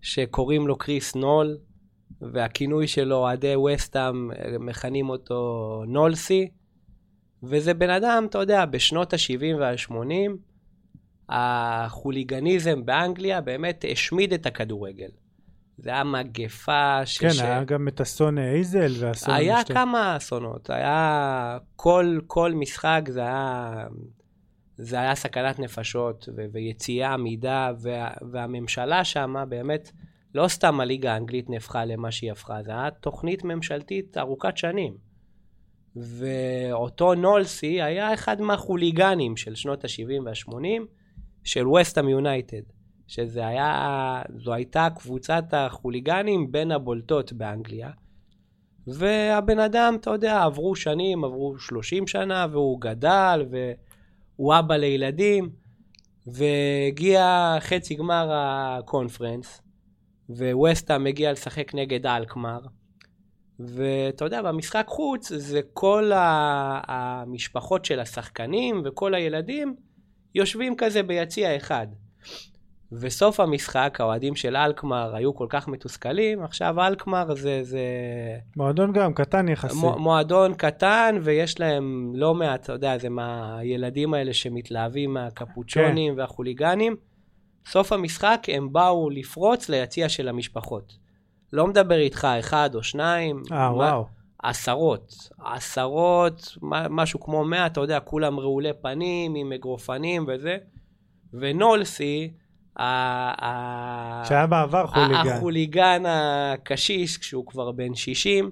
שקוראים 0.02 0.68
לו 0.68 0.76
קריס 0.78 1.16
נול, 1.16 1.58
והכינוי 2.34 2.88
שלו, 2.88 3.16
אוהדי 3.16 3.56
וסטאם, 3.56 4.32
מכנים 4.60 5.10
אותו 5.10 5.84
נולסי, 5.88 6.50
וזה 7.44 7.74
בן 7.74 7.90
אדם, 7.90 8.26
אתה 8.30 8.38
יודע, 8.38 8.66
בשנות 8.66 9.14
ה-70 9.14 9.56
וה-80, 9.60 10.32
החוליגניזם 11.30 12.86
באנגליה 12.86 13.42
באמת 13.42 13.86
השמיד 13.92 14.34
את 14.34 14.46
הכדורגל. 14.46 15.10
זה 15.78 15.90
היה 15.90 16.04
מגפה 16.04 17.06
ש... 17.06 17.18
כן, 17.18 17.30
ש... 17.30 17.40
היה 17.42 17.64
גם 17.64 17.88
את 17.88 18.02
אסון 18.02 18.38
הייזל 18.38 18.92
ואסון... 19.00 19.34
היה 19.34 19.58
המשת- 19.58 19.74
כמה 19.74 20.18
אסונות, 20.18 20.70
היה 20.70 21.58
כל, 21.76 22.20
כל 22.28 22.54
משחק 22.54 23.02
זה 23.10 23.20
היה, 23.22 23.88
זה 24.78 25.00
היה 25.00 25.16
סכנת 25.16 25.60
נפשות 25.60 26.30
ו- 26.38 26.46
ויציאה 26.52 27.18
מידה, 27.18 27.72
וה, 27.82 28.10
והממשלה 28.32 29.04
שמה 29.04 29.46
באמת, 29.46 29.92
לא 30.36 30.48
סתם 30.48 30.80
הליגה 30.80 31.14
האנגלית 31.14 31.50
נהפכה 31.50 31.86
למה 31.86 32.12
שהיא 32.12 32.32
הפכה, 32.32 32.64
זה 32.64 32.72
היה 32.72 32.92
תוכנית 32.92 33.44
ממשלתית 33.44 34.18
ארוכת 34.18 34.58
שנים. 34.58 34.98
ואותו 35.96 37.16
נולסי 37.16 37.82
היה 37.82 38.14
אחד 38.14 38.42
מהחוליגנים 38.42 39.38
של 39.38 39.56
שנות 39.56 39.86
ה-70 39.86 40.24
וה-80 40.26 40.82
של 41.44 41.68
וסטאם 41.68 42.10
יונייטד, 42.10 42.62
שזה 43.08 43.48
היה, 43.48 44.22
זו 44.38 44.54
הייתה 44.54 44.88
קבוצת 44.96 45.44
החוליגנים 45.52 46.52
בין 46.52 46.72
הבולטות 46.72 47.34
באנגליה. 47.34 47.90
והבן 48.88 49.60
אדם, 49.60 49.98
אתה 50.02 50.10
יודע, 50.10 50.44
עברו 50.44 50.76
שנים, 50.76 51.24
עברו 51.24 51.58
30 51.58 52.08
שנה, 52.08 52.48
והוא 52.52 52.82
גדל, 52.82 53.46
והוא 53.50 54.60
אבא 54.60 54.76
לילדים, 54.76 55.50
והגיע 56.28 57.56
חצי 57.60 57.96
גמר 57.96 58.30
הקונפרנס, 58.34 59.65
וווסטהאם 60.30 61.06
הגיע 61.08 61.32
לשחק 61.32 61.76
נגד 61.76 62.06
אלקמר, 62.06 62.60
ואתה 63.60 64.26
יודע, 64.26 64.42
במשחק 64.42 64.86
חוץ 64.88 65.32
זה 65.34 65.60
כל 65.74 66.12
ה- 66.12 66.82
המשפחות 66.88 67.86
של 67.86 68.00
השחקנים 68.00 68.82
וכל 68.86 69.14
הילדים 69.16 69.76
יושבים 70.36 70.76
כזה 70.78 71.04
ביציע 71.04 71.56
אחד. 71.56 71.88
וסוף 72.92 73.40
המשחק, 73.40 73.98
האוהדים 74.00 74.36
של 74.36 74.56
אלקמר 74.56 75.16
היו 75.16 75.36
כל 75.36 75.48
כך 75.50 75.68
מתוסכלים, 75.68 76.44
עכשיו 76.44 76.88
אלקמר 76.88 77.36
זה... 77.36 77.60
זה... 77.64 77.80
מועדון 78.58 78.94
גם 78.94 79.14
קטן 79.14 79.50
יחסית. 79.50 79.84
מ- 79.84 80.02
מועדון 80.02 80.54
קטן, 80.54 81.16
ויש 81.22 81.60
להם 81.60 82.12
לא 82.16 82.34
מעט, 82.34 82.64
אתה 82.64 82.74
יודע, 82.74 82.98
זה 82.98 83.10
מהילדים 83.10 84.14
האלה 84.14 84.34
שמתלהבים 84.34 85.14
מהקפוצ'ונים 85.14 86.14
כן. 86.14 86.20
והחוליגנים. 86.20 86.96
סוף 87.68 87.92
המשחק 87.94 88.48
הם 88.54 88.74
באו 88.74 89.10
לפרוץ 89.10 89.70
ליציע 89.70 90.10
של 90.10 90.28
המשפחות. 90.28 90.98
לא 91.54 91.68
מדבר 91.68 91.96
איתך 91.98 92.28
אחד 92.40 92.70
או 92.76 92.84
שניים. 92.84 93.44
אה, 93.52 93.58
מה- 93.70 93.76
וואו. 93.76 94.06
עשרות, 94.44 95.14
עשרות, 95.46 96.58
משהו 96.90 97.20
כמו 97.20 97.46
מאה, 97.46 97.66
אתה 97.66 97.80
יודע, 97.82 98.00
כולם 98.00 98.40
רעולי 98.40 98.70
פנים, 98.82 99.36
עם 99.36 99.52
אגרופנים 99.54 100.26
וזה. 100.28 100.58
ונולסי, 101.34 102.34
שהיה 104.26 104.48
בעבר 104.50 104.88
חוליגן. 104.88 105.16
החוליגן 105.38 106.04
הקשיש, 106.08 107.18
כשהוא 107.18 107.46
כבר 107.48 107.72
בן 107.72 107.96
60, 107.96 108.52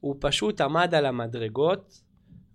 הוא 0.00 0.16
פשוט 0.20 0.60
עמד 0.60 0.94
על 0.94 1.06
המדרגות 1.06 2.00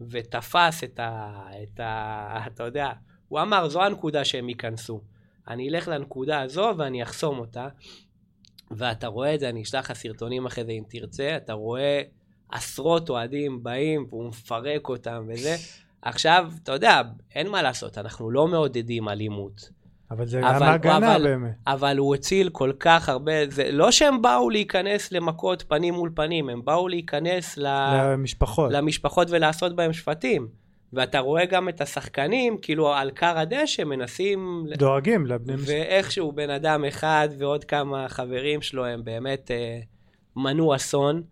ותפס 0.01 0.83
את 0.83 0.99
ה... 0.99 1.31
את 1.63 1.79
ה... 1.79 2.39
אתה 2.47 2.63
יודע, 2.63 2.89
הוא 3.27 3.41
אמר, 3.41 3.69
זו 3.69 3.83
הנקודה 3.83 4.25
שהם 4.25 4.49
ייכנסו. 4.49 5.01
אני 5.49 5.69
אלך 5.69 5.87
לנקודה 5.87 6.41
הזו 6.41 6.73
ואני 6.77 7.03
אחסום 7.03 7.39
אותה. 7.39 7.67
ואתה 8.71 9.07
רואה 9.07 9.35
את 9.35 9.39
זה, 9.39 9.49
אני 9.49 9.61
אשלח 9.61 9.91
לך 9.91 9.97
סרטונים 9.97 10.45
אחרי 10.45 10.65
זה 10.65 10.71
אם 10.71 10.83
תרצה, 10.89 11.37
אתה 11.37 11.53
רואה 11.53 12.01
עשרות 12.51 13.09
אוהדים 13.09 13.63
באים 13.63 14.05
והוא 14.09 14.27
מפרק 14.29 14.89
אותם 14.89 15.25
וזה. 15.27 15.55
עכשיו, 16.01 16.51
אתה 16.63 16.71
יודע, 16.71 17.01
אין 17.35 17.49
מה 17.49 17.61
לעשות, 17.61 17.97
אנחנו 17.97 18.31
לא 18.31 18.47
מעודדים 18.47 19.09
אלימות. 19.09 19.69
אבל 20.11 20.25
זה 20.27 20.39
אבל- 20.39 20.59
גם 20.59 20.73
הגנה 20.73 21.15
אבל- 21.15 21.23
באמת. 21.23 21.55
אבל 21.67 21.97
הוא 21.97 22.15
הציל 22.15 22.49
כל 22.49 22.71
כך 22.79 23.09
הרבה, 23.09 23.31
זה 23.49 23.71
לא 23.71 23.91
שהם 23.91 24.21
באו 24.21 24.49
להיכנס 24.49 25.11
למכות 25.11 25.63
פנים 25.67 25.93
מול 25.93 26.11
פנים, 26.15 26.49
הם 26.49 26.65
באו 26.65 26.87
להיכנס 26.87 27.57
ל... 27.57 27.67
למשפחות. 28.13 28.71
למשפחות 28.71 29.27
ולעשות 29.31 29.75
בהם 29.75 29.93
שפטים. 29.93 30.47
ואתה 30.93 31.19
רואה 31.19 31.45
גם 31.45 31.69
את 31.69 31.81
השחקנים, 31.81 32.57
כאילו 32.61 32.93
על 32.93 33.11
כר 33.11 33.37
הדשא 33.37 33.81
מנסים... 33.81 34.65
דואגים 34.77 35.25
לבני 35.25 35.53
משפחות. 35.53 35.73
ואיכשהו 35.73 36.31
בן 36.31 36.49
אדם 36.49 36.85
אחד 36.85 37.29
ועוד 37.37 37.63
כמה 37.63 38.09
חברים 38.09 38.61
שלו 38.61 38.85
הם 38.85 39.03
באמת 39.03 39.51
אה, 39.51 39.79
מנעו 40.35 40.75
אסון, 40.75 41.23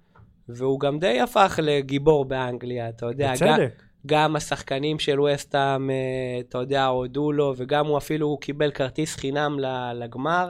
והוא 0.50 0.80
גם 0.80 1.00
די 1.00 1.20
הפך 1.20 1.60
לגיבור 1.64 2.26
באנגליה, 2.26 2.90
אתה 2.90 3.06
יודע. 3.06 3.34
גם, 3.40 3.54
בצדק. 3.54 3.84
גם 4.06 4.36
השחקנים 4.36 5.00
של 5.00 5.22
וסטאם, 5.22 5.90
אה, 5.90 5.96
אתה 6.40 6.58
יודע, 6.58 6.86
הודו 6.86 7.32
לו, 7.32 7.54
וגם 7.58 7.86
הוא 7.86 7.98
אפילו 7.98 8.28
הוא 8.28 8.42
קיבל 8.42 8.72
כרטיס 8.72 9.16
חינם 9.16 9.58
לגמר, 9.94 10.50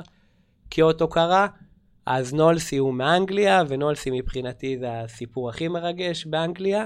כאותו 0.70 1.08
קרה. 1.08 1.48
אז 2.06 2.34
נולסי 2.34 2.78
הוא 2.78 2.94
מאנגליה, 2.94 3.64
ונולסי 3.68 4.10
מבחינתי 4.12 4.78
זה 4.78 5.00
הסיפור 5.00 5.50
הכי 5.50 5.68
מרגש 5.68 6.26
באנגליה. 6.26 6.86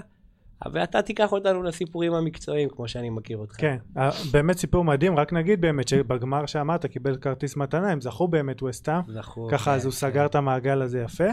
ואתה 0.73 1.01
תיקח 1.01 1.31
אותנו 1.31 1.63
לסיפורים 1.63 2.13
המקצועיים, 2.13 2.69
כמו 2.69 2.87
שאני 2.87 3.09
מכיר 3.09 3.37
אותך. 3.37 3.55
כן, 3.61 3.77
אה, 3.97 4.09
באמת 4.31 4.57
סיפור 4.57 4.83
מדהים, 4.83 5.19
רק 5.19 5.33
נגיד 5.33 5.61
באמת 5.61 5.87
שבגמר 5.87 6.45
שאמרת 6.45 6.85
קיבל 6.85 7.15
כרטיס 7.15 7.57
מתנה, 7.57 7.91
הם 7.91 8.01
זכו 8.01 8.27
באמת 8.27 8.63
וסטהאם, 8.63 9.01
זכור. 9.07 9.51
ככה 9.51 9.71
כן, 9.71 9.75
אז 9.75 9.85
הוא 9.85 9.91
כן. 9.91 9.97
סגר 9.97 10.25
את 10.25 10.35
המעגל 10.35 10.81
הזה 10.81 10.99
יפה. 10.99 11.27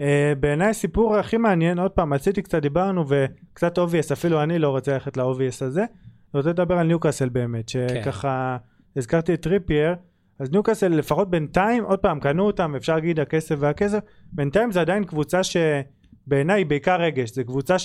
אה, 0.00 0.32
בעיניי 0.40 0.68
הסיפור 0.68 1.16
הכי 1.16 1.36
מעניין, 1.36 1.78
עוד 1.78 1.90
פעם, 1.90 2.12
על 2.12 2.18
סיטי 2.18 2.42
קצת 2.42 2.62
דיברנו 2.62 3.04
וקצת 3.08 3.78
obvious, 3.78 4.12
אפילו 4.12 4.42
אני 4.42 4.58
לא 4.58 4.68
רוצה 4.68 4.92
ללכת 4.92 5.16
ל 5.16 5.22
obvious 5.22 5.62
הזה. 5.62 5.80
אני 5.80 6.38
רוצה 6.38 6.50
לדבר 6.50 6.78
על 6.78 6.86
ניוקאסל 6.86 7.28
באמת, 7.28 7.70
כן. 7.70 7.86
שככה 7.88 8.56
הזכרתי 8.96 9.34
את 9.34 9.42
טריפייר, 9.42 9.94
אז 10.38 10.50
ניוקאסל 10.50 10.88
לפחות 10.88 11.30
בינתיים, 11.30 11.84
עוד 11.84 11.98
פעם, 11.98 12.20
קנו 12.20 12.46
אותם, 12.46 12.74
אפשר 12.76 12.94
להגיד 12.94 13.20
הכסף 13.20 13.56
והכסף, 13.58 13.98
בינתיים 14.32 14.72
זה 14.72 14.80
עדיין 14.80 15.04
קבוצה 15.04 15.40
שבעיניי 15.42 15.84
היא 16.30 16.66
בעיקר 16.66 17.00
רגש, 17.00 17.30
זו 17.30 17.44
קבוצה 17.44 17.76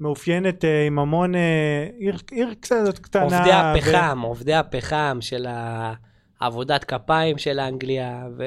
שמאופיינת 0.00 0.64
אה, 0.64 0.86
עם 0.86 0.98
המון, 0.98 1.34
אה, 1.34 1.88
עיר, 1.98 2.16
עיר 2.30 2.54
קצת 2.60 2.98
קטנה. 2.98 3.22
עובדי 3.22 3.50
ו- 3.50 3.52
הפחם, 3.52 4.20
עובדי 4.22 4.54
הפחם 4.54 5.18
של 5.20 5.46
העבודת 6.40 6.84
כפיים 6.84 7.38
של 7.38 7.60
אנגליה, 7.60 8.26
ו... 8.36 8.44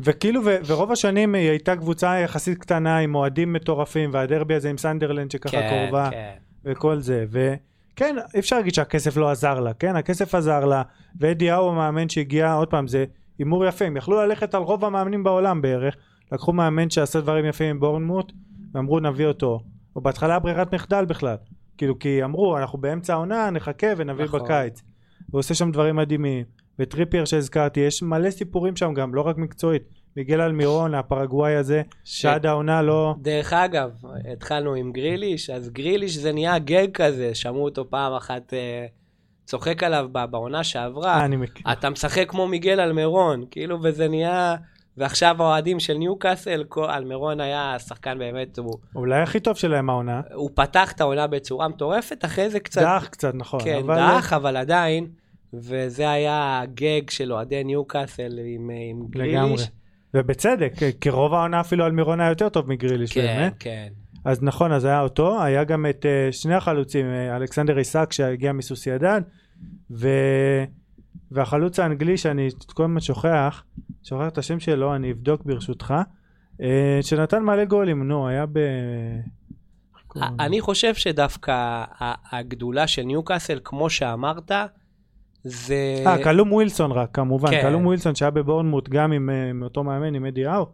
וכאילו 0.00 0.44
ו- 0.44 0.56
ורוב 0.66 0.92
השנים 0.92 1.34
היא 1.34 1.50
הייתה 1.50 1.76
קבוצה 1.76 2.18
יחסית 2.18 2.58
קטנה 2.58 2.98
עם 2.98 3.14
אוהדים 3.14 3.52
מטורפים 3.52 4.10
והדרבי 4.12 4.54
הזה 4.54 4.70
עם 4.70 4.78
סנדרלנד 4.78 5.30
שככה 5.30 5.50
כן, 5.50 5.84
קרובה 5.84 6.08
כן. 6.10 6.32
וכל 6.64 7.00
זה 7.00 7.24
וכן 7.30 8.16
אי 8.34 8.40
אפשר 8.40 8.56
להגיד 8.56 8.74
שהכסף 8.74 9.16
לא 9.16 9.30
עזר 9.30 9.60
לה 9.60 9.74
כן 9.74 9.96
הכסף 9.96 10.34
עזר 10.34 10.64
לה 10.64 10.82
ואדי 11.20 11.50
האו 11.50 11.70
המאמן 11.70 12.08
שהגיע 12.08 12.52
עוד 12.52 12.68
פעם 12.68 12.86
זה 12.86 13.04
הימור 13.38 13.66
יפה 13.66 13.84
הם 13.84 13.96
יכלו 13.96 14.16
ללכת 14.16 14.54
על 14.54 14.62
רוב 14.62 14.84
המאמנים 14.84 15.24
בעולם 15.24 15.62
בערך 15.62 15.96
לקחו 16.32 16.52
מאמן 16.52 16.90
שעשה 16.90 17.20
דברים 17.20 17.44
יפים 17.44 17.70
עם 17.70 17.80
בורנמוט 17.80 18.32
ואמרו 18.74 19.00
נביא 19.00 19.26
אותו. 19.26 19.60
או 19.96 20.00
בהתחלה 20.00 20.38
ברירת 20.38 20.74
מחדל 20.74 21.04
בכלל. 21.04 21.36
כאילו 21.78 21.98
כי 21.98 22.24
אמרו 22.24 22.58
אנחנו 22.58 22.78
באמצע 22.78 23.12
העונה 23.12 23.50
נחכה 23.50 23.86
ונביא 23.96 24.24
נכון. 24.24 24.40
בקיץ. 24.42 24.82
הוא 25.30 25.38
עושה 25.38 25.54
שם 25.54 25.70
דברים 25.70 25.96
מדהימים. 25.96 26.44
וטריפייר 26.78 27.24
שהזכרתי 27.24 27.80
יש 27.80 28.02
מלא 28.02 28.30
סיפורים 28.30 28.76
שם 28.76 28.94
גם 28.94 29.14
לא 29.14 29.20
רק 29.20 29.36
מקצועית. 29.36 29.82
מיגל 30.16 30.40
אלמירון 30.40 30.94
הפרגוואי 30.94 31.54
הזה 31.54 31.82
ש- 32.04 32.22
שעד 32.22 32.46
העונה 32.46 32.82
לא 32.82 33.14
דרך 33.22 33.52
אגב, 33.52 33.90
התחלנו 34.32 34.74
עם 34.74 34.92
גריליש, 34.92 35.50
אז 35.50 35.70
גריליש 35.70 36.16
זה 36.16 36.32
נהיה 36.32 36.58
gag 36.58 36.88
כזה, 36.94 37.34
שמעו 37.34 37.64
אותו 37.64 37.90
פעם 37.90 38.12
אחת 38.12 38.54
אה, 38.54 38.86
צוחק 39.44 39.82
עליו 39.82 40.08
בעונה 40.30 40.64
שעברה. 40.64 41.24
אני 41.24 41.36
מכיר. 41.36 41.72
אתה 41.72 41.90
משחק 41.90 42.24
כמו 42.28 42.48
מיגל 42.48 42.80
אלמירון, 42.80 43.44
כאילו, 43.50 43.78
וזה 43.82 44.08
נהיה... 44.08 44.56
ועכשיו 44.98 45.42
האוהדים 45.42 45.80
של 45.80 45.94
ניוקאסל, 45.94 46.64
כל- 46.68 46.90
אלמירון 46.90 47.40
היה 47.40 47.78
שחקן 47.78 48.18
באמת, 48.18 48.58
הוא, 48.58 48.74
אולי 48.94 49.22
הכי 49.22 49.40
טוב 49.40 49.56
שלהם 49.56 49.90
העונה 49.90 50.20
הוא 50.34 50.50
פתח 50.54 50.92
את 50.92 51.00
העונה 51.00 51.26
בצורה 51.26 51.68
מטורפת, 51.68 52.24
אחרי 52.24 52.50
זה 52.50 52.60
קצת... 52.60 52.82
דח 52.82 53.08
קצת 53.10 53.34
נכון 53.34 53.60
כן, 53.64 53.78
אבל 53.86 53.96
דח, 53.96 54.32
אבל 54.32 54.56
עדיין, 54.56 55.06
וזה 55.54 56.10
היה 56.10 56.60
הגג 56.62 57.10
של 57.10 57.32
אוהדי 57.32 57.64
ניוקאסל 57.64 58.38
עם, 58.44 58.70
עם 58.90 59.06
לגמרי 59.14 59.32
גריליש. 59.32 59.70
ובצדק 60.14 60.72
כי 61.00 61.10
רוב 61.10 61.34
העונה 61.34 61.60
אפילו 61.60 61.86
אלמירון 61.86 62.20
היה 62.20 62.28
יותר 62.28 62.48
טוב 62.48 62.68
מגריליש 62.68 63.12
כן, 63.12 63.20
באמת 63.20 63.54
כן. 63.58 63.88
אז 64.24 64.42
נכון 64.42 64.72
אז 64.72 64.84
היה 64.84 65.00
אותו 65.00 65.42
היה 65.42 65.64
גם 65.64 65.86
את 65.90 66.06
uh, 66.06 66.32
שני 66.32 66.54
החלוצים 66.54 67.06
uh, 67.06 67.36
אלכסנדר 67.36 67.76
עיסק 67.76 68.12
שהגיע 68.12 68.52
מסוסיידד 68.52 69.20
ו... 69.90 70.08
והחלוץ 71.30 71.78
האנגלי 71.78 72.16
שאני 72.16 72.48
כל 72.66 72.84
הזמן 72.84 73.00
שוכח 73.00 73.64
שוכח 74.08 74.28
את 74.28 74.38
השם 74.38 74.60
שלו 74.60 74.94
אני 74.94 75.12
אבדוק 75.12 75.44
ברשותך 75.44 75.94
uh, 76.56 76.62
שנתן 77.00 77.42
מלא 77.42 77.64
גולים 77.64 78.08
נו 78.08 78.28
היה 78.28 78.46
ב... 78.46 78.58
לו? 80.16 80.22
אני 80.40 80.60
חושב 80.60 80.94
שדווקא 80.94 81.84
הגדולה 82.32 82.86
של 82.86 83.02
ניוקאסל, 83.02 83.60
כמו 83.64 83.90
שאמרת, 83.90 84.52
זה... 85.44 86.02
אה, 86.06 86.24
קלום 86.24 86.52
ווילסון 86.52 86.92
רק, 86.92 87.08
כמובן. 87.12 87.50
כן. 87.50 87.62
קלום 87.62 87.86
ווילסון 87.86 88.14
שהיה 88.14 88.30
בבורנמוט 88.30 88.88
גם 88.88 89.12
עם, 89.12 89.30
אה, 89.30 89.50
עם 89.50 89.62
אותו 89.62 89.84
מאמן, 89.84 90.14
עם 90.14 90.26
אדי 90.26 90.46
האו, 90.46 90.66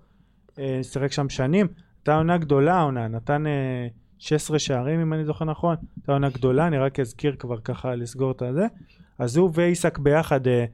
אה, 0.59 0.81
שיחק 0.83 1.13
שם 1.13 1.29
שנים. 1.29 1.67
הייתה 1.99 2.17
עונה 2.17 2.39
גדולה 2.39 2.75
העונה, 2.75 3.09
נתן 3.09 3.47
אה, 3.47 3.87
16 4.19 4.59
שערים 4.59 5.01
אם 5.01 5.13
אני 5.13 5.25
זוכר 5.25 5.45
נכון. 5.45 5.77
הייתה 5.97 6.13
עונה 6.13 6.29
גדולה, 6.29 6.67
אני 6.67 6.79
רק 6.79 7.01
אזכיר 7.01 7.37
כבר 7.39 7.59
ככה 7.61 7.95
לסגור 7.95 8.31
את 8.31 8.43
הזה. 8.43 8.67
אז 9.19 9.37
הוא 9.37 9.51
ואיסק 9.55 9.99
ביחד, 9.99 10.47
אה, 10.47 10.53
אה, 10.53 10.65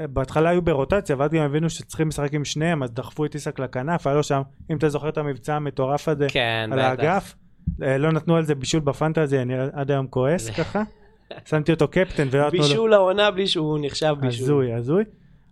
בהתחלה 0.00 0.50
היו 0.50 0.62
ברוטציה, 0.62 1.16
ואז 1.18 1.30
גם 1.30 1.42
הבינו 1.42 1.70
שצריכים 1.70 2.08
לשחק 2.08 2.34
עם 2.34 2.44
שניהם, 2.44 2.82
אז 2.82 2.92
דחפו 2.92 3.24
את 3.24 3.34
איסק 3.34 3.58
לכנף, 3.58 4.06
היה 4.06 4.16
לו 4.16 4.22
שם, 4.22 4.42
אם 4.70 4.76
אתה 4.76 4.88
זוכר 4.88 5.08
את 5.08 5.18
המבצע 5.18 5.54
המטורף 5.54 6.08
הזה, 6.08 6.26
כן, 6.30 6.70
על. 6.72 6.78
האגף. 6.78 7.34
אה, 7.82 7.98
לא 7.98 8.12
נתנו 8.12 8.36
על 8.36 8.44
זה 8.44 8.54
בישול 8.54 8.80
בפנטזי, 8.80 9.38
אני 9.38 9.54
עד 9.72 9.90
היום 9.90 10.06
כועס 10.06 10.50
ככה. 10.50 10.82
שמתי 11.44 11.72
אותו 11.72 11.88
קפטן 11.88 12.28
ולא 12.30 12.46
נתנו 12.46 12.58
לו... 12.58 12.64
בישול 12.64 12.94
העונה 12.94 13.30
בלי 13.30 13.46
שהוא 13.46 13.78
נחשב 13.82 14.14
בישול. 14.20 14.44
הזוי, 14.44 14.74
הזוי. 14.74 15.04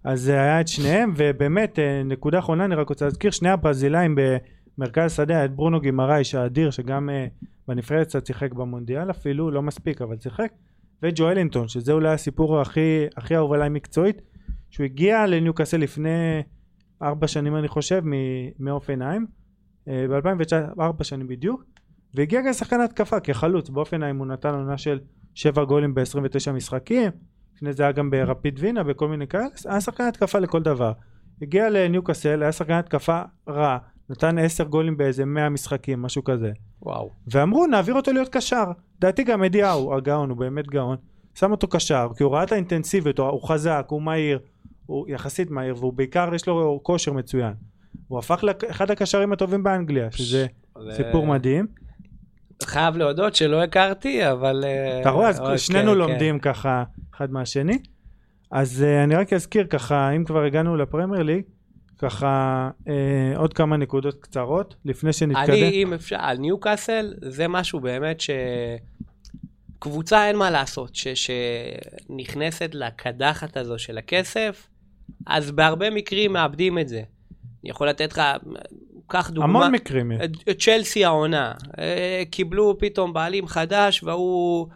אז 0.05 0.21
זה 0.21 0.33
היה 0.33 0.61
את 0.61 0.69
שניהם, 0.69 1.13
ובאמת, 1.17 1.79
אה, 1.79 2.03
נקודה 2.05 2.39
אחרונה, 2.39 2.65
אני 2.65 2.75
רק 2.75 2.89
רוצה 2.89 3.05
להזכיר, 3.05 3.31
שני 3.31 3.49
הברזילאים 3.49 4.17
במרכז 4.79 5.13
השדה, 5.13 5.45
את 5.45 5.55
ברונו 5.55 5.81
גימרייש 5.81 6.35
האדיר, 6.35 6.71
שגם 6.71 7.11
אה, 7.11 7.27
בנבחרת 7.69 8.07
קצת 8.07 8.27
שיחק 8.27 8.53
במונדיאל 8.53 9.11
אפילו, 9.11 9.51
לא 9.51 9.63
מספיק, 9.63 10.03
אבל 10.03 10.17
שיחק, 10.21 10.53
וג'ואלינטון, 11.03 11.69
שזה 11.69 11.93
אולי 11.93 12.09
הסיפור 12.13 12.61
הכי, 12.61 13.07
הכי 13.17 13.37
אהוב 13.37 13.53
עליי 13.53 13.69
מקצועית, 13.69 14.23
שהוא 14.73 14.85
הגיע 14.85 15.27
לניוקאסל 15.27 15.77
לפני 15.77 16.43
ארבע 17.03 17.27
שנים, 17.27 17.57
אני 17.57 17.69
חושב, 17.69 18.03
מאופנהיים, 18.59 19.27
ב-2019, 19.87 20.81
ארבע 20.81 21.05
שנים 21.05 21.29
בדיוק, 21.29 21.65
והגיע 22.15 22.41
כשחקן 22.51 22.81
התקפה, 22.81 23.21
כחלוץ, 23.21 23.69
באופנהיים 23.69 24.19
הוא 24.19 24.27
נתן 24.27 24.55
עונה 24.55 24.79
של 24.79 25.01
שבע 25.35 25.65
גולים 25.65 25.95
ב-29 25.95 26.53
משחקים, 26.53 27.11
לפני 27.57 27.73
זה 27.73 27.83
היה 27.83 27.93
גם 27.93 28.11
ברפיד 28.11 28.59
וינה 28.59 28.83
וכל 28.87 29.09
מיני 29.09 29.27
כאלה, 29.27 29.47
היה 29.65 29.81
שחקן 29.81 30.05
התקפה 30.05 30.39
לכל 30.39 30.63
דבר. 30.63 30.93
הגיע 31.43 31.71
לניוקאסל, 31.71 32.43
היה 32.43 32.53
שחקן 32.53 32.75
התקפה 32.75 33.23
רע, 33.49 33.79
נתן 34.11 34.39
עשר 34.39 34.65
גולים 34.65 34.97
באיזה 34.97 35.25
100 35.25 35.49
משחקים, 35.49 36.03
משהו 36.03 36.25
כזה. 36.25 36.53
וואו. 36.83 37.11
ואמרו 37.27 37.67
נעביר 37.67 37.95
אותו 37.95 38.13
להיות 38.13 38.29
קשר. 38.29 38.65
לדעתי 38.99 39.25
גם 39.25 39.45
אדי 39.45 39.63
האו, 39.63 39.97
הגאון, 39.97 40.31
הוא 40.31 40.39
באמת 40.39 40.67
גאון. 40.67 40.97
שם 41.35 41.51
אותו 41.51 41.69
קשר, 41.69 42.09
כי 42.17 42.23
הוא 42.23 42.33
ראה 42.33 42.43
את 42.43 42.53
האינטנסיביות, 42.53 43.19
הוא 43.19 43.49
חזק, 43.49 43.87
הוא 43.89 44.03
מהיר, 44.03 44.39
הוא 44.87 45.09
יחסית 45.09 45.51
מהיר, 45.51 45.77
והוא 45.77 45.93
בעיקר 45.93 46.35
יש 46.35 46.47
לו 46.47 46.81
כושר 46.83 47.13
מצוין. 47.13 47.53
הוא 48.09 48.19
הפך 48.19 48.45
לאחד 48.45 48.91
הקשרים 48.91 49.33
הטובים 49.33 49.63
באנגליה, 49.63 50.13
שזה 50.13 50.47
זה- 50.83 50.93
סיפור 50.93 51.27
מדהים. 51.27 51.67
חייב 52.63 52.97
להודות 52.97 53.35
שלא 53.35 53.63
הכרתי, 53.63 54.31
אבל... 54.31 54.65
אה, 54.65 55.01
אתה 55.01 55.11
רואה, 55.11 55.29
אז 55.29 55.41
אוקיי, 55.41 55.59
שנינו 55.59 55.93
כן. 55.93 55.99
לומדים 55.99 56.39
ככה 56.39 56.85
אחד 57.15 57.33
מהשני. 57.33 57.79
אז 58.51 58.83
אה, 58.83 59.05
אני 59.05 59.15
רק 59.15 59.33
אזכיר 59.33 59.67
ככה, 59.67 60.11
אם 60.11 60.25
כבר 60.25 60.45
הגענו 60.45 60.77
לפרמייר 60.77 61.23
ליג, 61.23 61.43
ככה 61.99 62.71
אה, 62.89 63.33
עוד 63.37 63.55
כמה 63.55 63.77
נקודות 63.77 64.15
קצרות, 64.21 64.75
לפני 64.85 65.13
שנתקדם. 65.13 65.53
אני, 65.53 65.71
אם 65.83 65.93
אפשר, 65.93 66.17
על 66.19 66.37
ניוקאסל, 66.37 67.15
זה 67.23 67.49
משהו 67.49 67.81
באמת 67.81 68.21
ש... 68.21 68.31
קבוצה 69.79 70.29
אין 70.29 70.37
מה 70.37 70.51
לעשות, 70.51 70.95
ש... 70.95 71.09
שנכנסת 71.09 72.71
לקדחת 72.75 73.57
הזו 73.57 73.79
של 73.79 73.99
הכסף, 73.99 74.69
אז 75.27 75.51
בהרבה 75.51 75.91
מקרים 75.91 76.33
מאבדים 76.33 76.79
את 76.79 76.89
זה. 76.89 77.03
אני 77.63 77.71
יכול 77.71 77.89
לתת 77.89 78.13
לך, 78.13 78.23
קח 79.07 79.31
דוגמה. 79.31 79.45
המון 79.45 79.73
מקרים 79.73 80.13
צ'לסי 80.59 81.05
העונה, 81.05 81.53
אה, 81.79 82.23
קיבלו 82.31 82.79
פתאום 82.79 83.13
בעלים 83.13 83.47
חדש 83.47 84.03
והוא 84.03 84.67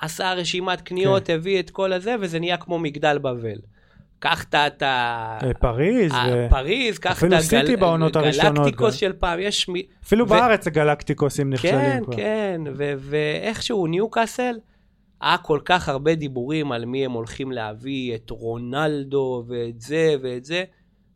עשה 0.00 0.32
רשימת 0.32 0.80
קניות, 0.80 1.26
כן. 1.26 1.34
הביא 1.34 1.60
את 1.60 1.70
כל 1.70 1.92
הזה 1.92 2.14
וזה 2.20 2.40
נהיה 2.40 2.56
כמו 2.56 2.78
מגדל 2.78 3.18
בבל. 3.18 3.58
קח 4.18 4.44
את 4.44 4.82
ה-. 4.82 5.38
אה, 5.42 5.54
פריז, 5.54 6.12
ו- 6.12 6.46
פריז, 6.50 6.98
קח 6.98 7.10
את 7.10 7.16
אפילו 7.16 7.40
סיטי 7.40 7.76
בעונות 7.76 8.16
הראשונות 8.16 8.54
גם. 8.54 8.56
הגלקטיקוס 8.56 8.94
של 8.94 9.12
פעם, 9.12 9.38
יש... 9.40 9.66
אפילו 10.04 10.24
ו- 10.24 10.28
בארץ 10.28 10.66
הגלקטיקוסים 10.66 11.46
כן, 11.46 11.52
נכשלים 11.52 12.04
כבר. 12.04 12.16
כן, 12.16 12.60
ואיכשהו 12.98 13.86
ניוקאסל, 13.86 14.54
היה 15.24 15.38
כל 15.38 15.60
כך 15.64 15.88
הרבה 15.88 16.14
דיבורים 16.14 16.72
על 16.72 16.84
מי 16.84 17.04
הם 17.04 17.12
הולכים 17.12 17.52
להביא, 17.52 18.14
את 18.14 18.30
רונלדו 18.30 19.44
ואת 19.48 19.80
זה 19.80 20.14
ואת 20.22 20.44
זה, 20.44 20.64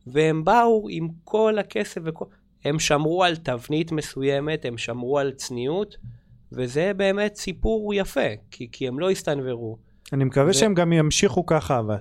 והם 0.07 0.45
באו 0.45 0.87
עם 0.91 1.09
כל 1.25 1.59
הכסף 1.59 2.01
וכל... 2.05 2.25
הם 2.65 2.79
שמרו 2.79 3.25
על 3.25 3.37
תבנית 3.37 3.93
מסוימת, 3.93 4.65
הם 4.65 4.79
שמרו 4.79 5.19
על 5.19 5.33
צניעות, 5.33 5.97
וזה 6.53 6.93
באמת 6.97 7.37
סיפור 7.37 7.95
יפה, 7.95 8.29
כי, 8.51 8.69
כי 8.73 8.89
הם 8.89 8.99
לא 8.99 9.11
הסתנוורו. 9.11 9.79
אני 10.13 10.25
מקווה 10.25 10.51
ו- 10.51 10.55
שהם 10.55 10.75
גם 10.75 10.93
ימשיכו 10.93 11.47
ככה, 11.47 11.79
אבל. 11.79 11.97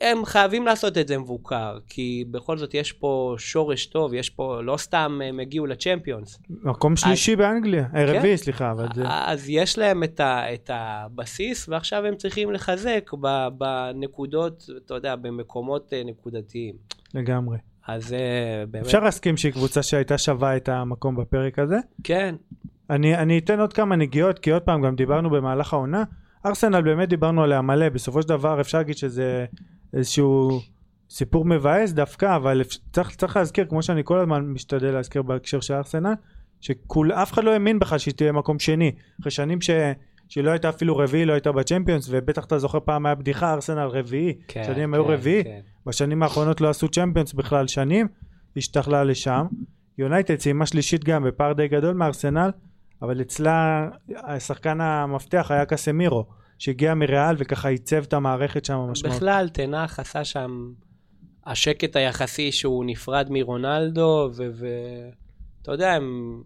הם 0.00 0.24
חייבים 0.24 0.66
לעשות 0.66 0.98
את 0.98 1.08
זה 1.08 1.18
מבוקר, 1.18 1.78
כי 1.88 2.24
בכל 2.30 2.58
זאת 2.58 2.74
יש 2.74 2.92
פה 2.92 3.34
שורש 3.38 3.86
טוב, 3.86 4.14
יש 4.14 4.30
פה, 4.30 4.60
לא 4.62 4.76
סתם 4.76 5.20
הם 5.24 5.40
הגיעו 5.40 5.66
לצ'מפיונס. 5.66 6.38
מקום 6.50 6.96
שלישי 6.96 7.36
באנגליה, 7.36 7.82
אה, 7.82 8.06
כן. 8.06 8.16
רביעי, 8.16 8.36
סליחה, 8.36 8.70
אבל 8.70 8.86
זה... 8.94 9.02
אז 9.06 9.44
יש 9.48 9.78
להם 9.78 10.04
את, 10.04 10.20
ה, 10.20 10.54
את 10.54 10.70
הבסיס, 10.72 11.68
ועכשיו 11.68 12.06
הם 12.06 12.16
צריכים 12.16 12.52
לחזק 12.52 13.10
בנקודות, 13.58 14.64
אתה 14.84 14.94
יודע, 14.94 15.16
במקומות 15.16 15.92
אה, 15.92 16.02
נקודתיים. 16.04 16.74
לגמרי. 17.14 17.58
אז 17.86 18.12
אה, 18.12 18.64
באמת, 18.70 18.84
אפשר 18.84 19.00
להסכים 19.00 19.36
שהיא 19.36 19.52
קבוצה 19.52 19.82
שהייתה 19.82 20.18
שווה 20.18 20.56
את 20.56 20.68
המקום 20.68 21.16
בפרק 21.16 21.58
הזה. 21.58 21.78
כן, 22.04 22.34
אני, 22.90 23.16
אני 23.16 23.38
אתן 23.38 23.60
עוד 23.60 23.72
כמה 23.72 23.96
נגיעות, 23.96 24.38
כי 24.38 24.50
עוד 24.50 24.62
פעם, 24.62 24.82
גם 24.82 24.96
דיברנו 24.96 25.30
במהלך 25.30 25.72
העונה. 25.72 26.04
ארסנל 26.46 26.82
באמת 26.82 27.08
דיברנו 27.08 27.42
עליה 27.42 27.62
מלא, 27.62 27.88
בסופו 27.88 28.22
של 28.22 28.28
דבר 28.28 28.60
אפשר 28.60 28.78
להגיד 28.78 28.96
שזה 28.96 29.44
איזשהו 29.94 30.60
סיפור 31.10 31.44
מבאס 31.44 31.92
דווקא, 31.92 32.36
אבל 32.36 32.62
צריך, 32.92 33.14
צריך 33.14 33.36
להזכיר, 33.36 33.66
כמו 33.68 33.82
שאני 33.82 34.00
כל 34.04 34.18
הזמן 34.18 34.44
משתדל 34.46 34.90
להזכיר 34.90 35.22
בהקשר 35.22 35.60
של 35.60 35.74
ארסנל, 35.74 36.14
שאף 36.60 37.32
אחד 37.32 37.44
לא 37.44 37.50
האמין 37.50 37.78
בכלל 37.78 37.98
שהיא 37.98 38.14
תהיה 38.14 38.32
מקום 38.32 38.58
שני. 38.58 38.92
אחרי 39.20 39.30
שנים 39.30 39.60
ש... 39.60 39.70
שהיא 40.28 40.44
לא 40.44 40.50
הייתה 40.50 40.68
אפילו 40.68 40.96
רביעי, 40.96 41.24
לא 41.24 41.32
הייתה 41.32 41.52
בצ'מפיונס, 41.52 42.06
ובטח 42.10 42.44
אתה 42.44 42.58
זוכר 42.58 42.78
פעם 42.84 43.06
היה 43.06 43.14
בדיחה, 43.14 43.52
ארסנל 43.52 43.86
רביעי, 43.86 44.34
כן. 44.48 44.64
שנים 44.64 44.94
היו 44.94 45.04
כן, 45.04 45.10
רביעי, 45.10 45.44
כן. 45.44 45.60
בשנים 45.86 46.22
האחרונות 46.22 46.60
לא 46.60 46.70
עשו 46.70 46.88
צ'מפיונס 46.88 47.32
בכלל 47.32 47.66
שנים, 47.66 48.08
השתכלה 48.56 49.04
לשם. 49.04 49.46
יונייטד 49.98 50.40
סיימה 50.40 50.66
שלישית 50.66 51.04
גם 51.04 51.24
בפער 51.24 51.52
די 51.52 51.68
גדול 51.68 51.94
מארסנל, 51.94 52.50
אבל 53.02 53.20
אצלה 53.20 53.88
השחקן 54.16 54.80
המפתח 54.80 55.46
היה 55.50 55.64
קסמירו, 55.64 56.26
שהגיע 56.58 56.94
מריאל 56.94 57.34
וככה 57.38 57.68
עיצב 57.68 58.02
את 58.02 58.12
המערכת 58.12 58.64
שם 58.64 58.78
משמעות. 58.78 59.16
בכלל, 59.16 59.48
תנח 59.52 60.00
עשה 60.00 60.24
שם 60.24 60.70
השקט 61.46 61.96
היחסי 61.96 62.52
שהוא 62.52 62.84
נפרד 62.84 63.26
מרונלדו, 63.30 64.30
ואתה 64.34 65.72
יודע, 65.72 65.92
הם... 65.92 66.42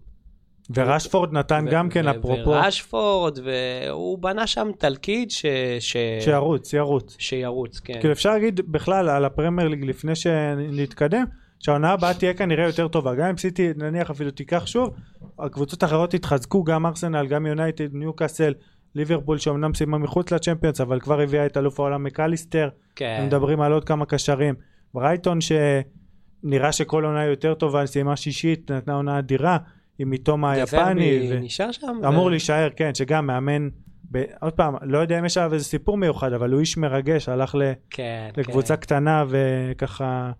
ורשפורד 0.75 1.33
נתן 1.33 1.65
ו- 1.69 1.71
גם 1.71 1.89
כן, 1.89 2.07
ו- 2.07 2.11
אפרופו, 2.11 2.51
ורשפורד, 2.51 3.39
והוא 3.45 4.19
בנה 4.19 4.47
שם 4.47 4.71
תלכיד 4.79 5.31
ש... 5.31 5.47
ש... 5.81 5.97
שירוץ, 6.21 6.73
ירוץ. 6.73 7.17
שירוץ, 7.19 7.81
כן. 7.81 8.01
כאילו 8.01 8.13
אפשר 8.13 8.31
להגיד 8.31 8.61
בכלל 8.73 9.09
על 9.09 9.25
הפרמייר 9.25 9.69
ליג 9.69 9.85
לפני 9.85 10.15
שנתקדם, 10.15 11.25
שהעונה 11.59 11.91
הבאה 11.91 12.15
תהיה 12.15 12.35
כנראה 12.35 12.67
יותר 12.67 12.89
טובה. 12.89 13.15
גם 13.15 13.27
אם 13.27 13.37
סיטי 13.37 13.71
נניח 13.77 14.11
אפילו 14.11 14.31
תיקח 14.31 14.67
שוב, 14.67 14.95
הקבוצות 15.39 15.83
האחרות 15.83 16.15
יתחזקו, 16.15 16.65
גם 16.65 16.87
ארסנל, 16.87 17.27
גם 17.27 17.47
יונייטד, 17.47 17.95
ניוקאסל, 17.95 18.53
ליברפול 18.99 19.39
שאומנם 19.39 19.75
סיימה 19.75 19.99
מחוץ 19.99 20.33
לצ'מפיונס, 20.33 20.81
אבל 20.81 21.01
כבר 21.01 21.21
הביאה 21.21 21.47
את 21.47 21.57
אלוף 21.57 21.81
העולם 21.81 22.05
מקליסטר. 22.05 22.69
כן. 22.97 23.23
מדברים 23.27 23.61
על 23.61 23.73
עוד 23.73 23.85
כמה 23.85 24.07
קשרים. 24.07 24.55
ברייטון 24.95 25.39
שנראה 25.41 26.73
שכל 26.73 27.05
עונה 27.05 27.25
יותר 27.25 27.55
טובה, 27.55 27.87
סיימה 27.87 28.17
שישית, 28.17 28.71
נתנה 28.71 28.95
עונה 28.95 29.19
אדירה, 29.19 29.59
עם 29.99 30.11
מתומה 30.11 30.53
היפני. 30.53 30.81
דזרבי 31.19 31.29
ו- 31.33 31.41
נשאר 31.41 31.73
שם? 31.73 32.01
אמור 32.09 32.25
ו- 32.25 32.31
להישאר, 32.31 32.69
כן, 32.77 32.95
שגם 32.95 33.27
מאמן, 33.27 33.69
ב... 34.13 34.23
עוד 34.41 34.53
פעם, 34.53 34.75
לא 34.83 34.99
יודע 34.99 35.19
אם 35.19 35.25
יש 35.25 35.39
עליו 35.39 35.55
איזה 35.55 35.65
סיפור 35.65 35.97
מיוחד, 35.97 36.33
אבל 36.33 36.53
הוא 36.53 36.61
איש 36.61 36.77
מרגש, 36.77 37.29
הלך 37.29 37.55
ל... 37.55 37.73
כן, 37.91 38.31
לקבוצה 38.37 38.77
כן. 38.77 38.81
קטנה 38.83 39.25
וככה 39.29 40.33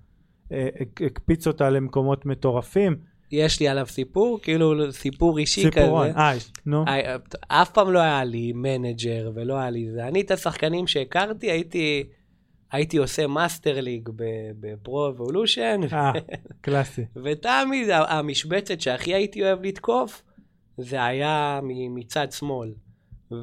אה, 0.53 0.69
הק- 0.81 1.03
הקפיץ 1.03 1.47
אותה 1.47 1.71
למקומות 1.71 2.27
מטורפים. 2.27 2.97
יש 3.31 3.61
לי 3.61 3.69
עליו 3.69 3.87
סיפור, 3.87 4.41
כאילו 4.43 4.93
סיפור 4.93 5.39
אישי 5.39 5.63
סיפורון, 5.63 6.11
כזה. 6.11 6.19
אה, 6.19 6.33
נו, 6.67 6.85
אה, 6.89 7.17
אף 7.49 7.71
פעם 7.71 7.93
לא 7.93 7.99
היה 7.99 8.25
לי 8.25 8.53
מנג'ר 8.53 9.31
ולא 9.35 9.55
היה 9.59 9.71
לי 9.71 9.91
זה. 9.91 10.09
אני 10.09 10.21
את 10.21 10.31
השחקנים 10.31 10.87
שהכרתי 10.87 11.51
הייתי, 11.51 12.05
הייתי 12.73 12.97
עושה 12.97 13.27
Master 13.27 13.81
League 13.81 14.09
ב 14.61 14.73
Pro 14.73 15.09
Evolution, 15.09 15.81
אה, 15.93 16.13
קלאסי. 16.61 17.05
ותמיד 17.25 17.89
המשבצת 17.91 18.81
שהכי 18.81 19.15
הייתי 19.15 19.43
אוהב 19.43 19.63
לתקוף, 19.63 20.23
זה 20.79 21.05
היה 21.05 21.61
מצד 21.91 22.33
שמאל. 22.33 22.73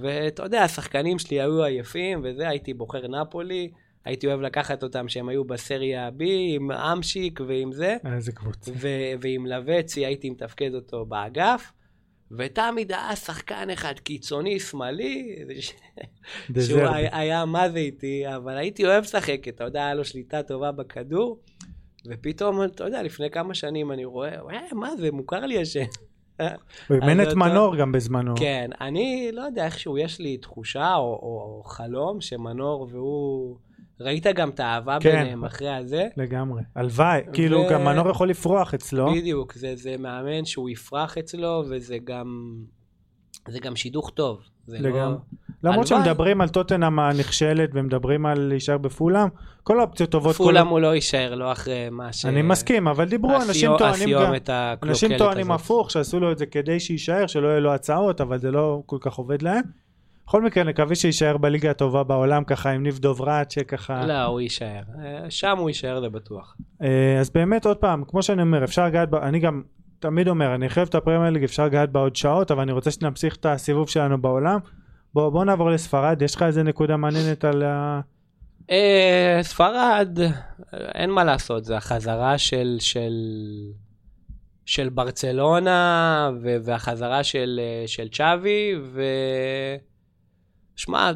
ואתה 0.02 0.44
יודע, 0.44 0.64
השחקנים 0.64 1.20
שלי 1.20 1.42
היו 1.42 1.64
עייפים, 1.64 2.22
וזה, 2.24 2.50
הייתי 2.50 2.74
בוחר 2.74 3.08
נפולי, 3.08 3.72
הייתי 4.06 4.28
אוהב 4.28 4.42
לקחת 4.42 4.84
אותם 4.84 5.08
שהם 5.08 5.30
היו 5.30 5.44
בסריה 5.44 6.10
B, 6.10 6.24
עם 6.56 6.72
אמשיק 6.72 7.40
ועם 7.48 7.72
זה. 7.72 7.98
אה, 8.06 8.16
איזה 8.16 8.32
קבוצה. 8.32 8.72
ו- 8.76 9.14
ועם 9.22 9.46
לבצי 9.46 10.06
הייתי 10.06 10.30
מתפקד 10.30 10.74
אותו 10.74 11.06
באגף, 11.06 11.72
ותמיד 12.32 12.92
היה 12.92 13.16
שחקן 13.16 13.70
אחד 13.70 13.94
קיצוני 14.00 14.60
שמאלי, 14.60 15.36
ש- 15.60 15.74
שהוא. 16.60 16.82
היה, 16.82 17.18
היה 17.18 17.46
מה 17.46 17.70
זה 17.70 17.78
איתי, 17.78 18.24
אבל 18.36 18.58
הייתי 18.58 18.86
אוהב 18.86 19.04
לשחק, 19.04 19.48
אתה 19.48 19.64
יודע, 19.64 19.86
היה 19.86 19.94
לו 19.94 20.06
שליטה 20.06 20.44
טובה 20.44 20.72
בכדור, 20.72 21.40
ופתאום, 22.08 22.64
אתה 22.64 22.84
יודע, 22.84 23.04
לפני 23.04 23.30
כמה 23.30 23.54
שנים 23.54 23.92
אני 23.92 24.06
רואה, 24.06 24.44
"וואי, 24.44 24.58
מה 24.72 24.96
זה, 24.96 25.12
מוכר 25.12 25.46
לי 25.46 25.62
השם. 25.62 25.86
הוא 26.40 26.98
אימן 27.02 27.22
את 27.22 27.34
מנור 27.34 27.76
גם 27.76 27.92
בזמנו. 27.92 28.34
כן, 28.40 28.70
אני 28.82 29.30
לא 29.34 29.42
יודע, 29.42 29.66
איכשהו 29.66 29.98
יש 29.98 30.20
לי 30.20 30.38
תחושה 30.38 30.96
או, 30.96 31.02
או, 31.02 31.58
או 31.58 31.64
חלום 31.64 32.22
שמנור 32.22 32.88
והוא... 32.92 33.58
ראית 34.00 34.28
גם 34.28 34.50
את 34.50 34.60
האהבה 34.60 34.98
כן. 35.02 35.10
ביניהם 35.18 35.46
אחרי 35.46 35.70
הזה? 35.70 36.08
לגמרי. 36.18 36.62
הלוואי, 36.76 37.22
כאילו 37.34 37.60
ו- 37.60 37.68
גם 37.72 37.86
מנור 37.86 38.10
יכול 38.10 38.30
לפרוח 38.30 38.74
אצלו. 38.74 39.14
בדיוק, 39.14 39.54
זה, 39.54 39.76
זה 39.76 39.96
מאמן 40.00 40.46
שהוא 40.46 40.70
יפרח 40.70 41.18
אצלו, 41.18 41.64
וזה 41.70 41.98
גם, 42.04 42.56
זה 43.48 43.60
גם 43.60 43.76
שידוך 43.76 44.10
טוב. 44.10 44.40
זה 44.68 44.78
לגמרי. 44.80 45.00
לא... 45.00 45.70
למרות. 45.72 45.88
שמדברים 45.88 46.42
על 46.42 46.50
טוטנאם 46.50 47.00
הנכשלת 47.00 47.70
ומדברים 47.74 48.26
על 48.26 48.40
להישאר 48.40 48.78
בפולאם, 48.78 49.28
כל 49.64 49.80
האופציות 49.80 50.10
טובות. 50.10 50.36
כל 50.36 50.44
פולאם 50.44 50.68
ה- 50.68 50.70
הוא 50.70 50.80
לא 50.80 50.96
יישאר, 50.96 51.36
לא 51.36 51.52
אחרי 51.52 51.90
מה 51.92 52.14
ש... 52.14 52.26
אני 52.26 52.42
מסכים, 52.42 52.88
אבל 52.88 53.06
דיברו, 53.10 53.36
אנשים 53.36 53.72
הסיו- 53.72 53.78
טוענים 53.78 54.10
גם. 54.12 54.34
אנשים 54.84 55.18
טוענים. 55.18 55.52
הפוך, 55.52 55.92
שעשו 55.92 56.20
לו 56.20 56.32
את 56.32 56.38
זה 56.38 56.46
כדי 56.46 56.80
שיישאר, 56.80 57.28
שלא 57.28 57.48
יהיו 57.48 57.60
לו 57.62 57.74
הצעות, 57.74 58.22
אבל 58.22 58.38
זה 58.38 58.52
לא 58.52 58.82
כל 58.86 58.98
כך 59.02 59.14
עובד 59.14 59.42
להם. 59.42 59.85
בכל 60.28 60.42
מקרה, 60.42 60.64
נקווה 60.64 60.96
שיישאר 60.96 61.38
בליגה 61.38 61.72
הטובה 61.72 62.04
בעולם, 62.04 62.44
ככה 62.44 62.70
עם 62.70 62.84
ניב 62.84 63.00
דוברת, 63.00 63.52
שככה... 63.52 64.06
לא, 64.06 64.24
הוא 64.24 64.42
יישאר. 64.42 64.82
אה, 65.04 65.32
שם 65.32 65.58
הוא 65.58 65.70
יישאר, 65.70 66.02
זה 66.02 66.10
בטוח. 66.10 66.56
אה, 66.82 67.20
אז 67.20 67.30
באמת, 67.30 67.66
עוד 67.66 67.78
פעם, 67.78 68.04
כמו 68.08 68.24
שאני 68.24 68.42
אומר, 68.42 68.64
אפשר 68.64 68.86
לגעת, 68.86 69.14
אני 69.14 69.40
גם 69.40 69.64
תמיד 70.00 70.28
אומר, 70.28 70.56
אני 70.56 70.70
חייב 70.70 70.88
את 70.88 70.96
הפרמייר 70.96 71.32
ליג, 71.32 71.44
אפשר 71.44 71.66
לגעת 71.66 71.92
בה 71.92 72.00
עוד 72.00 72.16
שעות, 72.16 72.52
אבל 72.52 72.62
אני 72.62 72.72
רוצה 72.72 72.92
שנמשיך 72.92 73.36
את 73.36 73.46
הסיבוב 73.46 73.90
שלנו 73.90 74.22
בעולם. 74.22 74.60
בוא, 75.14 75.30
בוא 75.30 75.46
נעבור 75.46 75.70
לספרד, 75.70 76.22
יש 76.22 76.36
לך 76.36 76.44
איזה 76.44 76.64
נקודה 76.64 76.98
מעניינת 76.98 77.46
על 77.46 77.64
ה... 77.64 78.02
אה, 78.72 79.40
ספרד, 79.42 80.20
אין 80.74 81.10
מה 81.10 81.24
לעשות, 81.24 81.66
זה 81.66 81.78
החזרה 81.78 82.38
של, 82.38 82.78
של, 82.80 83.14
של 84.66 84.90
ברצלונה 84.90 86.32
והחזרה 86.64 87.24
של, 87.24 87.60
של 87.88 88.08
צ'אבי, 88.10 88.74
ו... 88.82 89.02
שמע, 90.76 91.12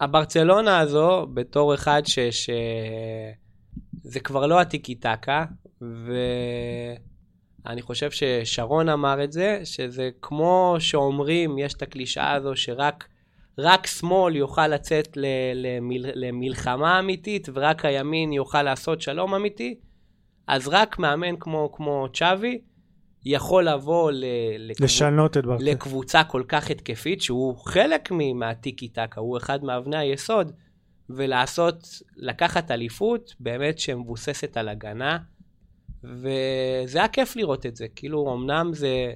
הברצלונה 0.00 0.78
הזו, 0.78 1.26
בתור 1.34 1.74
אחד 1.74 2.02
ש... 2.06 2.18
ש... 2.18 2.50
זה 4.02 4.20
כבר 4.20 4.46
לא 4.46 4.60
הטיקי 4.60 4.94
טקה, 4.94 5.44
ואני 5.80 7.82
חושב 7.82 8.10
ששרון 8.10 8.88
אמר 8.88 9.24
את 9.24 9.32
זה, 9.32 9.60
שזה 9.64 10.10
כמו 10.22 10.76
שאומרים, 10.78 11.58
יש 11.58 11.74
את 11.74 11.82
הקלישאה 11.82 12.32
הזו 12.32 12.56
שרק 12.56 13.08
רק 13.58 13.86
שמאל 13.86 14.36
יוכל 14.36 14.68
לצאת 14.68 15.16
ל... 15.16 15.26
למל... 15.54 16.06
למלחמה 16.14 16.98
אמיתית, 16.98 17.48
ורק 17.54 17.84
הימין 17.84 18.32
יוכל 18.32 18.62
לעשות 18.62 19.00
שלום 19.00 19.34
אמיתי, 19.34 19.78
אז 20.46 20.68
רק 20.68 20.98
מאמן 20.98 21.36
כמו, 21.40 21.72
כמו 21.72 22.06
צ'אבי, 22.14 22.60
יכול 23.24 23.68
לבוא 23.68 24.10
ל... 24.12 24.24
לשנות 24.80 25.36
את 25.36 25.44
ברצלונה. 25.46 25.70
לקבוצה 25.70 26.24
כל 26.24 26.42
כך 26.48 26.70
התקפית, 26.70 27.22
שהוא 27.22 27.56
חלק 27.56 28.10
מהטיקי 28.34 28.88
טקה, 28.88 29.20
הוא 29.20 29.36
אחד 29.36 29.64
מאבני 29.64 29.96
היסוד, 29.96 30.52
ולעשות, 31.10 31.88
לקחת 32.16 32.70
אליפות 32.70 33.34
באמת 33.40 33.78
שמבוססת 33.78 34.56
על 34.56 34.68
הגנה, 34.68 35.18
וזה 36.04 36.98
היה 36.98 37.08
כיף 37.08 37.36
לראות 37.36 37.66
את 37.66 37.76
זה. 37.76 37.86
כאילו, 37.96 38.34
אמנם 38.34 38.70
זה 38.74 39.12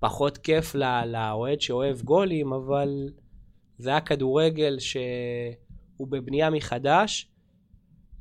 פחות 0.00 0.38
כיף 0.38 0.74
לאוהד 1.06 1.60
שאוהב 1.60 2.00
גולים, 2.02 2.52
אבל 2.52 3.08
זה 3.78 3.90
היה 3.90 4.00
כדורגל 4.00 4.78
שהוא 4.78 6.08
בבנייה 6.08 6.50
מחדש. 6.50 7.28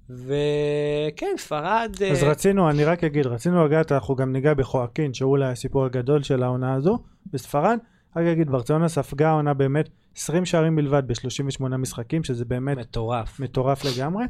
וכן, 0.10 1.36
ספרד... 1.38 1.96
אז 2.12 2.24
uh... 2.24 2.26
רצינו, 2.26 2.70
אני 2.70 2.86
רק 2.86 3.04
אגיד, 3.04 3.28
רצינו 3.28 3.66
לגעת, 3.66 3.92
אנחנו 3.92 4.16
גם 4.16 4.32
ניגע 4.32 4.54
בחואקין, 4.54 5.14
שהוא 5.14 5.32
אולי 5.32 5.52
הסיפור 5.52 5.86
הגדול 5.86 6.24
של 6.24 6.44
העונה 6.44 6.74
הזו, 6.74 7.00
בספרד. 7.34 7.78
רק 8.16 8.26
אגיד, 8.26 8.50
ברצלונה 8.50 8.88
ספגה 8.88 9.30
העונה 9.30 9.54
באמת 9.54 9.90
20 10.16 10.46
שערים 10.46 10.76
בלבד 10.76 11.04
ב-38 11.08 11.78
משחקים, 11.78 12.24
שזה 12.24 12.46
באמת... 12.46 12.78
מטורף. 12.78 13.40
מטורף 13.40 13.86
לגמרי. 13.86 14.26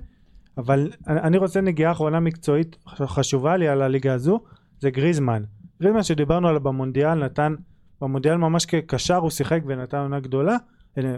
אבל 0.58 0.92
אני 1.08 1.38
רוצה 1.38 1.62
נגיעה 1.62 1.92
אחרונה 1.92 2.20
מקצועית 2.20 2.78
חשובה 2.88 3.58
לי 3.58 3.68
על 3.68 3.82
הליגה 3.82 4.14
הזו, 4.14 4.40
זה 4.80 4.90
גריזמן. 4.90 5.44
גריזמן 5.82 6.04
שדיברנו 6.04 6.48
עליו 6.48 6.62
במונדיאל, 6.62 7.14
נתן, 7.14 7.56
במונדיאל 8.02 8.38
ממש 8.38 8.66
כקשר 8.66 9.16
הוא 9.16 9.30
שיחק 9.30 9.62
ונתן 9.66 9.98
עונה 9.98 10.20
גדולה, 10.20 10.58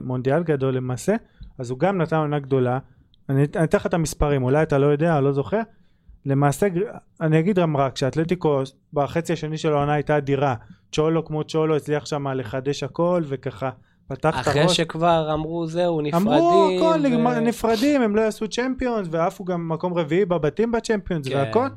מונדיאל 0.01 0.43
גדול 0.43 0.74
למעשה, 0.74 1.16
אז 1.58 1.70
הוא 1.70 1.80
גם 1.80 1.97
נתן 1.97 2.16
עונה 2.16 2.39
גדולה. 2.39 2.80
אני 3.30 3.43
אתן 3.43 3.78
לך 3.78 3.86
את 3.86 3.93
המספרים, 3.93 4.43
אולי 4.43 4.63
אתה 4.63 4.78
לא 4.78 4.86
יודע, 4.86 5.21
לא 5.21 5.32
זוכר. 5.32 5.61
למעשה, 6.25 6.67
אני 7.21 7.39
אגיד 7.39 7.59
גם 7.59 7.78
רק 7.78 7.97
שאתלטיקו 7.97 8.61
בחצי 8.93 9.34
השני 9.34 9.57
של 9.57 9.73
העונה 9.73 9.93
הייתה 9.93 10.17
אדירה. 10.17 10.55
צ'ולו 10.91 11.25
כמו 11.25 11.43
צ'ולו 11.43 11.75
הצליח 11.75 12.05
שם 12.05 12.28
לחדש 12.28 12.84
הכל 12.84 13.23
וככה 13.28 13.69
פתח 14.07 14.41
את 14.41 14.47
הראש. 14.47 14.57
אחרי 14.57 14.69
שכבר 14.69 15.34
אמרו 15.34 15.67
זהו, 15.67 16.01
נפרדים. 16.01 16.28
אמרו 16.28 16.69
הכל, 16.78 16.99
ו... 17.03 17.39
נפרדים, 17.39 18.01
הם 18.01 18.15
לא 18.15 18.21
יעשו 18.21 18.47
צ'מפיונס, 18.47 19.07
ועפו 19.11 19.45
גם 19.45 19.69
מקום 19.69 19.93
רביעי 19.93 20.25
בבתים 20.25 20.71
בצ'מפיונס 20.71 21.28
כן. 21.28 21.36
והכל. 21.36 21.67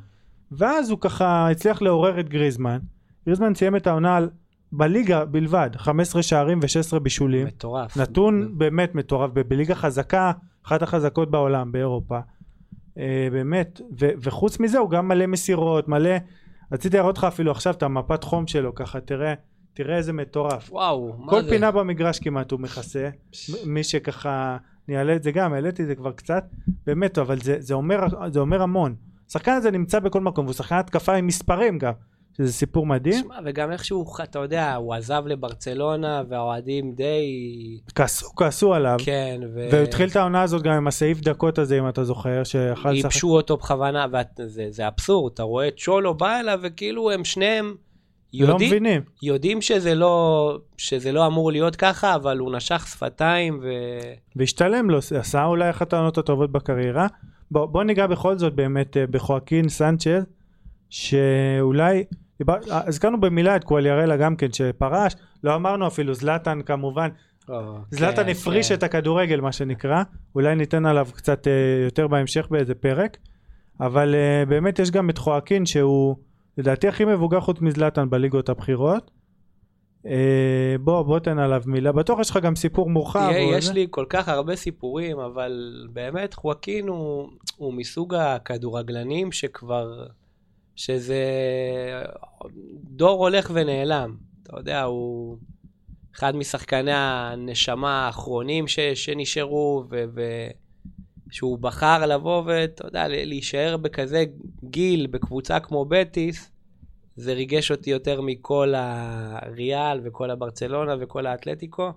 ואז 0.52 0.90
הוא 0.90 0.98
ככה 1.00 1.50
הצליח 1.50 1.82
לעורר 1.82 2.20
את 2.20 2.28
גריזמן. 2.28 2.78
גריזמן 3.26 3.54
סיים 3.54 3.76
את 3.76 3.86
העונה 3.86 4.16
על 4.16 4.30
בליגה 4.72 5.24
בלבד, 5.24 5.70
15 5.76 6.22
שערים 6.22 6.58
ו-16 6.62 6.98
בישולים. 6.98 7.46
מטורף. 7.46 7.96
נתון. 7.96 8.58
באמת 8.58 8.94
מטורף, 8.94 9.30
בליגה 9.48 9.74
חזקה, 9.74 10.32
אחת 10.66 10.82
החזקות 10.82 11.30
בעולם, 11.30 11.72
באירופה. 11.72 12.18
אה, 12.98 13.28
באמת, 13.32 13.80
ו- 14.00 14.10
וחוץ 14.22 14.60
מזה 14.60 14.78
הוא 14.78 14.90
גם 14.90 15.08
מלא 15.08 15.26
מסירות, 15.26 15.88
מלא... 15.88 16.10
רציתי 16.72 16.96
להראות 16.96 17.18
לך 17.18 17.24
אפילו 17.24 17.50
עכשיו 17.50 17.74
את 17.74 17.82
המפת 17.82 18.24
חום 18.24 18.46
שלו, 18.46 18.74
ככה 18.74 19.00
תראה, 19.00 19.34
תראה 19.74 19.96
איזה 19.96 20.12
מטורף. 20.12 20.72
וואו, 20.72 21.16
כל 21.26 21.42
זה? 21.42 21.50
פינה 21.50 21.70
במגרש 21.70 22.18
כמעט 22.18 22.50
הוא 22.50 22.60
מכסה, 22.60 23.08
מי 23.66 23.84
שככה, 23.84 24.56
אני 24.88 24.98
אעלה 24.98 25.16
את 25.16 25.22
זה 25.22 25.32
גם, 25.32 25.52
העליתי 25.52 25.82
את 25.82 25.86
זה 25.86 25.94
כבר 25.94 26.12
קצת, 26.12 26.44
באמת, 26.86 27.18
אבל 27.18 27.40
זה, 27.40 27.56
זה, 27.58 27.74
אומר, 27.74 28.00
זה 28.32 28.40
אומר 28.40 28.62
המון. 28.62 28.94
השחקן 29.28 29.52
הזה 29.52 29.70
נמצא 29.70 29.98
בכל 29.98 30.20
מקום, 30.20 30.44
והוא 30.44 30.54
שחקן 30.54 30.74
התקפה 30.76 31.14
עם 31.14 31.26
מספרים 31.26 31.78
גם. 31.78 31.92
שזה 32.40 32.52
סיפור 32.52 32.86
מדהים. 32.86 33.24
שמע, 33.24 33.38
וגם 33.44 33.72
איכשהו, 33.72 34.04
אתה 34.22 34.38
יודע, 34.38 34.74
הוא 34.74 34.94
עזב 34.94 35.22
לברצלונה, 35.26 36.22
והאוהדים 36.28 36.92
די... 36.92 37.80
כעסו, 37.94 38.34
כעסו 38.36 38.74
עליו. 38.74 38.96
כן, 39.04 39.40
ו... 39.54 39.68
והוא 39.72 39.82
התחיל 39.82 40.08
את 40.08 40.16
העונה 40.16 40.42
הזאת 40.42 40.62
גם 40.62 40.72
עם 40.72 40.86
הסעיף 40.86 41.20
דקות 41.20 41.58
הזה, 41.58 41.78
אם 41.78 41.88
אתה 41.88 42.04
זוכר, 42.04 42.44
שיכל 42.44 42.70
לשחק. 42.70 42.94
ייבשו 42.94 43.28
אותו 43.28 43.56
בכוונה, 43.56 44.06
וזה 44.38 44.88
אבסורד, 44.88 45.32
אתה 45.34 45.42
רואה 45.42 45.68
את 45.68 45.74
צ'ולו 45.76 46.14
בא 46.14 46.40
אליו, 46.40 46.60
וכאילו 46.62 47.10
הם 47.10 47.24
שניהם... 47.24 47.74
לא 48.34 48.48
יודעים, 48.48 48.70
לא 48.70 48.76
מבינים. 48.76 49.02
יודעים 49.22 49.62
שזה 49.62 49.94
לא, 49.94 50.58
שזה 50.76 51.12
לא 51.12 51.26
אמור 51.26 51.52
להיות 51.52 51.76
ככה, 51.76 52.14
אבל 52.14 52.38
הוא 52.38 52.52
נשך 52.52 52.86
שפתיים 52.88 53.60
ו... 53.62 53.68
והשתלם 54.36 54.90
לו, 54.90 54.98
עשה 54.98 55.44
אולי 55.44 55.70
אחת 55.70 55.92
העונות 55.92 56.18
הטובות 56.18 56.52
בקריירה. 56.52 57.06
בוא, 57.50 57.66
בוא 57.66 57.84
ניגע 57.84 58.06
בכל 58.06 58.38
זאת 58.38 58.54
באמת 58.54 58.96
אה, 58.96 59.06
בחואקין 59.06 59.68
סנצ'ז, 59.68 60.24
שאולי 60.90 62.04
הזכרנו 62.70 63.20
במילה 63.20 63.56
את 63.56 63.64
קואליארלה 63.64 64.16
גם 64.16 64.36
כן 64.36 64.52
שפרש, 64.52 65.16
לא 65.44 65.54
אמרנו 65.54 65.86
אפילו 65.86 66.14
זלאטן 66.14 66.62
כמובן, 66.62 67.08
oh, 67.48 67.52
זלאטן 67.90 68.24
כן, 68.24 68.28
הפריש 68.28 68.68
כן. 68.68 68.74
את 68.74 68.82
הכדורגל 68.82 69.40
מה 69.40 69.52
שנקרא, 69.52 70.02
אולי 70.34 70.54
ניתן 70.54 70.86
עליו 70.86 71.08
קצת 71.14 71.46
uh, 71.46 71.50
יותר 71.84 72.08
בהמשך 72.08 72.46
באיזה 72.50 72.74
פרק, 72.74 73.16
אבל 73.80 74.14
uh, 74.14 74.48
באמת 74.48 74.78
יש 74.78 74.90
גם 74.90 75.10
את 75.10 75.18
חואקין 75.18 75.66
שהוא 75.66 76.16
לדעתי 76.58 76.88
הכי 76.88 77.04
מבוגר 77.04 77.40
חוץ 77.40 77.60
מזלאטן 77.60 78.10
בליגות 78.10 78.48
הבכירות. 78.48 79.10
Uh, 80.06 80.08
בוא 80.80 81.02
בוא 81.02 81.18
תן 81.18 81.38
עליו 81.38 81.62
מילה 81.66 81.92
בטוח 81.92 82.20
יש 82.20 82.30
לך 82.30 82.36
גם 82.36 82.56
סיפור 82.56 82.90
מורחב. 82.90 83.30
יש 83.34 83.64
זה? 83.64 83.72
לי 83.72 83.86
כל 83.90 84.04
כך 84.08 84.28
הרבה 84.28 84.56
סיפורים 84.56 85.18
אבל 85.18 85.86
באמת 85.92 86.34
חואקין 86.34 86.88
הוא, 86.88 87.28
הוא 87.56 87.74
מסוג 87.74 88.14
הכדורגלנים 88.14 89.32
שכבר 89.32 90.06
שזה 90.80 91.24
דור 92.84 93.22
הולך 93.22 93.50
ונעלם. 93.54 94.16
אתה 94.42 94.56
יודע, 94.56 94.82
הוא 94.82 95.36
אחד 96.16 96.36
משחקני 96.36 96.92
הנשמה 96.94 98.06
האחרונים 98.06 98.68
ש, 98.68 98.80
שנשארו, 98.80 99.84
ושהוא 101.28 101.58
בחר 101.58 102.06
לבוא 102.06 102.42
ואתה 102.46 102.86
יודע, 102.86 103.08
להישאר 103.08 103.76
בכזה 103.76 104.24
גיל, 104.64 105.06
בקבוצה 105.06 105.60
כמו 105.60 105.84
בטיס, 105.84 106.50
זה 107.16 107.32
ריגש 107.32 107.70
אותי 107.70 107.90
יותר 107.90 108.20
מכל 108.20 108.74
הריאל 108.76 110.00
וכל 110.04 110.30
הברצלונה 110.30 110.94
וכל 111.00 111.26
האתלטיקו. 111.26 111.92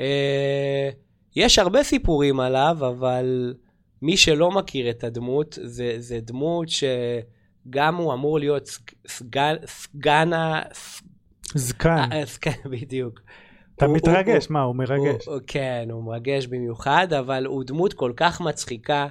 אה, 0.00 0.90
יש 1.36 1.58
הרבה 1.58 1.82
סיפורים 1.82 2.40
עליו, 2.40 2.76
אבל 2.80 3.54
מי 4.02 4.16
שלא 4.16 4.50
מכיר 4.50 4.90
את 4.90 5.04
הדמות, 5.04 5.58
זה, 5.62 5.94
זה 5.98 6.20
דמות 6.20 6.68
ש... 6.68 6.84
גם 7.70 7.96
הוא 7.96 8.14
אמור 8.14 8.38
להיות 8.38 8.68
סגן, 9.06 9.54
סגן 9.66 10.32
ה... 10.32 10.62
זקן. 11.54 12.12
אה, 12.12 12.24
זקן, 12.24 12.50
בדיוק. 12.72 13.20
אתה 13.76 13.86
הוא, 13.86 13.96
מתרגש, 13.96 14.46
הוא, 14.46 14.52
מה, 14.52 14.62
הוא 14.62 14.76
מרגש. 14.76 15.26
הוא, 15.26 15.38
כן, 15.46 15.88
הוא 15.92 16.04
מרגש 16.04 16.46
במיוחד, 16.46 17.12
אבל 17.12 17.46
הוא 17.46 17.64
דמות 17.66 17.94
כל 17.94 18.12
כך 18.16 18.40
מצחיקה, 18.40 19.06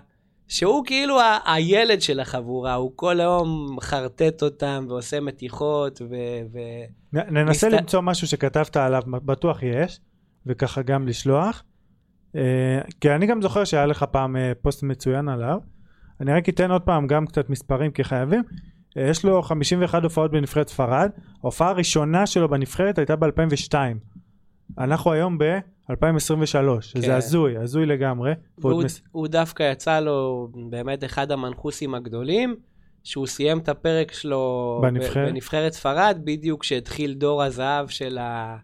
שהוא 0.47 0.86
כאילו 0.86 1.22
ה- 1.22 1.54
הילד 1.54 2.02
של 2.02 2.20
החבורה, 2.20 2.74
הוא 2.74 2.91
כל 2.95 3.20
היום 3.20 3.76
מחרטט 3.76 4.43
אותם 4.43 4.86
ועושה 4.89 5.20
מתיחות 5.20 6.02
ו... 6.02 6.16
ו... 6.54 6.60
ננסה 7.14 7.68
מסת... 7.68 7.80
למצוא 7.80 8.02
משהו 8.02 8.28
שכתבת 8.28 8.78
עליו, 8.78 9.02
בטוח 9.08 9.64
יש, 9.64 10.00
וככה 10.45 10.82
גם 10.82 11.08
לשלוח. 11.08 11.64
Uh, 12.36 12.39
כי 13.02 13.12
אני 13.12 13.28
גם 13.28 13.41
זוכר 13.41 13.64
שהיה 13.64 13.86
לך 13.86 14.06
פעם 14.12 14.36
uh, 14.36 14.39
פוסט 14.62 14.84
מצוין 14.84 15.30
עליו. 15.30 15.58
אני 16.22 16.34
רק 16.34 16.49
אתן 16.49 16.72
עוד 16.72 16.82
פעם 16.82 17.07
גם 17.07 17.26
קצת 17.26 17.49
מספרים 17.49 17.91
כי 17.91 18.03
חייבים. 18.03 18.43
אה, 18.97 19.09
יש 19.09 19.26
לו 19.26 19.41
51 19.41 20.03
הופעות 20.03 20.32
בנבחרת 20.32 20.70
ספרד, 20.70 21.09
ההופעה 21.43 21.70
הראשונה 21.70 22.28
שלו 22.28 22.49
בנבחרת 22.49 22.97
הייתה 22.97 23.15
ב-2002. 23.15 23.74
אנחנו 24.78 25.11
היום 25.11 25.38
ב-2023, 25.38 25.93
כן. 25.93 26.82
שזה 26.82 27.15
הזוי, 27.15 27.57
הזוי 27.57 27.86
לגמרי. 27.86 28.34
והוא 28.57 28.84
מס... 28.84 29.01
הוא 29.11 29.28
דווקא 29.28 29.72
יצא 29.72 29.99
לו 29.99 30.47
באמת 30.70 31.03
אחד 31.03 31.32
המנחוסים 31.32 31.95
הגדולים, 31.95 32.55
שהוא 33.03 33.28
סיים 33.28 33.57
את 33.59 33.70
הפרק 33.70 34.11
שלו 34.11 34.80
בנבחרת, 34.82 35.30
בנבחרת 35.30 35.74
ספרד, 35.74 36.20
בדיוק 36.24 36.61
כשהתחיל 36.61 37.13
דור 37.13 37.43
הזהב 37.43 37.88
של 37.88 38.17
ה... 38.17 38.57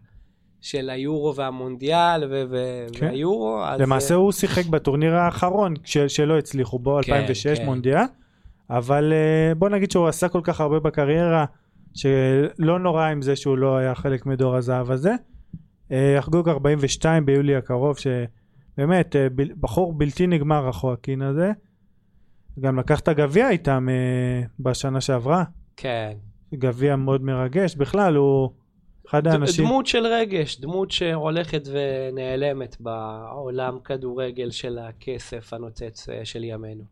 של 0.66 0.90
היורו 0.90 1.34
והמונדיאל 1.36 2.24
ו- 2.30 2.44
ו- 2.50 2.86
כן. 2.92 3.06
והיורו. 3.06 3.60
למעשה 3.78 4.14
הוא 4.14 4.32
שיחק 4.32 4.66
בטורניר 4.66 5.14
האחרון 5.14 5.74
של- 5.84 6.08
שלא 6.08 6.38
הצליחו 6.38 6.78
בו, 6.78 6.98
כן, 7.02 7.12
2006 7.12 7.58
כן. 7.58 7.64
מונדיאל, 7.64 8.02
אבל 8.70 9.12
uh, 9.12 9.54
בוא 9.58 9.68
נגיד 9.68 9.90
שהוא 9.90 10.08
עשה 10.08 10.28
כל 10.28 10.40
כך 10.44 10.60
הרבה 10.60 10.80
בקריירה, 10.80 11.44
שלא 11.94 12.78
נורא 12.78 13.06
עם 13.06 13.22
זה 13.22 13.36
שהוא 13.36 13.58
לא 13.58 13.76
היה 13.76 13.94
חלק 13.94 14.26
מדור 14.26 14.56
הזהב 14.56 14.90
הזה. 14.90 15.12
יחגוג 15.90 16.48
42 16.48 17.26
ביולי 17.26 17.56
הקרוב, 17.56 17.96
שבאמת 17.98 19.16
בחור 19.60 19.92
בלתי 19.92 20.26
נגמר 20.26 20.68
החואקין 20.68 21.22
הזה. 21.22 21.52
גם 22.60 22.78
לקח 22.78 23.00
את 23.00 23.08
הגביע 23.08 23.50
איתם 23.50 23.88
בשנה 24.60 25.00
שעברה. 25.00 25.44
כן. 25.76 26.12
גביע 26.54 26.96
מאוד 26.96 27.22
מרגש, 27.22 27.76
בכלל 27.76 28.16
הוא... 28.16 28.50
אחד 29.08 29.26
האנשים... 29.26 29.64
דמות 29.64 29.86
של 29.86 30.06
רגש, 30.06 30.60
דמות 30.60 30.90
שהולכת 30.90 31.68
ונעלמת 31.72 32.76
בעולם 32.80 33.78
כדורגל 33.84 34.50
של 34.50 34.78
הכסף 34.78 35.52
הנוצץ 35.52 36.08
אה, 36.08 36.24
של 36.24 36.44
ימינו. 36.44 36.84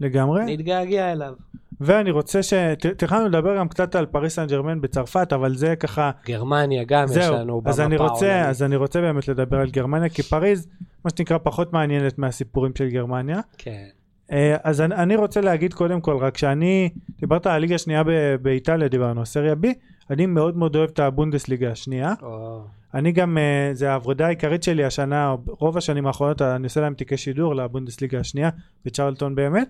לגמרי. 0.00 0.44
נתגעגע 0.44 1.12
אליו. 1.12 1.34
ואני 1.80 2.10
רוצה 2.10 2.42
ש... 2.42 2.54
תכננו 2.96 3.28
לדבר 3.28 3.56
גם 3.56 3.68
קצת 3.68 3.94
על 3.94 4.06
פריס 4.06 4.34
סן 4.34 4.46
ג'רמן 4.46 4.80
בצרפת, 4.80 5.32
אבל 5.32 5.54
זה 5.54 5.76
ככה... 5.76 6.10
גרמניה 6.26 6.84
גם 6.84 7.04
יש 7.04 7.10
זהו, 7.10 7.34
לנו 7.34 7.60
במפה 7.60 7.82
העולמית. 7.82 8.00
אז 8.46 8.62
אני 8.62 8.76
רוצה 8.76 9.00
באמת 9.00 9.28
לדבר 9.28 9.56
על 9.56 9.70
גרמניה, 9.70 10.08
כי 10.08 10.22
פריז, 10.22 10.68
מה 11.04 11.10
שנקרא, 11.16 11.38
פחות 11.38 11.72
מעניינת 11.72 12.18
מהסיפורים 12.18 12.72
של 12.78 12.88
גרמניה. 12.88 13.40
כן. 13.58 13.86
אה, 14.32 14.56
אז 14.64 14.80
אני, 14.80 14.94
אני 14.94 15.16
רוצה 15.16 15.40
להגיד 15.40 15.74
קודם 15.74 16.00
כל, 16.00 16.16
רק 16.16 16.36
שאני, 16.36 16.90
דיברת 17.20 17.46
על 17.46 17.52
הליגה 17.52 17.74
השנייה 17.74 18.02
באיטליה, 18.42 18.88
דיברנו, 18.88 19.26
סריה 19.26 19.54
בי, 19.54 19.74
אני 20.10 20.26
מאוד 20.26 20.56
מאוד 20.56 20.76
אוהב 20.76 20.90
את 20.90 20.98
הבונדסליגה 20.98 21.70
השנייה. 21.70 22.14
או, 22.22 22.60
אני 22.94 23.12
גם, 23.12 23.38
אה, 23.38 23.70
זה 23.72 23.90
העבודה 23.90 24.26
העיקרית 24.26 24.62
שלי 24.62 24.84
השנה, 24.84 25.34
רוב 25.46 25.76
השנים 25.76 26.06
האחרונות, 26.06 26.42
אני 26.42 26.64
עושה 26.64 26.80
להם 26.80 26.94
תיקי 26.94 27.16
שידור 27.16 27.54
לבונדסליגה 27.54 28.20
השנייה, 28.20 28.50
בצ'רלטון 28.84 29.34
באמת. 29.34 29.68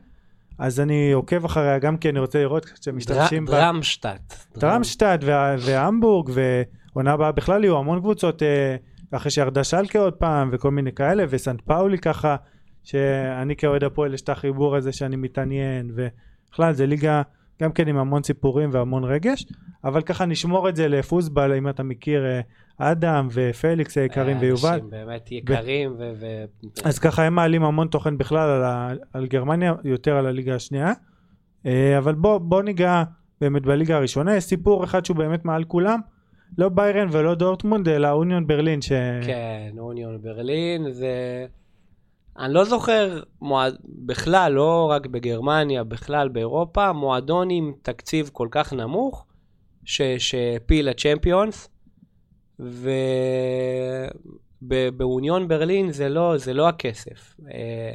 אז 0.58 0.80
אני 0.80 1.12
עוקב 1.12 1.44
אחריה 1.44 1.78
גם 1.78 1.96
כי 1.96 2.08
אני 2.08 2.18
רוצה 2.18 2.38
לראות 2.38 2.66
שמשתמשים 2.80 3.44
דר- 3.46 3.52
דרמשטט. 3.52 4.34
טראמשטד 4.58 5.18
וה- 5.22 5.54
והמבורג 5.60 6.30
ועונה 6.94 7.12
הבאה 7.12 7.32
בכלל 7.32 7.64
יהיו 7.64 7.78
המון 7.78 8.00
קבוצות 8.00 8.42
אה, 8.42 8.76
אחרי 9.12 9.30
שירדה 9.30 9.64
שלקה 9.64 9.98
עוד 9.98 10.12
פעם 10.14 10.48
וכל 10.52 10.70
מיני 10.70 10.92
כאלה 10.92 11.24
וסנט 11.30 11.60
פאולי 11.60 11.98
ככה 11.98 12.36
שאני 12.84 13.56
כאוהד 13.56 13.84
הפועל 13.84 14.14
יש 14.14 14.20
את 14.22 14.28
החיבור 14.28 14.76
הזה 14.76 14.92
שאני 14.92 15.16
מתעניין 15.16 15.90
ובכלל 15.94 16.72
זה 16.72 16.86
ליגה 16.86 17.22
גם 17.62 17.72
כן 17.72 17.88
עם 17.88 17.96
המון 17.96 18.22
סיפורים 18.22 18.70
והמון 18.72 19.04
רגש 19.04 19.46
אבל 19.84 20.02
ככה 20.02 20.26
נשמור 20.26 20.68
את 20.68 20.76
זה 20.76 20.88
לפוסבל 20.88 21.52
אם 21.52 21.68
אתה 21.68 21.82
מכיר 21.82 22.26
אה, 22.26 22.40
אדם 22.78 23.28
ופליקס 23.32 23.98
היקרים 23.98 24.36
אה, 24.36 24.42
ויובל. 24.42 24.68
אנשים 24.68 24.90
באמת 24.90 25.32
יקרים 25.32 25.94
ו... 25.98 26.12
ו- 26.20 26.44
אז 26.84 26.98
ככה 26.98 27.22
הם 27.22 27.34
מעלים 27.34 27.64
המון 27.64 27.88
תוכן 27.88 28.18
בכלל 28.18 28.48
על, 28.50 28.62
ה, 28.64 28.92
על 29.12 29.26
גרמניה, 29.26 29.74
יותר 29.84 30.16
על 30.16 30.26
הליגה 30.26 30.54
השנייה. 30.54 30.92
אה, 31.66 31.98
אבל 31.98 32.14
בוא, 32.14 32.38
בוא 32.38 32.62
ניגע 32.62 33.02
באמת 33.40 33.62
בליגה 33.62 33.96
הראשונה, 33.96 34.36
יש 34.36 34.44
סיפור 34.44 34.84
אחד 34.84 35.04
שהוא 35.04 35.16
באמת 35.16 35.44
מעל 35.44 35.64
כולם, 35.64 36.00
לא 36.58 36.68
ביירן 36.68 37.08
ולא 37.10 37.34
דורטמונד, 37.34 37.88
אלא 37.88 38.10
אוניון 38.10 38.46
ברלין, 38.46 38.80
ש... 38.80 38.92
כן, 39.26 39.72
אוניון 39.78 40.22
ברלין, 40.22 40.92
זה... 40.92 41.46
אני 42.40 42.54
לא 42.54 42.64
זוכר 42.64 43.22
מועד... 43.40 43.76
בכלל, 43.84 44.52
לא 44.52 44.90
רק 44.90 45.06
בגרמניה, 45.06 45.84
בכלל 45.84 46.28
באירופה, 46.28 46.92
מועדון 46.92 47.50
עם 47.50 47.72
תקציב 47.82 48.30
כל 48.32 48.48
כך 48.50 48.72
נמוך, 48.72 49.26
ש... 49.84 50.02
שהפיל 50.02 50.88
לצ'מפיונס, 50.88 51.68
ובאוניון 54.62 55.48
ברלין 55.48 55.92
זה 55.92 56.08
לא, 56.08 56.38
זה 56.38 56.54
לא 56.54 56.68
הכסף. 56.68 57.36
אה, 57.54 57.92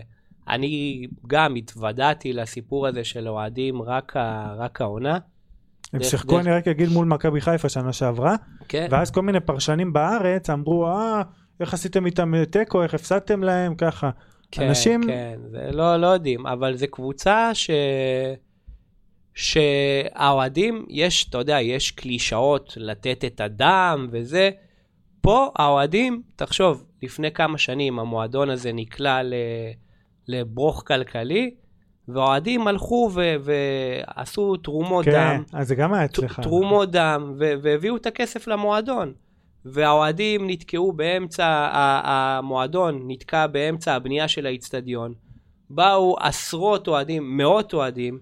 אני 0.49 1.05
גם 1.27 1.55
התוודעתי 1.55 2.33
לסיפור 2.33 2.87
הזה 2.87 3.03
של 3.03 3.27
אוהדים 3.27 3.81
רק, 3.81 4.17
ה... 4.17 4.53
רק 4.57 4.81
העונה. 4.81 5.17
הם 5.93 6.03
שיחקו, 6.03 6.39
אני 6.39 6.51
רק 6.51 6.67
אגיד, 6.67 6.89
מול 6.89 7.05
מכבי 7.05 7.41
חיפה 7.41 7.69
שנה 7.69 7.93
שעברה, 7.93 8.35
כן, 8.67 8.87
ואז 8.91 9.11
כל 9.11 9.21
מיני 9.21 9.39
פרשנים 9.39 9.93
בארץ 9.93 10.49
אמרו, 10.49 10.87
אה, 10.87 11.21
איך 11.59 11.73
עשיתם 11.73 12.05
איתם 12.05 12.45
תיקו, 12.45 12.83
איך 12.83 12.93
הפסדתם 12.93 13.43
להם, 13.43 13.75
ככה. 13.75 14.09
כן, 14.51 14.67
אנשים- 14.67 15.03
כן, 15.07 15.39
זה 15.51 15.69
לא, 15.71 15.97
לא 15.97 16.07
יודעים, 16.07 16.47
אבל 16.47 16.75
זו 16.75 16.85
קבוצה 16.91 17.49
ש... 17.53 17.69
שהאוהדים, 19.33 20.85
יש, 20.89 21.29
אתה 21.29 21.37
יודע, 21.37 21.61
יש 21.61 21.91
קלישאות 21.91 22.73
לתת 22.77 23.25
את 23.25 23.41
הדם 23.41 24.07
וזה. 24.11 24.49
פה 25.21 25.49
האוהדים, 25.55 26.21
תחשוב, 26.35 26.85
לפני 27.03 27.31
כמה 27.31 27.57
שנים 27.57 27.99
המועדון 27.99 28.49
הזה 28.49 28.73
נקלע 28.73 29.23
ל... 29.23 29.33
לברוך 30.27 30.83
כלכלי, 30.87 31.53
והאוהדים 32.07 32.67
הלכו 32.67 33.11
ו... 33.13 33.35
ועשו 33.41 34.57
תרומות 34.57 35.05
כן, 35.05 35.11
דם, 35.11 35.43
אז 35.53 35.67
זה 35.67 35.75
גם 35.75 35.93
היה 35.93 36.05
אצלך. 36.05 36.39
תרומות 36.39 36.91
דם, 36.91 37.33
ו- 37.39 37.53
והביאו 37.61 37.97
את 37.97 38.05
הכסף 38.05 38.47
למועדון. 38.47 39.13
והאוהדים 39.65 40.49
נתקעו 40.49 40.93
באמצע, 40.93 41.69
המועדון 42.03 43.03
נתקע 43.07 43.47
באמצע 43.47 43.93
הבנייה 43.93 44.27
של 44.27 44.45
האיצטדיון. 44.45 45.13
באו 45.69 46.15
עשרות 46.19 46.87
אוהדים, 46.87 47.37
מאות 47.37 47.73
אוהדים, 47.73 48.19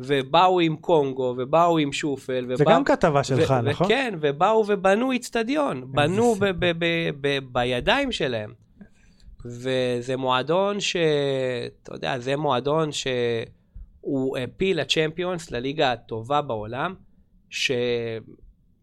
ובאו 0.00 0.60
עם 0.60 0.76
קונגו, 0.76 1.34
ובאו 1.38 1.78
עם 1.78 1.92
שופל, 1.92 2.44
ובאו... 2.44 2.56
זה 2.56 2.64
גם 2.64 2.84
כתבה 2.84 3.20
ו- 3.20 3.24
שלך, 3.24 3.54
נכון? 3.64 3.86
וכן, 3.86 4.14
ובאו 4.20 4.64
ובנו 4.68 5.12
איצטדיון, 5.12 5.92
בנו. 5.92 6.34
ב- 6.34 6.44
ב- 6.44 6.72
ב- 6.78 7.10
ב- 7.20 7.38
בידיים 7.52 8.12
שלהם. 8.12 8.52
וזה 9.44 10.16
מועדון 10.16 10.80
ש... 10.80 10.96
אתה 11.82 11.94
יודע, 11.94 12.18
זה 12.18 12.36
מועדון 12.36 12.90
שהוא 12.92 14.38
העפיל 14.38 14.80
לצ'מפיונס, 14.80 15.50
לליגה 15.50 15.92
הטובה 15.92 16.42
בעולם, 16.42 16.94
ש... 17.50 17.70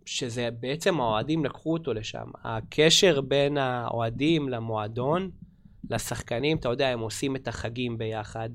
שזה 0.06 0.50
בעצם 0.60 1.02
האוהדים 1.02 1.46
לקחו 1.46 1.74
אותו 1.74 1.94
לשם. 1.94 2.28
הקשר 2.44 3.22
בין 3.22 3.58
האוהדים 3.58 4.50
למועדון, 4.50 5.32
לשחקנים, 5.90 6.58
אתה 6.58 6.70
יודע, 6.70 6.88
הם 6.88 7.00
עושים 7.00 7.36
את 7.36 7.48
החגים 7.48 7.98
ביחד. 7.98 8.50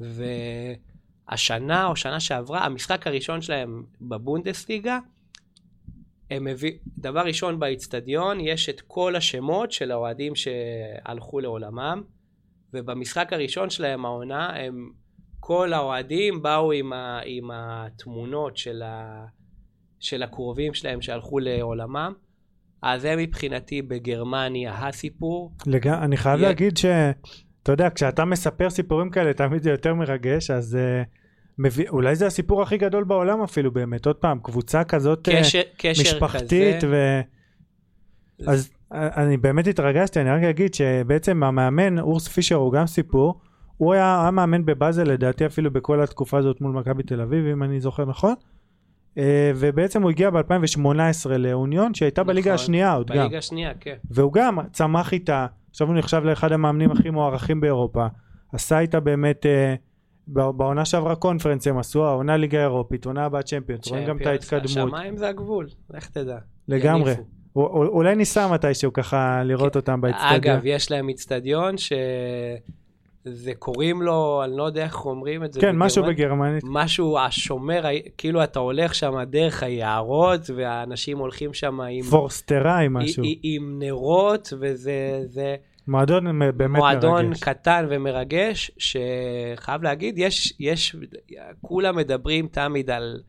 והשנה 0.00 1.86
או 1.86 1.96
שנה 1.96 2.20
שעברה, 2.20 2.64
המשחק 2.64 3.06
הראשון 3.06 3.42
שלהם 3.42 3.84
בבונדסליגה, 4.00 4.98
הם 6.30 6.46
הביא... 6.46 6.72
דבר 6.98 7.20
ראשון 7.20 7.58
באיצטדיון, 7.58 8.40
יש 8.40 8.68
את 8.68 8.80
כל 8.80 9.16
השמות 9.16 9.72
של 9.72 9.90
האוהדים 9.90 10.32
שהלכו 10.34 11.40
לעולמם, 11.40 12.02
ובמשחק 12.72 13.32
הראשון 13.32 13.70
שלהם, 13.70 14.04
העונה, 14.04 14.56
הם... 14.56 14.90
כל 15.40 15.72
האוהדים 15.72 16.42
באו 16.42 16.72
עם, 16.72 16.92
ה... 16.92 17.20
עם 17.24 17.50
התמונות 17.50 18.56
של, 18.56 18.82
ה... 18.82 19.26
של 20.00 20.22
הקרובים 20.22 20.74
שלהם 20.74 21.02
שהלכו 21.02 21.38
לעולמם. 21.38 22.12
אז 22.82 23.02
זה 23.02 23.16
מבחינתי 23.16 23.82
בגרמניה 23.82 24.86
הסיפור. 24.88 25.52
לג... 25.66 25.88
אני 25.88 26.16
חייב 26.16 26.38
יהיה- 26.38 26.48
להגיד 26.48 26.76
שאתה 26.76 27.72
יודע, 27.72 27.88
כשאתה 27.94 28.24
מספר 28.24 28.70
סיפורים 28.70 29.10
כאלה, 29.10 29.32
תמיד 29.32 29.62
זה 29.62 29.70
יותר 29.70 29.94
מרגש, 29.94 30.50
אז 30.50 30.78
uh, 30.78 31.06
מביא... 31.58 31.88
אולי 31.88 32.16
זה 32.16 32.26
הסיפור 32.26 32.62
הכי 32.62 32.78
גדול 32.78 33.04
בעולם 33.04 33.42
אפילו 33.42 33.72
באמת. 33.72 34.06
עוד 34.06 34.16
פעם, 34.16 34.38
קבוצה 34.42 34.84
כזאת 34.84 35.28
אה, 35.28 35.40
קשר, 35.40 35.60
קשר 35.78 36.02
משפחתית, 36.02 36.76
כזה. 36.76 36.86
ו... 36.90 37.20
אז 38.50 38.70
אה, 38.92 39.22
אני 39.24 39.36
באמת 39.36 39.66
התרגשתי, 39.66 40.20
אני 40.20 40.30
רק 40.30 40.42
אגיד 40.42 40.74
שבעצם 40.74 41.42
המאמן, 41.42 41.98
אורס 41.98 42.28
פישר, 42.28 42.54
הוא 42.54 42.72
גם 42.72 42.86
סיפור. 42.86 43.40
הוא 43.76 43.92
היה, 43.94 44.20
היה 44.22 44.30
מאמן 44.30 44.64
בבאזל 44.64 45.02
לדעתי 45.02 45.46
אפילו 45.46 45.70
בכל 45.70 46.02
התקופה 46.02 46.38
הזאת 46.38 46.60
מול 46.60 46.72
מכבי 46.72 47.02
תל 47.02 47.20
אביב, 47.20 47.46
אם 47.46 47.62
אני 47.62 47.80
זוכר 47.80 48.04
נכון. 48.04 48.34
אה, 49.18 49.52
ובעצם 49.56 50.02
הוא 50.02 50.10
הגיע 50.10 50.30
ב-2018 50.30 50.88
לאוניון, 51.38 51.94
שהייתה 51.94 52.24
בליגה 52.24 52.50
נכון, 52.50 52.62
השנייה 52.64 52.92
עוד 52.94 53.10
גם. 53.10 53.16
בליגה 53.18 53.38
השנייה, 53.38 53.72
כן. 53.80 53.94
והוא 54.10 54.32
גם 54.32 54.58
צמח 54.72 55.12
איתה, 55.12 55.46
עכשיו 55.70 55.86
הוא 55.88 55.96
נחשב 55.96 56.22
לאחד 56.24 56.52
המאמנים 56.52 56.90
הכי 56.90 57.10
מוערכים 57.10 57.60
באירופה, 57.60 58.06
עשה 58.52 58.78
איתה 58.78 59.00
באמת, 59.00 59.46
אה, 59.46 59.74
בע- 60.28 60.50
בעונה 60.50 60.84
שעברה 60.84 61.14
קונפרנס 61.14 61.66
הם 61.66 61.78
עשו, 61.78 62.06
העונה 62.06 62.36
ליגה 62.36 62.60
אירופית, 62.60 63.04
עונה 63.06 63.24
הבאה 63.24 63.42
צ'מפיונס, 63.42 63.88
רואים 63.88 64.06
גם 64.06 64.16
את 64.16 64.26
ההתקדמות, 64.26 64.64
השמיים 64.64 65.16
זה 65.16 65.28
הגבול, 65.28 65.66
לך 65.90 66.08
תדע. 66.10 66.38
לגמרי. 66.68 67.10
יניפו. 67.10 67.22
א- 67.56 67.60
א- 67.60 67.62
אולי 67.88 68.14
ניסע 68.14 68.48
מתישהו 68.52 68.92
ככה 68.92 69.42
לראות 69.44 69.76
אותם 69.76 70.00
באצטדיון. 70.00 70.40
כן. 70.42 70.50
אגב, 70.50 70.60
יש 70.64 70.90
להם 70.90 71.08
איצטדיון 71.08 71.74
שזה 73.26 73.54
קוראים 73.54 74.02
לו, 74.02 74.42
אני 74.44 74.56
לא 74.56 74.62
יודע 74.62 74.84
איך 74.84 75.04
אומרים 75.06 75.44
את 75.44 75.52
זה. 75.52 75.60
כן, 75.60 75.76
משהו 75.76 76.04
בגרמנית. 76.04 76.62
משהו, 76.66 77.18
השומר, 77.18 77.84
כאילו 78.18 78.44
אתה 78.44 78.58
הולך 78.58 78.94
שם 78.94 79.22
דרך 79.26 79.62
היערות, 79.62 80.50
והאנשים 80.56 81.18
הולכים 81.18 81.54
שם 81.54 81.80
עם, 81.80 82.02
פורסטראי 82.02 82.86
משהו. 82.90 83.22
עם, 83.26 83.34
עם 83.42 83.78
נרות, 83.78 84.52
וזה 84.60 85.22
זה 85.24 85.56
מועדון 85.88 86.38
באמת 86.56 86.78
מועדון 86.78 87.24
מרגש. 87.24 87.40
קטן 87.40 87.86
ומרגש, 87.90 88.70
שחייב 88.78 89.82
להגיד, 89.82 90.18
יש, 90.18 90.54
יש, 90.60 90.96
כולם 91.60 91.96
מדברים 91.96 92.48
תמיד 92.48 92.90
על 92.90 93.20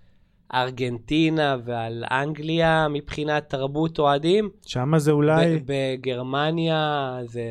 ארגנטינה 0.53 1.57
ועל 1.65 2.03
אנגליה 2.11 2.87
מבחינת 2.89 3.49
תרבות 3.49 3.99
אוהדים. 3.99 4.49
שמה 4.65 4.99
זה 4.99 5.11
אולי, 5.11 5.59
בגרמניה 5.65 7.17
זה, 7.25 7.41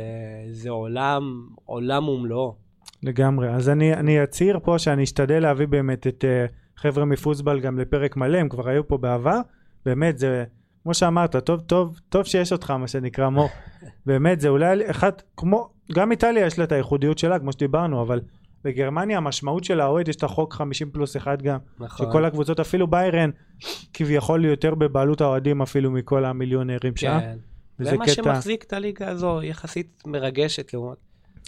זה 0.51 0.71
עולם, 0.71 1.47
עולם 1.65 2.09
ומלואו. 2.09 2.55
לגמרי. 3.03 3.51
אז 3.51 3.69
אני, 3.69 3.95
אני 3.95 4.23
אצהיר 4.23 4.59
פה 4.63 4.79
שאני 4.79 5.05
אשתדל 5.05 5.39
להביא 5.39 5.67
באמת 5.67 6.07
את 6.07 6.25
uh, 6.25 6.81
חבר'ה 6.81 7.05
מפוסבל 7.05 7.61
גם 7.61 7.79
לפרק 7.79 8.17
מלא, 8.17 8.39
הם 8.39 8.49
כבר 8.49 8.69
היו 8.69 8.89
פה 8.89 8.99
בעבר. 8.99 9.41
באמת, 9.87 10.19
זה, 10.19 10.45
כמו 10.83 10.95
שאמרת, 10.95 11.37
טוב, 11.37 11.61
טוב, 11.61 12.01
טוב 12.09 12.25
שיש 12.25 12.53
אותך, 12.53 12.71
מה 12.71 12.89
שנקרא, 12.89 13.29
מור. 13.29 13.49
באמת, 14.07 14.41
זה 14.41 14.49
אולי 14.49 14.91
אחד, 14.91 15.13
כמו, 15.37 15.69
גם 15.93 16.11
איטליה 16.11 16.47
יש 16.47 16.59
לה 16.59 16.65
את 16.65 16.73
הייחודיות 16.73 17.19
שלה, 17.19 17.39
כמו 17.39 17.53
שדיברנו, 17.53 18.03
אבל 18.03 18.21
בגרמניה 18.67 19.17
המשמעות 19.17 19.65
של 19.65 19.81
האוהד 19.81 20.09
יש 20.09 20.17
את 20.17 20.23
החוק 20.23 20.55
50 20.55 20.91
פלוס 20.91 21.17
1 21.17 21.43
גם, 21.43 21.59
נכון. 21.79 22.07
שכל 22.09 22.25
הקבוצות 22.25 22.61
אפילו 22.61 22.87
ביירן 22.87 23.31
כביכול 23.95 24.45
יותר 24.45 24.75
בבעלות 24.75 25.21
האוהדים 25.21 25.63
אפילו 25.63 25.91
מכל 25.91 26.25
המיליונרים 26.25 26.97
שם. 26.97 27.19
כן. 27.21 27.37
זה 27.79 27.97
מה 27.97 28.05
קטע- 28.05 28.13
שמחזיק 28.13 28.65
את 28.65 28.73
הליגה 28.73 29.09
הזו, 29.09 29.43
יחסית 29.43 30.03
מרגשת 30.07 30.75
לעומת... 30.75 30.97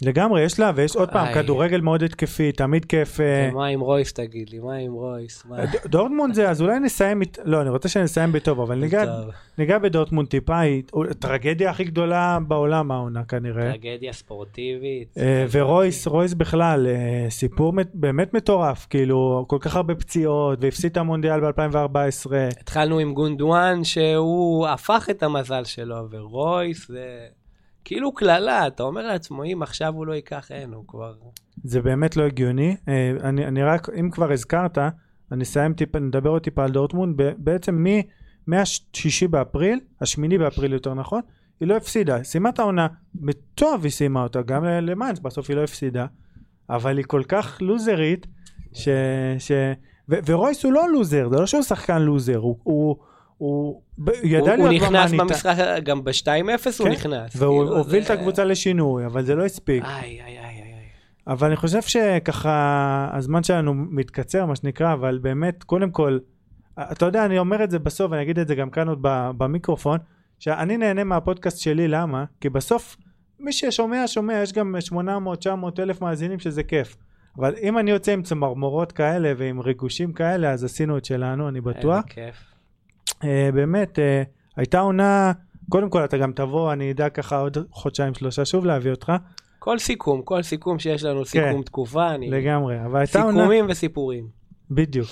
לגמרי, 0.05 0.41
יש 0.41 0.59
לה, 0.59 0.71
ויש 0.75 0.95
עוד 0.95 1.09
פעם. 1.09 1.33
כדורגל 1.33 1.81
מאוד 1.81 2.03
התקפי, 2.03 2.51
תמיד 2.51 2.85
כיף. 2.85 3.19
אה, 3.19 3.49
מה 3.53 3.67
עם 3.67 3.79
רויס 3.79 4.13
תגיד 4.13 4.49
לי, 4.49 4.59
מה 4.59 4.75
עם 4.75 4.93
רויס? 4.93 5.45
ד- 5.51 5.87
דורטמונד 5.87 6.33
זה, 6.33 6.49
אז 6.49 6.61
אולי 6.61 6.79
נסיים, 6.79 7.21
לא, 7.45 7.61
אני 7.61 7.69
רוצה 7.69 7.89
שנסיים 7.89 8.31
בטוב, 8.31 8.59
אבל 8.61 8.83
ניגע- 9.57 9.77
בדורטמונד 9.79 10.27
טיפה, 10.27 10.59
היא 10.59 10.83
הטרגדיה 11.09 11.69
הכי 11.69 11.83
גדולה 11.83 12.37
בעולם 12.47 12.91
העונה 12.91 13.23
כנראה. 13.23 13.71
טרגדיה 13.71 14.13
ספורטיבית. 14.13 15.17
אה, 15.17 15.45
ורויס, 15.51 16.07
רויס 16.07 16.33
בכלל, 16.33 16.87
אה, 16.87 17.29
סיפור 17.29 17.73
באמת 17.93 18.33
מטורף, 18.33 18.87
כאילו, 18.89 19.45
כל 19.47 19.57
כך 19.61 19.75
הרבה 19.75 19.95
פציעות, 19.95 20.59
והפסיד 20.61 20.91
את 20.91 20.97
המונדיאל 20.97 21.39
ב-2014. 21.39 22.31
התחלנו 22.61 22.99
עם 22.99 23.13
גונדואן 23.13 23.83
שהוא 23.83 24.67
הפך 24.67 25.07
את 25.11 25.23
המזל 25.23 25.63
שלו, 25.63 25.95
ורויס 26.11 26.87
זה 26.87 27.19
כאילו 27.85 28.13
קללה, 28.13 28.67
אתה 28.67 28.83
אומר 28.83 29.07
לעצמך, 29.07 29.43
אם 29.43 29.61
עכשיו 29.63 29.93
הוא 29.93 30.07
לא 30.07 30.13
ייקח, 30.13 30.51
אין, 30.51 30.73
הוא 30.73 30.83
כבר... 30.87 31.13
זה 31.63 31.81
באמת 31.81 32.17
לא 32.17 32.23
הגיוני. 32.23 32.75
אה, 32.87 33.11
אני, 33.23 33.45
אני 33.45 33.63
רק, 33.63 33.87
אם 33.99 34.09
כבר 34.09 34.31
הזכרת, 34.31 34.77
אני 35.31 35.43
אסיים 35.43 35.73
טיפה, 35.73 35.99
נדבר 35.99 36.29
עוד 36.29 36.41
טיפה 36.41 36.63
על 36.63 36.71
דורטמונד. 36.71 37.21
בעצם 37.37 37.87
מ- 37.87 38.01
מהשישי 38.47 39.27
באפריל, 39.27 39.79
השמיני 40.01 40.37
באפריל 40.37 40.73
יותר 40.73 40.93
נכון, 40.93 41.21
היא 41.59 41.67
לא 41.67 41.75
הפסידה. 41.75 42.23
סיימה 42.23 42.49
את 42.49 42.59
העונה, 42.59 42.87
בטוב 43.15 43.83
היא 43.83 43.91
סיימה 43.91 44.23
אותה, 44.23 44.41
גם 44.41 44.65
למיינס 44.65 45.19
בסוף 45.19 45.49
היא 45.49 45.57
לא 45.57 45.63
הפסידה, 45.63 46.05
אבל 46.69 46.97
היא 46.97 47.05
כל 47.05 47.23
כך 47.27 47.57
לוזרית, 47.61 48.27
ש... 48.73 48.89
ש... 49.39 49.51
ו- 50.09 50.19
ורויס 50.25 50.63
הוא 50.63 50.73
לא 50.73 50.89
לוזר, 50.89 51.29
זה 51.29 51.35
לא 51.39 51.45
שהוא 51.45 51.61
שחקן 51.61 52.01
לוזר, 52.01 52.37
הוא... 52.37 52.57
הוא 52.63 52.95
הוא 53.39 53.81
ידע 54.23 54.39
הוא, 54.39 54.61
הוא 54.61 54.69
להיות 54.69 54.83
נכנס 54.83 55.11
במאניטה, 55.11 55.23
במשחק, 55.23 55.55
גם 55.83 56.03
ב-2-0 56.03 56.27
הוא 56.79 56.87
כן, 56.87 56.91
נכנס. 56.91 57.35
והוא 57.35 57.63
כאילו, 57.63 57.77
הוביל 57.77 58.01
את 58.01 58.07
זה- 58.07 58.13
הקבוצה 58.13 58.43
לשינוי, 58.43 59.05
אבל 59.05 59.25
זה 59.25 59.35
לא 59.35 59.45
הספיק. 59.45 59.83
איי, 59.83 60.01
איי, 60.01 60.21
איי, 60.21 60.45
איי. 60.45 60.63
אבל 61.27 61.47
אני 61.47 61.55
חושב 61.55 61.81
שככה 61.81 63.09
הזמן 63.13 63.43
שלנו 63.43 63.73
מתקצר 63.73 64.45
מה 64.45 64.55
שנקרא 64.55 64.93
אבל 64.93 65.19
באמת 65.21 65.63
קודם 65.63 65.91
כל 65.91 66.19
אתה 66.79 67.05
יודע 67.05 67.25
אני 67.25 67.39
אומר 67.39 67.63
את 67.63 67.71
זה 67.71 67.79
בסוף 67.79 68.13
אני 68.13 68.21
אגיד 68.21 68.39
את 68.39 68.47
זה 68.47 68.55
גם 68.55 68.69
כאן 68.69 68.87
עוד 68.87 68.99
במיקרופון 69.37 69.97
שאני 70.39 70.77
נהנה 70.77 71.03
מהפודקאסט 71.03 71.59
שלי 71.59 71.87
למה 71.87 72.25
כי 72.41 72.49
בסוף 72.49 72.97
מי 73.39 73.51
ששומע 73.53 74.03
שומע 74.07 74.33
יש 74.33 74.53
גם 74.53 74.75
800 74.79 75.39
900 75.39 75.79
אלף 75.79 76.01
מאזינים 76.01 76.39
שזה 76.39 76.63
כיף 76.63 76.95
אבל 77.37 77.55
אם 77.61 77.77
אני 77.77 77.91
יוצא 77.91 78.11
עם 78.11 78.21
צמרמורות 78.21 78.91
כאלה 78.91 79.33
ועם 79.37 79.59
ריגושים 79.59 80.13
כאלה 80.13 80.51
אז 80.51 80.63
עשינו 80.63 80.97
את 80.97 81.05
שלנו 81.05 81.49
אני 81.49 81.61
בטוח 81.61 81.95
איזה 81.95 82.07
כיף. 82.09 82.35
אה, 83.23 83.49
באמת 83.53 83.99
אה, 83.99 84.23
הייתה 84.55 84.79
עונה 84.79 85.31
קודם 85.69 85.89
כל 85.89 86.05
אתה 86.05 86.17
גם 86.17 86.31
תבוא 86.31 86.73
אני 86.73 86.91
אדע 86.91 87.09
ככה 87.09 87.37
עוד 87.37 87.57
חודשיים 87.71 88.13
שלושה 88.13 88.45
שוב 88.45 88.65
להביא 88.65 88.91
אותך 88.91 89.11
כל 89.59 89.79
סיכום, 89.79 90.21
כל 90.21 90.43
סיכום 90.43 90.79
שיש 90.79 91.03
לנו 91.03 91.25
סיכום 91.25 91.63
תקופה, 91.63 92.15
אני... 92.15 92.29
לגמרי 92.29 92.85
אבל 92.85 92.99
הייתה 92.99 93.21
עונה 93.21 93.39
סיכומים 93.39 93.65
וסיפורים. 93.69 94.27
בדיוק. 94.71 95.07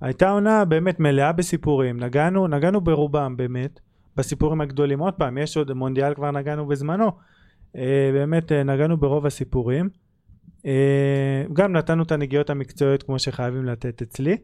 הייתה 0.00 0.30
עונה 0.30 0.64
באמת 0.64 1.00
מלאה 1.00 1.32
בסיפורים, 1.32 2.00
נגענו, 2.00 2.48
נגענו 2.48 2.80
ברובם 2.80 3.36
באמת, 3.36 3.80
בסיפורים 4.16 4.60
הגדולים. 4.60 4.98
עוד 4.98 5.14
פעם, 5.14 5.38
יש 5.38 5.56
עוד 5.56 5.72
מונדיאל 5.72 6.14
כבר 6.14 6.30
נגענו 6.30 6.66
בזמנו, 6.66 7.10
אה, 7.76 8.10
באמת 8.12 8.52
אה, 8.52 8.62
נגענו 8.62 8.96
ברוב 8.96 9.26
הסיפורים. 9.26 9.88
אה, 10.66 11.44
גם 11.52 11.72
נתנו 11.72 12.02
את 12.02 12.12
הנגיעות 12.12 12.50
המקצועיות 12.50 13.02
כמו 13.02 13.18
שחייבים 13.18 13.64
לתת 13.64 14.02
אצלי. 14.02 14.36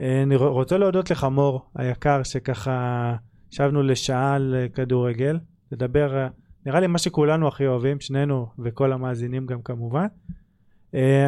אה, 0.00 0.22
אני 0.22 0.36
רוצה 0.36 0.78
להודות 0.78 1.10
לך 1.10 1.24
מור 1.24 1.60
היקר 1.74 2.22
שככה 2.22 3.14
ישבנו 3.52 3.82
לשעה 3.82 4.34
על 4.34 4.54
אה, 4.58 4.68
כדורגל, 4.68 5.38
לדבר, 5.72 6.16
אה, 6.16 6.28
נראה 6.66 6.80
לי 6.80 6.86
מה 6.86 6.98
שכולנו 6.98 7.48
הכי 7.48 7.66
אוהבים, 7.66 8.00
שנינו 8.00 8.46
וכל 8.58 8.92
המאזינים 8.92 9.46
גם 9.46 9.62
כמובן. 9.62 10.06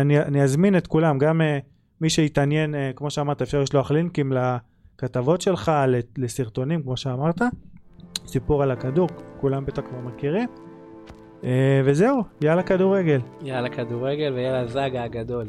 אני, 0.00 0.20
אני 0.20 0.42
אזמין 0.42 0.76
את 0.76 0.86
כולם, 0.86 1.18
גם 1.18 1.40
מי 2.00 2.10
שיתעניין, 2.10 2.74
אה, 2.74 2.90
כמו 2.96 3.10
שאמרת, 3.10 3.42
אפשר 3.42 3.60
לשלוח 3.60 3.90
לינקים 3.90 4.32
לכתבות 4.32 5.40
שלך, 5.40 5.72
לסרטונים, 6.18 6.82
כמו 6.82 6.96
שאמרת. 6.96 7.42
סיפור 8.26 8.62
על 8.62 8.70
הכדור, 8.70 9.08
כולם 9.40 9.64
בטח 9.64 9.82
כבר 9.82 10.00
מכירים. 10.00 10.48
וזהו, 11.84 12.22
יאללה 12.42 12.62
כדורגל. 12.62 13.20
יאללה 13.42 13.68
כדורגל 13.68 14.32
ויאללה 14.32 14.66
זאגה 14.66 15.04
הגדול. 15.04 15.44